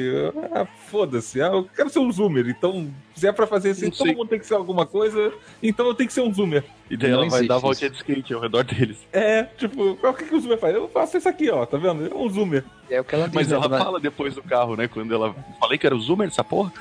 [0.94, 2.48] foda-se, ah, eu quero ser um zoomer.
[2.48, 5.96] Então, se é pra fazer assim, todo mundo tem que ser alguma coisa, então eu
[5.96, 6.64] tenho que ser um zoomer.
[6.88, 8.98] E daí Não ela vai dar a voltinha de skate ao redor deles.
[9.12, 10.76] É, tipo, o que, que o zoomer faz?
[10.76, 12.06] Eu faço isso aqui, ó, tá vendo?
[12.06, 12.64] É um zoomer.
[12.90, 14.88] É o que ela diz, Mas né, ela fala depois do carro, né?
[14.88, 15.34] Quando ela.
[15.60, 16.72] Falei que era o Zoomer dessa porra?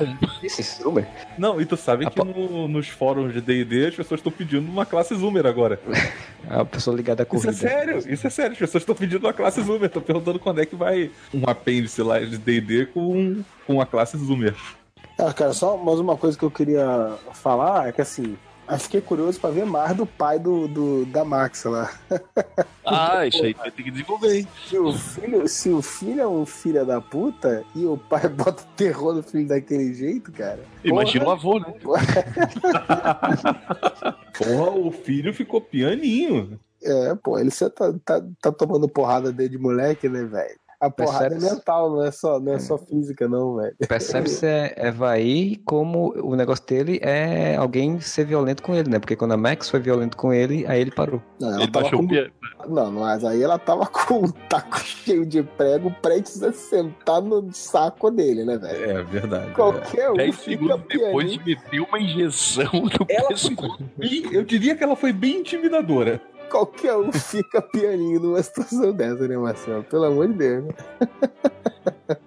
[0.42, 1.06] Esse Zoomer?
[1.38, 4.30] Não, e tu sabe A que po- no- nos fóruns de D&D as pessoas estão
[4.32, 5.80] pedindo uma classe zoomer agora.
[6.50, 7.52] É a pessoa ligada à Isso corrida.
[7.52, 8.52] é sério, isso é sério.
[8.52, 9.84] As pessoas estão pedindo uma classe zoomer.
[9.86, 14.16] Estão perguntando quando é que vai um apêndice lá de D&D com, com a classe
[14.18, 14.54] zoomer.
[15.18, 18.36] Ah, cara, só mais uma coisa que eu queria falar é que assim,
[18.68, 21.90] eu fiquei curioso pra ver mais do pai do, do- da Max lá.
[22.84, 24.48] Ah, isso aí vai ter que desenvolver, hein?
[24.68, 28.64] Se o, filho, se o filho é um filho da puta e o pai bota
[28.76, 30.58] terror no filho daquele jeito, cara.
[30.84, 31.72] Imagina o porra, avô, né?
[34.36, 36.58] Porra, o filho ficou pianinho.
[36.82, 40.58] É, pô, ele só tá, tá, tá tomando porrada dele de moleque, né, velho?
[40.82, 41.46] A porrada Percebe-se.
[41.46, 43.76] é mental, não é só, não é só física, não, velho.
[43.88, 48.98] Percebe-se é, Evaí como o negócio dele é alguém ser violento com ele, né?
[48.98, 51.22] Porque quando a Max foi violento com ele, aí ele parou.
[51.40, 52.30] Não, ela Ele baixou com- o pé.
[52.68, 57.48] Não, mas aí ela tava com um taco cheio de prego prestes a sentar no
[57.52, 58.90] saco dele, né, velho?
[58.98, 59.52] É, verdade.
[59.52, 63.78] Qualquer um 10 fica segundos depois meter uma injeção no Ela pescoço.
[63.96, 66.20] Bem- Eu diria que ela foi bem intimidadora.
[66.52, 69.82] Qualquer um fica pianinho numa situação dessa, né, Marcelo?
[69.84, 70.64] Pelo amor de Deus.
[70.66, 70.74] né?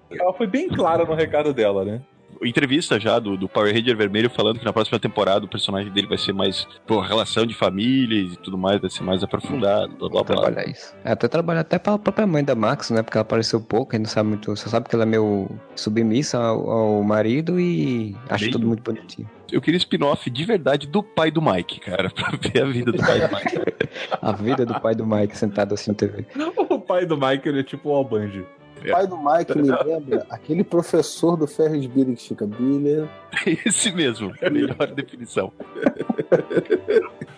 [0.10, 2.02] Ela foi bem clara no recado dela, né?
[2.44, 6.08] Entrevista já do, do Power Ranger Vermelho falando que na próxima temporada o personagem dele
[6.08, 10.10] vai ser mais por relação de família e tudo mais, vai ser mais aprofundado, blá
[10.10, 10.36] blá blá.
[10.42, 10.94] trabalhar isso.
[11.04, 13.02] É, até trabalhar até pra própria mãe da Max, né?
[13.02, 14.56] Porque ela apareceu pouco, a gente não sabe muito.
[14.56, 18.84] Só sabe que ela é meio submissa ao, ao marido e acha Bem- tudo muito
[18.84, 19.30] bonitinho.
[19.52, 22.98] Eu queria spin-off de verdade do pai do Mike, cara, pra ver a vida do
[22.98, 23.76] pai do Mike.
[24.22, 26.26] A vida do pai do Mike sentado assim na TV.
[26.70, 28.44] O pai do Mike, ele é tipo o Albanji.
[28.90, 33.10] O pai do Mike me lembra aquele professor do Ferris Bueller que fica Bueller.
[33.66, 35.52] Esse mesmo, melhor definição.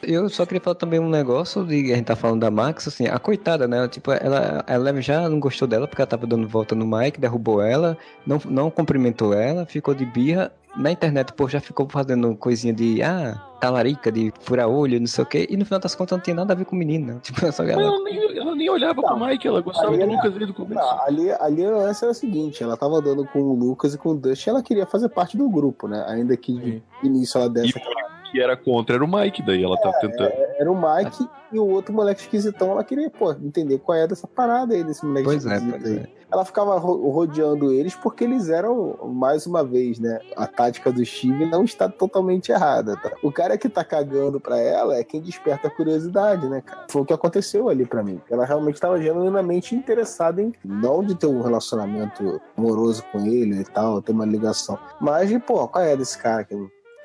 [0.02, 3.08] Eu só queria falar também um negócio de a gente tá falando da Max, assim,
[3.08, 3.88] a coitada, né?
[3.88, 7.62] Tipo, ela, ela já não gostou dela porque ela tava dando volta no Mike, derrubou
[7.62, 10.52] ela, não, não cumprimentou ela, ficou de birra.
[10.78, 15.24] Na internet, pô, já ficou fazendo coisinha de, ah, talarica, de furar olho, não sei
[15.24, 17.18] o quê, e no final das contas não tinha nada a ver com né?
[17.24, 18.04] Tipo, só Mas ela.
[18.04, 20.80] nem, ela nem olhava pro Mike, ela gostava do Lucas desde o começo.
[20.80, 23.98] Não, ali, ali o lance era o seguinte: ela tava andando com o Lucas e
[23.98, 26.06] com o Dustin, ela queria fazer parte do grupo, né?
[26.08, 29.64] Ainda que de início ela E desse único que era contra era o Mike, daí
[29.64, 30.32] ela tava tentando.
[30.60, 32.72] Era o Mike e o outro moleque esquisitão.
[32.72, 35.86] Ela queria, pô, entender qual é dessa parada aí, desse moleque Pois é, esquisito pois
[35.86, 35.98] aí.
[36.14, 36.18] é.
[36.30, 40.20] Ela ficava ro- rodeando eles porque eles eram, mais uma vez, né?
[40.36, 43.14] A tática do Steve não está totalmente errada, tá?
[43.24, 46.86] O cara que tá cagando pra ela é quem desperta a curiosidade, né, cara?
[46.92, 48.20] Foi o que aconteceu ali pra mim.
[48.30, 53.64] Ela realmente estava genuinamente interessada em, não de ter um relacionamento amoroso com ele e
[53.64, 56.54] tal, ter uma ligação, mas de, pô, qual é desse cara que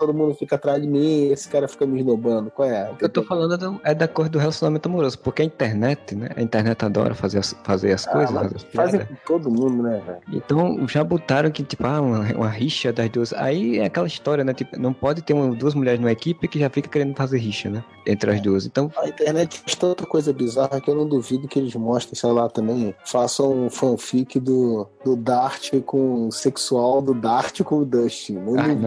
[0.06, 2.90] todo mundo fica atrás de mim, esse cara fica me esnobando, qual é?
[2.90, 5.44] O que eu tô falando é do- é da coisa do relacionamento amoroso, porque a
[5.44, 6.28] internet, né?
[6.36, 9.82] A internet adora fazer as, fazer as coisas, mas fazer as Fazem com todo mundo,
[9.82, 10.18] né, velho?
[10.32, 13.32] Então já botaram que, tipo, ah, uma, uma rixa das duas.
[13.32, 14.52] Aí é aquela história, né?
[14.52, 17.70] Tipo, não pode ter uma- duas mulheres numa equipe que já fica querendo fazer rixa,
[17.70, 17.84] né?
[18.06, 18.66] Entre as duas.
[18.66, 22.30] Então, A internet faz tanta coisa bizarra que eu não duvido que eles mostrem, sei
[22.32, 22.92] lá, também.
[23.04, 28.34] Façam um fanfic do, do Dart com sexual do Dart com o Dustin.
[28.38, 28.80] Não ah, duvido.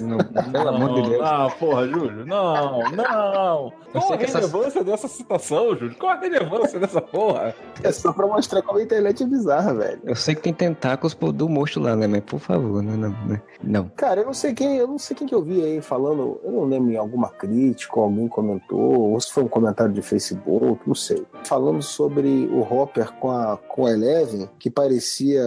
[0.00, 1.22] não, não, não, Pelo amor de Deus.
[1.22, 3.72] Não, porra, Júlio, não, não.
[3.92, 5.94] Qual a que essa- relevância dessa citação, Júlio?
[5.98, 7.54] Qual a relevância dessa porra?
[7.82, 10.00] É só pra mostrar como a internet é bizarra, velho.
[10.04, 12.06] Eu sei que tem tentáculos do monstro lá, né?
[12.06, 13.40] Mas por favor, não, não, não.
[13.62, 13.88] Não.
[13.96, 16.50] Cara, eu não sei quem, eu não sei quem que eu vi aí falando, eu
[16.52, 18.80] não lembro em alguma crítica, ou alguém comentou,
[19.12, 21.24] ou se foi um comentário de Facebook, não sei.
[21.44, 25.44] Falando sobre o Hopper com a, com a Eleven, que parecia.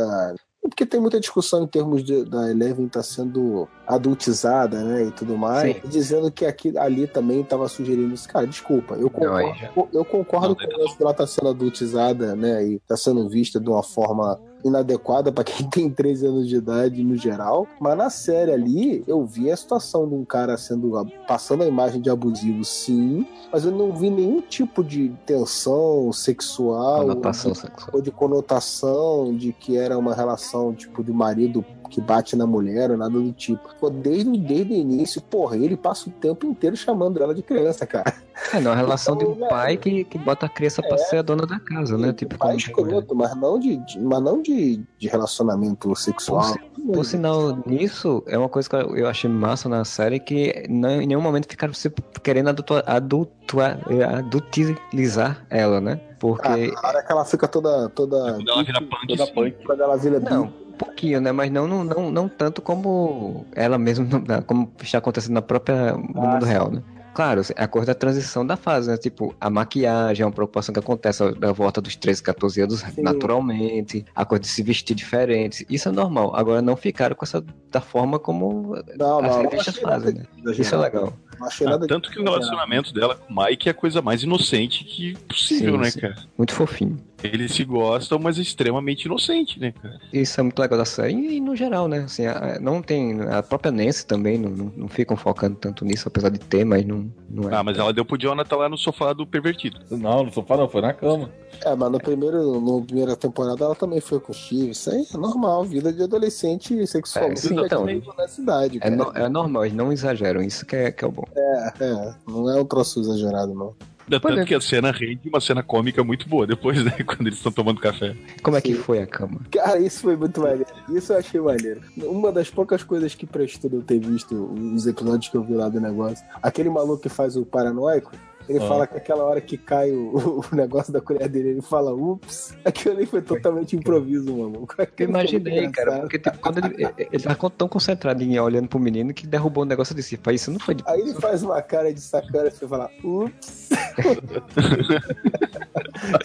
[0.70, 5.38] Porque tem muita discussão em termos de, da Eleven estar sendo adultizada, né, e tudo
[5.38, 5.82] mais, Sim.
[5.88, 8.28] dizendo que aqui, ali também estava sugerindo isso.
[8.28, 12.66] Cara, desculpa, eu Não, aí concordo, eu concordo Não, com dela estar sendo adultizada, né,
[12.66, 17.04] e está sendo vista de uma forma inadequada para quem tem 13 anos de idade
[17.04, 20.92] no geral, mas na série ali eu vi a situação de um cara sendo
[21.28, 27.02] passando a imagem de abusivo, sim, mas eu não vi nenhum tipo de tensão sexual
[27.02, 27.90] Conotação ou de, sexual.
[27.94, 32.92] ou de conotação de que era uma relação tipo de marido que bate na mulher
[32.92, 33.74] ou nada do tipo.
[33.80, 37.86] Pô, desde, desde o início, porra, ele passa o tempo inteiro chamando ela de criança,
[37.86, 38.14] cara.
[38.54, 41.18] É, não, a relação de um Então, pai que, que bota a criança pra ser
[41.18, 42.14] a dona da casa, né?
[42.14, 46.56] Tipo, pai como escroto, mas não de, de- mas não de, de relacionamento sexual.
[46.94, 51.08] Por sinal, nisso é uma coisa que eu achei massa na série que não, em
[51.08, 51.90] nenhum momento ficaram se
[52.22, 53.80] querendo adultua, adultua,
[54.18, 56.00] adultilizar ela, né?
[56.20, 56.74] Porque.
[56.78, 57.90] Ah, a hora que ela fica toda.
[57.90, 59.56] toda Quando ela vira punk, Toda punk.
[59.66, 61.32] Quando ela vira Não, um pouquinho, né?
[61.32, 64.06] Mas não, não, não, não tanto como ela mesma,
[64.46, 66.82] como está acontecendo na própria no Ah, mundo real, né?
[67.16, 68.98] Claro, é a coisa da transição da fase, né?
[68.98, 73.02] Tipo, a maquiagem é uma preocupação que acontece da volta dos 13, 14 anos Sim.
[73.02, 75.66] naturalmente, a coisa de se vestir diferente.
[75.70, 76.36] Isso é normal.
[76.36, 80.26] Agora, não ficaram com essa da forma como Não, as não, revistas fazem, né?
[80.58, 81.14] Isso é legal.
[81.40, 84.02] Não achei Ah, nada tanto que o relacionamento dela com o Mike é a coisa
[84.02, 86.00] mais inocente que possível, Sim, né, sim.
[86.02, 86.16] cara?
[86.38, 86.98] Muito fofinho.
[87.24, 90.00] Eles se gostam, mas é extremamente inocente, né, cara?
[90.14, 92.00] Isso é muito legal da série e, no geral, né?
[92.00, 93.20] Assim, a- não tem.
[93.22, 96.86] A própria Nancy também não, não, não ficam focando tanto nisso, apesar de ter, mas
[96.86, 97.56] não, não é.
[97.56, 99.80] Ah, mas ela deu pro Jonathan lá no sofá do pervertido.
[99.90, 101.32] Não, no sofá não, foi na cama.
[101.64, 104.72] É, mas no primeiro, no primeira temporada ela também foi com o Steve.
[104.72, 107.86] Isso aí é normal, vida de adolescente sexualmente É, sim, então.
[108.18, 108.78] na cidade.
[108.78, 108.96] É, cara.
[108.96, 111.25] no- é normal, eles não exageram, isso que é, que é o bom.
[111.36, 113.74] É, não é um troço exagerado, não.
[114.10, 114.46] Tanto é.
[114.46, 116.92] que a cena rende uma cena cômica muito boa depois, né?
[117.06, 118.16] Quando eles estão tomando café.
[118.44, 118.82] Como é que Sim.
[118.82, 119.42] foi a cama?
[119.52, 120.68] Cara, isso foi muito maneiro.
[120.90, 121.82] Isso eu achei maneiro.
[121.98, 125.70] Uma das poucas coisas que prestou eu ter visto os episódios que eu vi lá
[125.70, 126.24] do negócio.
[126.42, 128.12] Aquele maluco que faz o paranoico,
[128.48, 128.68] ele Ah.
[128.68, 132.54] fala que aquela hora que cai o, o negócio da colher dele, ele fala ups.
[132.64, 134.76] Aquilo ali foi totalmente improviso, maluco.
[134.98, 138.68] Eu imaginei, cara, porque tipo, quando ele, ele ele tá tão concentrado em ir olhando
[138.68, 140.18] pro menino que derrubou o negócio desse.
[140.18, 140.84] Pai, isso não foi de.
[140.88, 143.70] Aí ele faz uma cara de sacana e você fala, ups.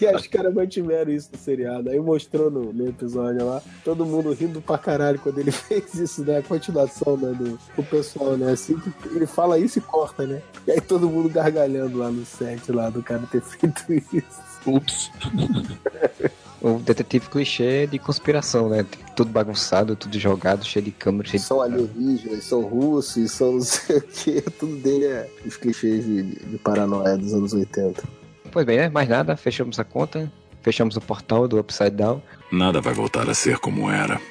[0.01, 1.89] e os caras mantiveram isso no seriado.
[1.89, 6.23] Aí mostrou no, no episódio lá, todo mundo rindo pra caralho quando ele fez isso,
[6.23, 6.37] né?
[6.37, 8.51] A continuação né, do, do pessoal, né?
[8.51, 10.41] Assim que ele fala isso e corta, né?
[10.67, 14.41] E aí todo mundo gargalhando lá no set lá do cara ter feito isso.
[14.65, 15.11] Ups.
[16.61, 18.85] O detetive clichê de conspiração, né?
[19.15, 21.47] Tudo bagunçado, tudo jogado, cheio de câmera, cheio de.
[21.47, 24.41] São alienígenas, são russos, são não sei o que.
[24.59, 28.03] Tudo dele é os clichês de, de, de paranoia dos anos 80.
[28.51, 28.89] Pois bem, né?
[28.89, 30.31] Mais nada, fechamos a conta,
[30.61, 32.21] fechamos o portal do Upside Down.
[32.51, 34.21] Nada vai voltar a ser como era.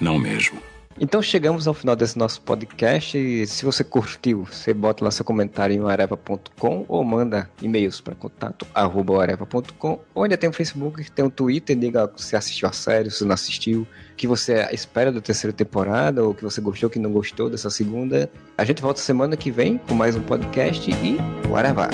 [0.00, 0.60] Não mesmo.
[1.00, 3.16] Então chegamos ao final desse nosso podcast.
[3.16, 8.14] E se você curtiu, você bota lá seu comentário em areva.com ou manda e-mails para
[8.14, 12.72] contato arroba areva.com ou ainda tem o Facebook, tem o Twitter, diga se assistiu a
[12.72, 16.88] série, se não assistiu, o que você espera da terceira temporada, ou que você gostou,
[16.88, 18.30] que não gostou dessa segunda.
[18.56, 21.16] A gente volta semana que vem com mais um podcast e
[21.48, 21.88] whatever.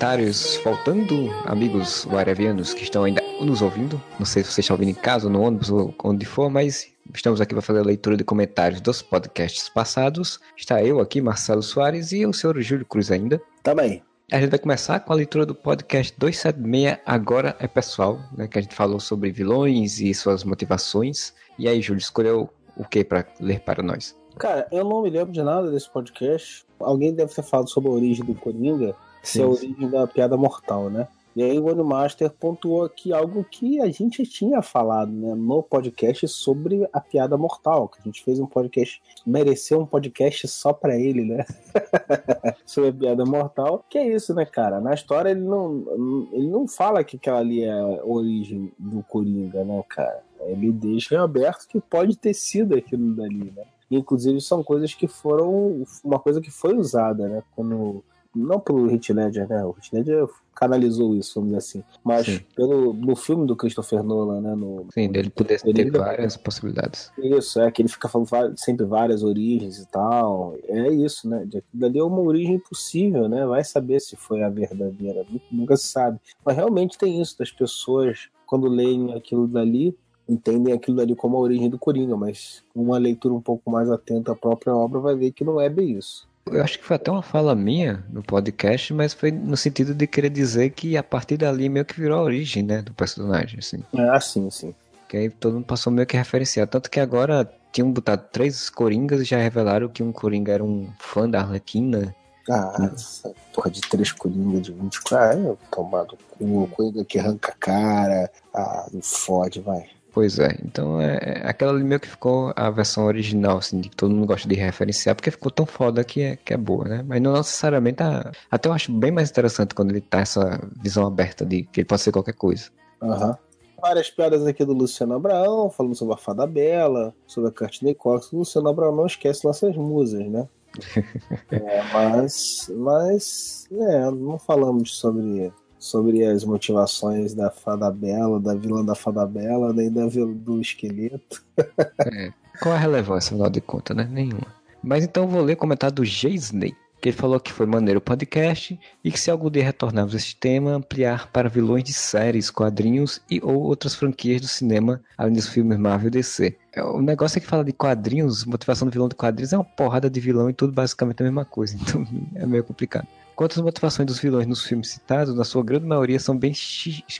[0.00, 4.00] Comentários, faltando amigos guaravianos que estão ainda nos ouvindo.
[4.18, 7.38] Não sei se você está ouvindo em casa, no ônibus ou onde for, mas estamos
[7.38, 10.40] aqui para fazer a leitura de comentários dos podcasts passados.
[10.56, 13.42] Está eu aqui, Marcelo Soares, e o senhor Júlio Cruz ainda.
[13.62, 14.02] Também.
[14.32, 18.58] A gente vai começar com a leitura do podcast 276, Agora é Pessoal, né, que
[18.58, 21.34] a gente falou sobre vilões e suas motivações.
[21.58, 24.16] E aí, Júlio, escolheu o que para ler para nós?
[24.38, 26.64] Cara, eu não me lembro de nada desse podcast.
[26.78, 30.36] Alguém deve ter falado sobre a origem do Coringa, se é a origem da piada
[30.36, 31.08] mortal, né?
[31.34, 35.62] E aí o One Master pontuou aqui algo que a gente tinha falado né, no
[35.62, 40.72] podcast sobre a piada mortal, que a gente fez um podcast, mereceu um podcast só
[40.72, 41.44] pra ele, né?
[42.66, 43.84] sobre a piada mortal.
[43.88, 44.80] Que é isso, né, cara?
[44.80, 49.64] Na história ele não, ele não fala que aquela ali é a origem do Coringa,
[49.64, 50.24] né, cara?
[50.40, 53.64] Ele deixa em aberto que pode ter sido aquilo dali, né?
[53.88, 57.42] Inclusive são coisas que foram uma coisa que foi usada, né?
[57.54, 58.02] Quando
[58.34, 59.64] não pelo Heath Ledger, né?
[59.64, 61.82] O Heath Ledger canalizou isso, vamos dizer assim.
[62.04, 62.40] Mas Sim.
[62.54, 64.54] pelo, no filme do Christopher Nolan, né?
[64.54, 67.10] No, Sim, dele poder Ele- ter várias possibilidades.
[67.18, 70.54] Isso, é que ele fica falando sempre várias origens e tal.
[70.68, 71.48] É isso, né?
[71.72, 73.46] Dali é uma origem possível, né?
[73.46, 75.24] Vai saber se foi a verdadeira.
[75.30, 76.18] nu- Nunca se sabe.
[76.44, 79.96] Mas realmente tem isso das pessoas, quando leem aquilo dali,
[80.28, 84.30] entendem aquilo dali como a origem do Coringa, mas uma leitura um pouco mais atenta
[84.32, 86.28] à própria obra vai ver que não é bem isso.
[86.50, 90.06] Eu acho que foi até uma fala minha no podcast, mas foi no sentido de
[90.06, 93.82] querer dizer que a partir dali meio que virou a origem, né, do personagem, assim.
[93.94, 94.74] É assim, sim.
[95.08, 96.66] Que aí todo mundo passou meio que a referenciar.
[96.66, 100.88] Tanto que agora tinham botado três Coringas e já revelaram que um Coringa era um
[100.98, 102.14] fã da Arlequina.
[102.48, 105.52] Ah, essa porra de três Coringa de 24.
[105.52, 108.30] Ah, tomado cu, Coringa que arranca a cara.
[108.54, 109.88] Ah, não fode, vai.
[110.12, 113.96] Pois é, então é, é- aquela ali meio que ficou a versão original, assim, que
[113.96, 117.04] todo mundo gosta de referenciar, porque ficou tão foda que é, que é boa, né?
[117.06, 118.02] Mas não necessariamente.
[118.02, 121.80] A, até eu acho bem mais interessante quando ele tá essa visão aberta de que
[121.80, 122.70] ele pode ser qualquer coisa.
[123.02, 123.36] Aham.
[123.80, 128.30] Várias piadas aqui do Luciano Abraão, falando sobre a Fada Bela, sobre a Courtney Cox.
[128.32, 130.48] O Luciano Abraão não esquece nossas musas, né?
[131.50, 138.84] É, mas, mas, é, não falamos sobre, sobre as motivações da Fada Bela, da vilã
[138.84, 141.42] da Fada Bela, nem da vil- do esqueleto.
[142.06, 142.32] É.
[142.62, 144.06] Qual a relevância, afinal de contas, né?
[144.10, 144.46] Nenhuma.
[144.82, 148.02] Mas então vou ler o comentário do Geisney, que ele falou que foi maneiro o
[148.02, 153.20] podcast e que se algum dia retornarmos este tema, ampliar para vilões de séries, quadrinhos
[153.30, 156.54] e ou outras franquias do cinema, além dos filmes Marvel e DC.
[156.74, 159.64] É, O negócio é que fala de quadrinhos, motivação do vilão de quadrinhos é uma
[159.64, 163.06] porrada de vilão e tudo basicamente a mesma coisa, então é meio complicado.
[163.34, 166.52] Quanto às motivações dos vilões nos filmes citados, na sua grande maioria são bem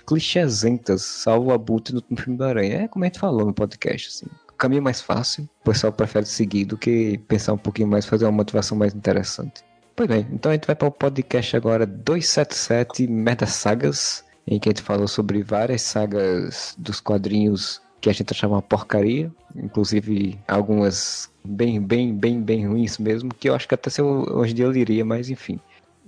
[0.07, 2.82] clichêsentas, salvo o Abutre no, filme do Aranha.
[2.82, 4.27] É como a gente falou no podcast, assim.
[4.49, 8.27] O caminho mais fácil, o pessoal prefere seguir do que pensar um pouquinho mais, fazer
[8.27, 9.65] uma motivação mais interessante.
[9.97, 14.69] Pois bem, então a gente vai para o podcast agora 277 Merda Sagas, em que
[14.69, 20.39] a gente falou sobre várias sagas dos quadrinhos que a gente achava uma porcaria, inclusive
[20.49, 24.53] algumas bem, bem, bem, bem ruins mesmo, que eu acho que até se eu, hoje
[24.53, 25.61] em dia eu liria, mas enfim.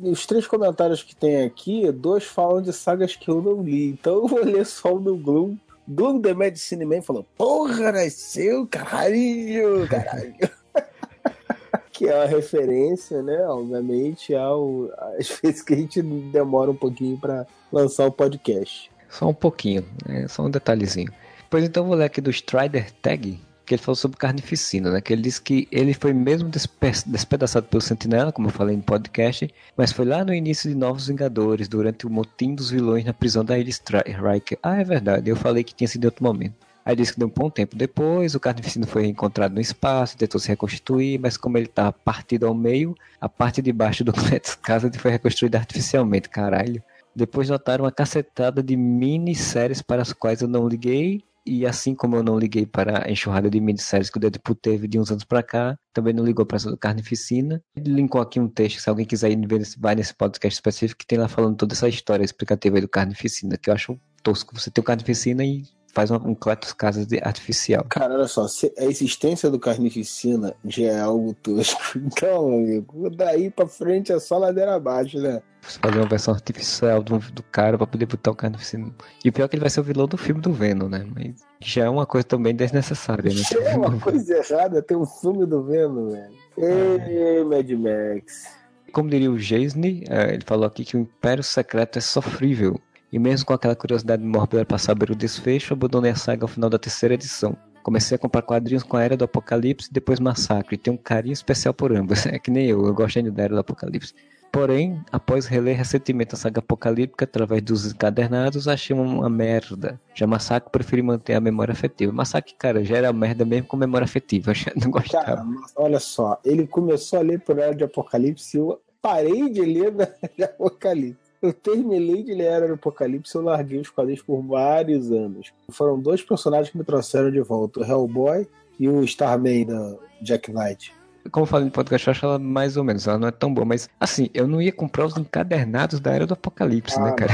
[0.03, 3.87] Os três comentários que tem aqui, dois falam de sagas que eu não li.
[3.91, 5.57] Então eu vou ler só o do Gloom.
[5.87, 10.35] Gloom The Medicine Man falou: Porra, nasceu, caralho, caralho.
[11.93, 13.47] que é uma referência, né?
[13.47, 18.91] Obviamente, ao, às vezes que a gente demora um pouquinho pra lançar o podcast.
[19.09, 21.13] Só um pouquinho, é só um detalhezinho.
[21.49, 25.01] Pois então eu vou ler aqui do Strider Tag, que ele falou sobre carnificina, né?
[25.01, 28.83] Que ele disse que ele foi mesmo despe- despedaçado pelo Sentinela, como eu falei no
[28.83, 33.13] podcast, mas foi lá no início de Novos Vingadores, durante o motim dos vilões na
[33.13, 34.59] prisão da Ilha Stri- Riker.
[34.63, 36.55] Ah, é verdade, eu falei que tinha sido em outro momento.
[36.85, 40.41] Aí disse que deu um bom tempo depois, o carnificina foi encontrado no espaço, tentou
[40.41, 44.57] se reconstituir, mas como ele estava partido ao meio, a parte de baixo do Cletus
[44.61, 46.83] Cassidy foi reconstruída artificialmente, caralho.
[47.15, 52.17] Depois notaram uma cacetada de minisséries para as quais eu não liguei, e assim como
[52.17, 55.25] eu não liguei para a enxurrada de minisséries que o Deadpool teve de uns anos
[55.25, 57.63] pra cá, também não ligou para essa do Carnificina.
[57.77, 61.07] Ele linkou aqui um texto, se alguém quiser ir ver, vai nesse podcast específico, que
[61.07, 64.59] tem lá falando toda essa história explicativa aí do Carnificina, que eu acho tosco.
[64.59, 67.85] Você tem o Carnificina e faz um Cletus Casas de artificial.
[67.89, 68.47] Cara, olha só,
[68.79, 71.81] a existência do Carnificina já é algo tosco.
[72.23, 75.43] Então, amigo, daí pra frente é só ladeira abaixo, né?
[75.61, 78.91] Fazer uma versão artificial do, do cara pra poder botar o Carnificina.
[79.25, 81.07] E o pior é que ele vai ser o vilão do filme do Venom, né?
[81.15, 83.43] Mas já é uma coisa também desnecessária, né?
[83.67, 86.35] É uma coisa errada ter um filme do Venom, velho.
[86.59, 88.63] Ei, Mad Max.
[88.93, 92.79] Como diria o Jaisne, eh, ele falou aqui que o Império Secreto é sofrível.
[93.13, 96.71] E mesmo com aquela curiosidade mórbida para saber o desfecho, abandonei a saga ao final
[96.71, 97.57] da terceira edição.
[97.83, 100.79] Comecei a comprar quadrinhos com a Era do Apocalipse e depois Massacre.
[100.79, 102.27] Tenho um carinho especial por ambas.
[102.33, 104.15] É que nem eu, eu gosto ainda da Era do Apocalipse.
[104.53, 109.99] Porém, após reler recentemente a saga apocalíptica através dos encadernados, achei uma merda.
[110.15, 112.13] Já Massacre preferi manter a memória afetiva.
[112.13, 114.51] Massacre, cara, já era merda mesmo com memória afetiva.
[114.53, 115.25] Eu já não gostava.
[115.25, 119.63] Cara, olha só, ele começou a ler por Era de Apocalipse e eu parei de
[119.63, 119.93] ler
[120.37, 121.22] de Apocalipse.
[121.43, 125.53] Eu terminei de ler Era de Apocalipse e eu larguei os quadrinhos por vários anos.
[125.71, 128.47] Foram dois personagens que me trouxeram de volta, o Hellboy
[128.79, 130.95] e o Starman da Jack Knight.
[131.31, 133.53] Como eu falei no podcast, eu acho ela mais ou menos, ela não é tão
[133.55, 137.13] boa, mas assim, eu não ia comprar os encadernados da Era do Apocalipse, Ah, né,
[137.13, 137.33] cara?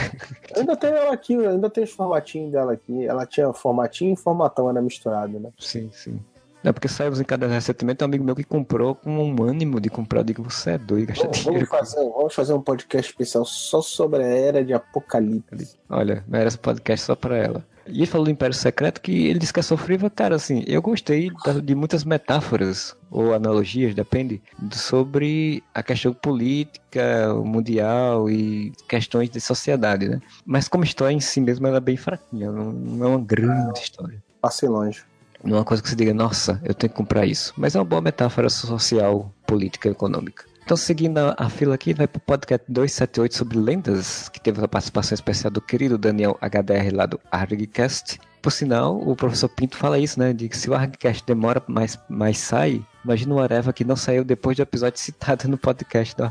[0.56, 3.06] Ainda tenho ela aqui, ainda tenho os formatinhos dela aqui.
[3.06, 5.50] Ela tinha formatinho e formatão, era misturado, né?
[5.58, 6.20] Sim, sim.
[6.62, 9.88] Não, porque saiu os encadernados recentemente, um amigo meu que comprou com um ânimo de
[9.88, 10.20] comprar.
[10.20, 11.66] Eu digo, você é doido, gasta Vamos, dinheiro.
[11.66, 15.76] vamos fazer, vamos fazer um podcast especial só sobre a Era de Apocalipse.
[15.88, 17.64] Olha, merece um podcast só pra ela.
[17.90, 20.82] E ele falou do Império Secreto que ele disse que é sofrível, cara, assim, eu
[20.82, 21.30] gostei
[21.64, 30.06] de muitas metáforas ou analogias, depende, sobre a questão política, mundial e questões de sociedade,
[30.06, 30.20] né?
[30.44, 33.80] Mas como história em si mesmo, ela é bem fraquinha, não, não é uma grande
[33.80, 34.22] história.
[34.40, 35.02] Passei longe.
[35.44, 37.52] Não é uma coisa que você diga, nossa, eu tenho que comprar isso.
[37.56, 40.44] Mas é uma boa metáfora social, política econômica.
[40.68, 45.14] Então, seguindo a, fila aqui, vai pro podcast 278 sobre lendas, que teve a participação
[45.14, 48.20] especial do querido Daniel HDR lá do ArgCast.
[48.42, 50.34] Por sinal, o professor Pinto fala isso, né?
[50.34, 54.22] De que se o ArgCast demora, mas, mas sai, imagina o Areva que não saiu
[54.24, 56.28] depois do episódio citado no podcast do,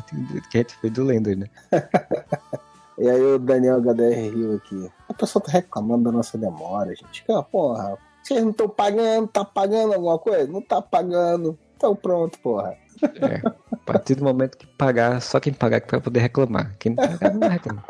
[0.51, 1.47] que a gente fez do Lendas, né?
[2.99, 4.91] E aí o Daniel HDR riu aqui.
[5.07, 7.23] A pessoa tá reclamando da nossa demora, gente.
[7.23, 7.95] Que, porra,
[8.27, 10.51] vocês não estão pagando, tá pagando alguma coisa?
[10.51, 11.57] Não tá pagando.
[11.75, 12.75] Então pronto, porra.
[13.01, 16.75] É, a partir do momento que pagar, só quem pagar que vai poder reclamar.
[16.77, 17.85] Quem não pagar não vai reclamar.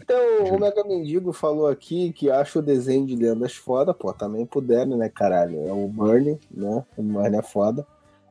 [0.00, 4.46] Então, o Mega Mendigo falou aqui que acha o desenho de lendas foda, pô, também
[4.46, 5.68] puderam, né, caralho?
[5.68, 6.82] É o Burnie, né?
[6.96, 7.86] O Burnie é foda.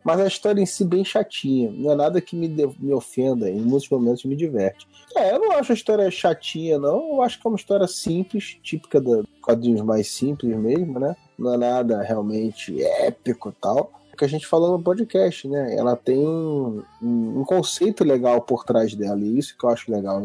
[0.07, 1.69] Mas a história em si bem chatinha.
[1.69, 3.49] Não é nada que me, de- me ofenda.
[3.49, 4.88] Em muitos momentos me diverte.
[5.13, 7.15] É, eu não acho a história chatinha, não.
[7.15, 11.13] Eu acho que é uma história simples, típica dos quadrinhos mais simples mesmo, né?
[11.38, 13.91] Não é nada realmente épico tal.
[14.17, 15.75] Que a gente falou no podcast, né?
[15.75, 19.19] Ela tem um, um- conceito legal por trás dela.
[19.19, 20.21] E isso que eu acho legal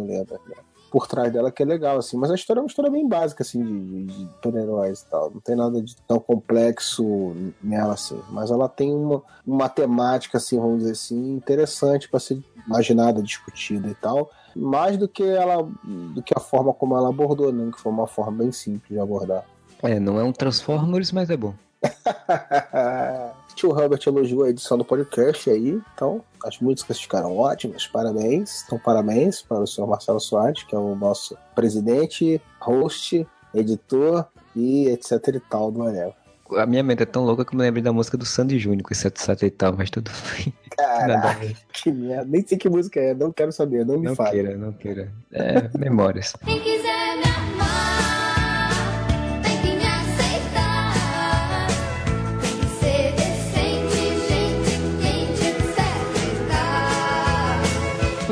[0.48, 0.56] né?
[0.92, 2.18] Por trás dela que é legal, assim.
[2.18, 5.30] Mas a história é uma história bem básica, assim, de, de, de super-heróis e tal.
[5.30, 8.20] Não tem nada de tão complexo nela, assim.
[8.28, 13.88] Mas ela tem uma, uma temática, assim, vamos dizer assim, interessante para ser imaginada, discutida
[13.88, 14.30] e tal.
[14.54, 17.70] Mais do que ela, do que a forma como ela abordou, né?
[17.72, 19.46] Que foi uma forma bem simples de abordar.
[19.82, 21.54] É, não é um Transformers, mas é bom.
[23.54, 28.64] Tio Robert elogiou a edição do podcast aí, então as músicas ficaram ótimas, parabéns.
[28.66, 34.24] Então, parabéns para o senhor Marcelo Soares, que é o nosso presidente, host, editor
[34.56, 36.14] e etc e tal do Anel.
[36.56, 38.82] A minha mente é tão louca que eu me lembrei da música do Sandy Júnior
[38.82, 40.52] com esse etc e tal, mas tudo bem.
[40.76, 42.24] Caraca, que merda.
[42.26, 44.30] Nem sei que música é, não quero saber, não me Não fale.
[44.32, 45.12] queira, não queira.
[45.32, 46.34] É, memórias.
[46.44, 46.91] Quem quiser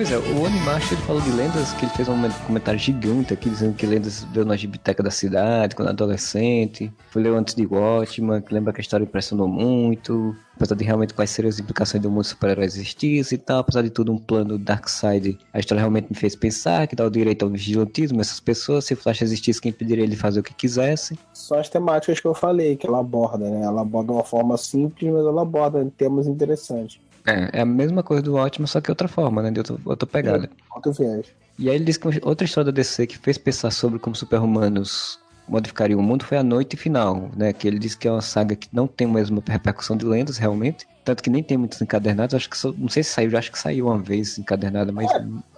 [0.01, 2.17] Pois é, o Animaster ele falou de lendas, que ele fez um
[2.47, 7.37] comentário gigante aqui, dizendo que lendas veio na gibiteca da cidade, quando adolescente, foi leu
[7.37, 11.51] antes de Watchman, que lembra que a história impressionou muito, apesar de realmente quais seriam
[11.51, 15.59] as implicações do mundo super-heróis existisse e tal, apesar de tudo um plano Darkseid, a
[15.59, 19.21] história realmente me fez pensar que dá o direito ao vigilantismo essas pessoas, se Flash
[19.21, 21.19] existisse, quem impediria ele fazer o que quisesse.
[21.35, 23.67] São as temáticas que eu falei, que ela aborda, né?
[23.67, 26.99] Ela aborda de uma forma simples, mas ela aborda temas interessantes.
[27.27, 30.07] É, é a mesma coisa do Watchman, só que outra forma, né, de outra, outra
[30.07, 30.51] pegada.
[30.75, 31.27] Outro viés.
[31.59, 35.19] E aí ele disse que outra história da DC que fez pensar sobre como super-humanos
[35.51, 37.53] modificariam o mundo foi a Noite Final, né?
[37.53, 40.39] Que ele disse que é uma saga que não tem a mesma repercussão de lendas,
[40.39, 40.87] realmente.
[41.05, 42.35] Tanto que nem tem muitos encadernados.
[42.35, 45.11] Acho que só, não sei se saiu, acho que saiu uma vez encadernada, mas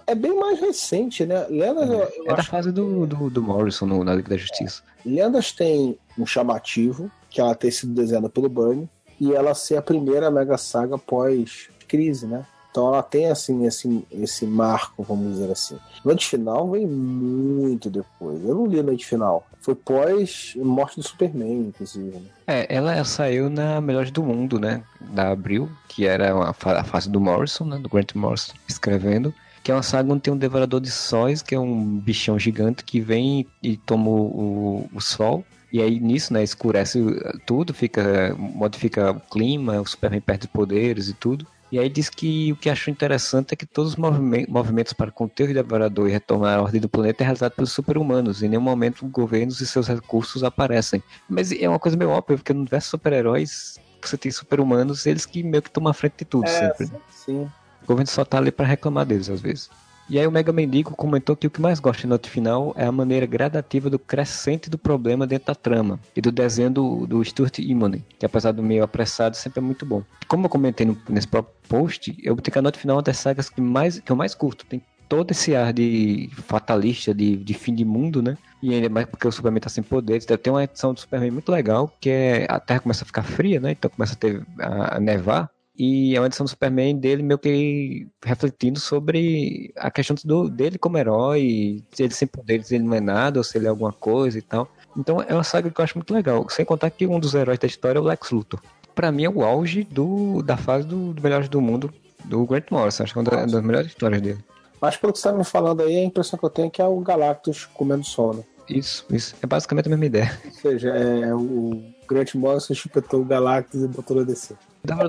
[0.07, 1.45] É bem mais recente, né?
[1.47, 4.81] Lendas, eu, eu é da fase do, do, do Morrison no, na Liga da Justiça.
[5.05, 9.81] Lendas tem um chamativo, que ela ter sido desenhada pelo Burnie, e ela ser a
[9.81, 12.45] primeira mega saga pós-crise, né?
[12.71, 15.77] Então ela tem assim esse, esse marco, vamos dizer assim.
[16.03, 18.43] Noite Final vem muito depois.
[18.43, 19.45] Eu não li Noite Final.
[19.61, 22.17] Foi pós morte do Superman, inclusive.
[22.17, 22.21] né?
[22.47, 24.81] É, ela saiu na Melhores do Mundo, né?
[24.99, 27.77] Da Abril, que era a, fa- a fase do Morrison, né?
[27.77, 29.31] Do Grant Morrison escrevendo.
[29.63, 32.83] Que é uma saga onde tem um devorador de sóis, que é um bichão gigante
[32.83, 35.45] que vem e toma o, o sol.
[35.73, 36.99] E aí nisso, né, escurece
[37.47, 41.47] tudo, fica, modifica o clima, o Superman perde poderes e tudo.
[41.71, 45.09] E aí diz que o que achou interessante é que todos os movimen- movimentos para
[45.09, 48.43] conter o devorador e retomar a ordem do planeta é realizado pelos super-humanos.
[48.43, 51.01] Em nenhum momento governos e seus recursos aparecem.
[51.27, 55.41] Mas é uma coisa meio óbvia, porque no universo super-heróis você tem super-humanos, eles que
[55.41, 56.91] meio que tomam a frente de tudo É, sempre.
[57.09, 57.47] sim.
[57.81, 59.67] O governo só tá ali pra reclamar deles às vezes.
[60.09, 62.85] E aí o Mega Mendigo comentou que o que mais gosta de Note Final é
[62.85, 67.23] a maneira gradativa do crescente do problema dentro da trama e do desenho do, do
[67.23, 70.03] Stuart Immonen, que apesar do meio apressado sempre é muito bom.
[70.27, 73.03] Como eu comentei no, nesse próprio post, eu botei que a Note Final é uma
[73.03, 74.65] das sagas que, mais, que eu mais curto.
[74.65, 78.37] Tem todo esse ar de fatalista, de, de fim de mundo, né?
[78.61, 80.25] E ainda mais porque o Superman tá sem poderes.
[80.25, 83.59] Tem uma edição do Superman muito legal, que é a Terra começa a ficar fria,
[83.59, 83.71] né?
[83.71, 85.49] Então começa a, ter, a, a nevar.
[85.77, 90.77] E é uma edição do Superman dele meio que refletindo sobre a questão do, dele
[90.77, 93.91] como herói, se ele sem poderes ele não é nada, ou se ele é alguma
[93.91, 94.67] coisa e tal.
[94.95, 96.47] Então é uma saga que eu acho muito legal.
[96.49, 98.61] Sem contar que um dos heróis da história é o Lex Luthor.
[98.93, 101.91] Pra mim é o auge do, da fase do, do Melhores do Mundo
[102.25, 103.03] do Grant Morrison.
[103.03, 104.43] Acho que é uma das melhores histórias dele.
[104.79, 106.81] Mas pelo que você tá me falando aí, a impressão que eu tenho é que
[106.81, 108.43] é o Galactus comendo sol, né?
[108.69, 109.35] Isso, isso.
[109.41, 110.39] É basicamente a mesma ideia.
[110.45, 114.55] Ou seja, é, o Grant Morrison chupetou o Galactus e botou no DC.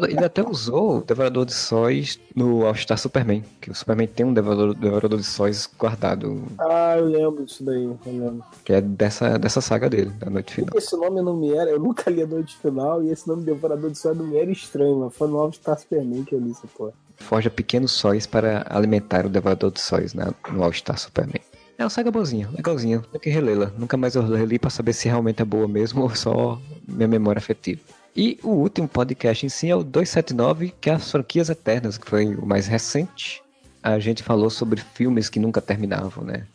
[0.09, 4.24] Ele até usou o Devorador de Sóis no All Star Superman, que o Superman tem
[4.24, 6.44] um Devorador, Devorador de Sóis guardado.
[6.60, 8.44] Ah, eu lembro disso daí, eu lembro.
[8.64, 10.70] Que é dessa, dessa saga dele, da Noite Final.
[10.76, 13.90] Esse nome não me era, eu nunca li a Noite Final, e esse nome Devorador
[13.90, 16.52] de Sóis não me era estranho, mas foi no All Star Superman que eu li
[16.52, 16.92] essa porra.
[17.16, 21.40] Forja pequenos sóis para alimentar o Devorador de Sóis né, no All Star Superman.
[21.76, 23.02] É uma saga boazinha, legalzinha.
[23.10, 23.72] Tem que relê-la.
[23.76, 27.40] Nunca mais eu reli pra saber se realmente é boa mesmo ou só minha memória
[27.40, 27.80] afetiva.
[28.16, 32.09] E o último podcast em si é o 279, que é as franquias eternas, que
[32.09, 33.43] foi o mais recente.
[33.82, 36.47] A gente falou sobre filmes que nunca terminavam, né?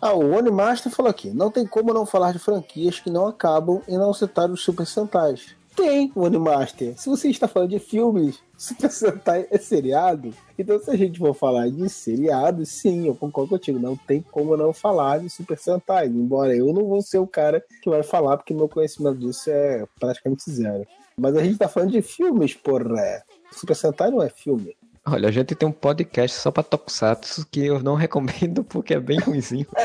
[0.00, 3.26] Ah, o One Master falou aqui: não tem como não falar de franquias que não
[3.26, 5.56] acabam e não citar os Super Sentais.
[5.74, 6.94] Tem, One Master.
[6.96, 10.32] Se você está falando de filmes, Super Sentai é seriado.
[10.58, 13.78] Então, se a gente for falar de seriado, sim, eu concordo contigo.
[13.78, 16.06] Não tem como não falar de Super Sentai.
[16.06, 19.84] Embora eu não vou ser o cara que vai falar, porque meu conhecimento disso é
[20.00, 20.86] praticamente zero.
[21.18, 23.24] Mas a gente tá falando de filmes, porra.
[23.50, 24.76] Super Sentai não é filme.
[25.04, 29.00] Olha, a gente tem um podcast só pra Tokusatsu que eu não recomendo porque é
[29.00, 29.66] bem ruimzinho.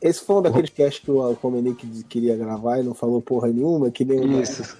[0.00, 3.90] Esse foi um daqueles casts que o Comenic queria gravar e não falou porra nenhuma,
[3.90, 4.76] que nem Isso.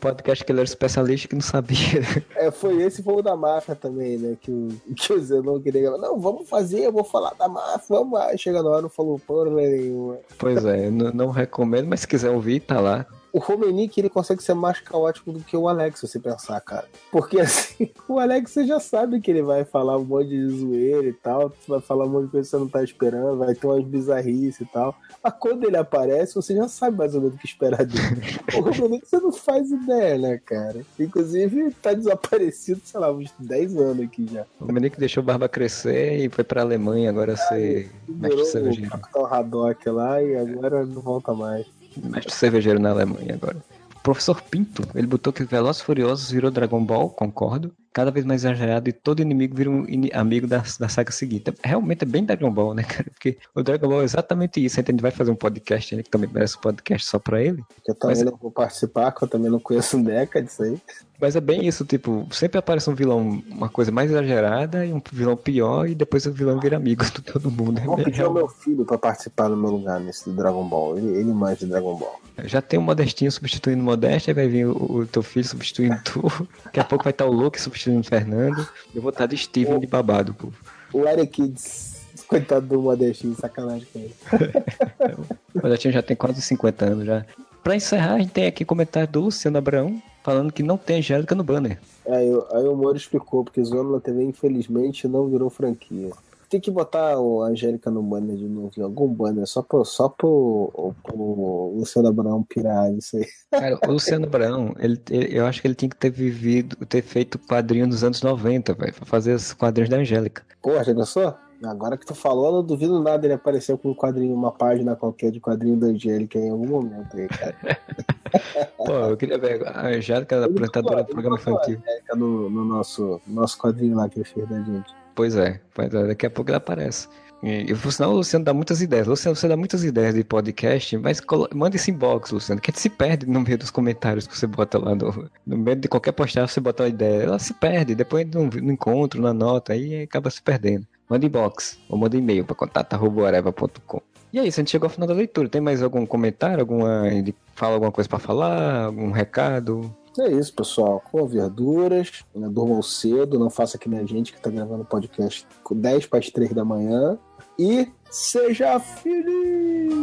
[0.00, 1.76] podcast que ele era especialista que não sabia.
[2.34, 4.34] É, foi esse foi o da máfia também, né?
[4.40, 5.98] Que o, que o Zenon queria gravar.
[5.98, 8.34] Não, vamos fazer, eu vou falar da máfia, vamos lá.
[8.38, 10.20] Chega na hora, não falou porra nenhuma.
[10.38, 13.06] Pois é, não, não recomendo, mas se quiser ouvir, tá lá
[13.36, 16.86] o Romenick ele consegue ser mais caótico do que o Alex, se você pensar, cara.
[17.12, 21.06] Porque assim, o Alex você já sabe que ele vai falar um monte de zoeira
[21.06, 23.66] e tal, vai falar um monte de coisa que você não tá esperando, vai ter
[23.66, 24.96] umas bizarrices e tal.
[25.22, 28.22] Mas quando ele aparece, você já sabe mais ou menos o que esperar dele.
[28.56, 30.80] o Romenick você não faz ideia, né, cara?
[30.98, 34.46] Inclusive, tá desaparecido, sei lá, uns 10 anos aqui já.
[34.58, 38.88] O Romenick deixou a barba crescer e foi pra Alemanha agora ser mestre cervejeiro.
[38.88, 43.56] O Capitão Haddock lá e agora não volta mais mestre cervejeiro na Alemanha agora.
[43.94, 47.74] O professor Pinto, ele botou que Velozes Furiosos virou Dragon Ball, concordo.
[47.96, 51.50] Cada vez mais exagerado e todo inimigo vira um amigo da, da saga seguinte.
[51.64, 53.04] Realmente é bem Dragon Ball, né, cara?
[53.04, 54.78] Porque o Dragon Ball é exatamente isso.
[54.78, 57.42] Então a gente vai fazer um podcast, né, que também merece um podcast só pra
[57.42, 57.64] ele.
[57.88, 58.26] Eu também Mas...
[58.26, 60.78] não vou participar, que eu também não conheço o Deca disso aí.
[61.18, 65.00] Mas é bem isso, tipo, sempre aparece um vilão, uma coisa mais exagerada e um
[65.10, 67.80] vilão pior, e depois o vilão vira amigo de todo mundo.
[67.80, 70.98] Vou pedir ao meu filho pra participar no meu lugar nesse Dragon Ball.
[70.98, 72.20] Ele, ele mais de Dragon Ball.
[72.44, 75.96] Já tem o Modestinho substituindo o Modesto, aí vai vir o, o teu filho substituindo
[76.04, 76.20] tu.
[76.64, 78.66] Daqui a pouco vai estar o Luke substituindo o Fernando.
[78.94, 80.48] Eu vou estar de Steven o, de babado, pô.
[80.92, 81.96] O Eric Kids.
[82.26, 84.14] Coitado do Modestinho, sacanagem com ele.
[85.54, 87.24] o Modestinho já tem quase 50 anos já.
[87.62, 91.34] Pra encerrar, a gente tem aqui comentário do Luciano Abraão falando que não tem Angélica
[91.36, 91.78] no banner.
[92.04, 96.10] É, aí o Moro explicou, porque Zona na TV, infelizmente, não virou franquia.
[96.48, 100.94] Tem que botar a Angélica no banner de novo, algum banner, só pro, só pro,
[101.02, 103.26] pro Luciano Abraão pirar isso aí.
[103.50, 107.02] Cara, o Luciano Abraão, ele, ele, eu acho que ele tinha que ter vivido, ter
[107.02, 110.44] feito quadrinho nos anos 90, velho, pra fazer os quadrinhos da Angélica.
[110.62, 111.34] Porra, já pensou?
[111.64, 114.94] Agora que tu falou, eu não duvido nada ele aparecer com um quadrinho, uma página
[114.94, 117.56] qualquer de quadrinho da Angélica em algum momento aí, cara.
[118.76, 121.80] Pô, eu queria ver a Angélica, a apresentadora do programa infantil.
[122.14, 124.94] No, no nosso, nosso quadrinho lá que ele fez da gente.
[125.16, 127.08] Pois é, pois é, daqui a pouco ele aparece.
[127.42, 129.06] E, por sinal, o Luciano dá muitas ideias.
[129.06, 131.20] Luciano, você dá muitas ideias de podcast, mas
[131.54, 134.46] manda esse inbox, Luciano, que a gente se perde no meio dos comentários que você
[134.46, 137.22] bota lá no, no meio de qualquer postagem, você bota uma ideia.
[137.22, 140.86] Ela se perde, depois no, no encontro, na nota, aí acaba se perdendo.
[141.08, 144.02] Manda inbox ou manda e-mail para contato.areva.com.
[144.32, 145.48] E é isso, a gente chegou ao final da leitura.
[145.48, 146.60] Tem mais algum comentário?
[146.60, 147.08] Alguma.
[147.08, 148.86] Ele fala alguma coisa para falar?
[148.86, 149.94] Algum recado?
[150.18, 151.02] É isso, pessoal.
[151.10, 155.46] Com verduras, né, durmam cedo, não faça que nem a gente que tá gravando podcast
[155.62, 157.18] com 10 para as 3 da manhã.
[157.58, 159.94] E seja feliz!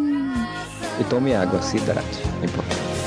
[0.99, 2.19] E tome água, se hidrate.
[2.41, 3.02] É importante.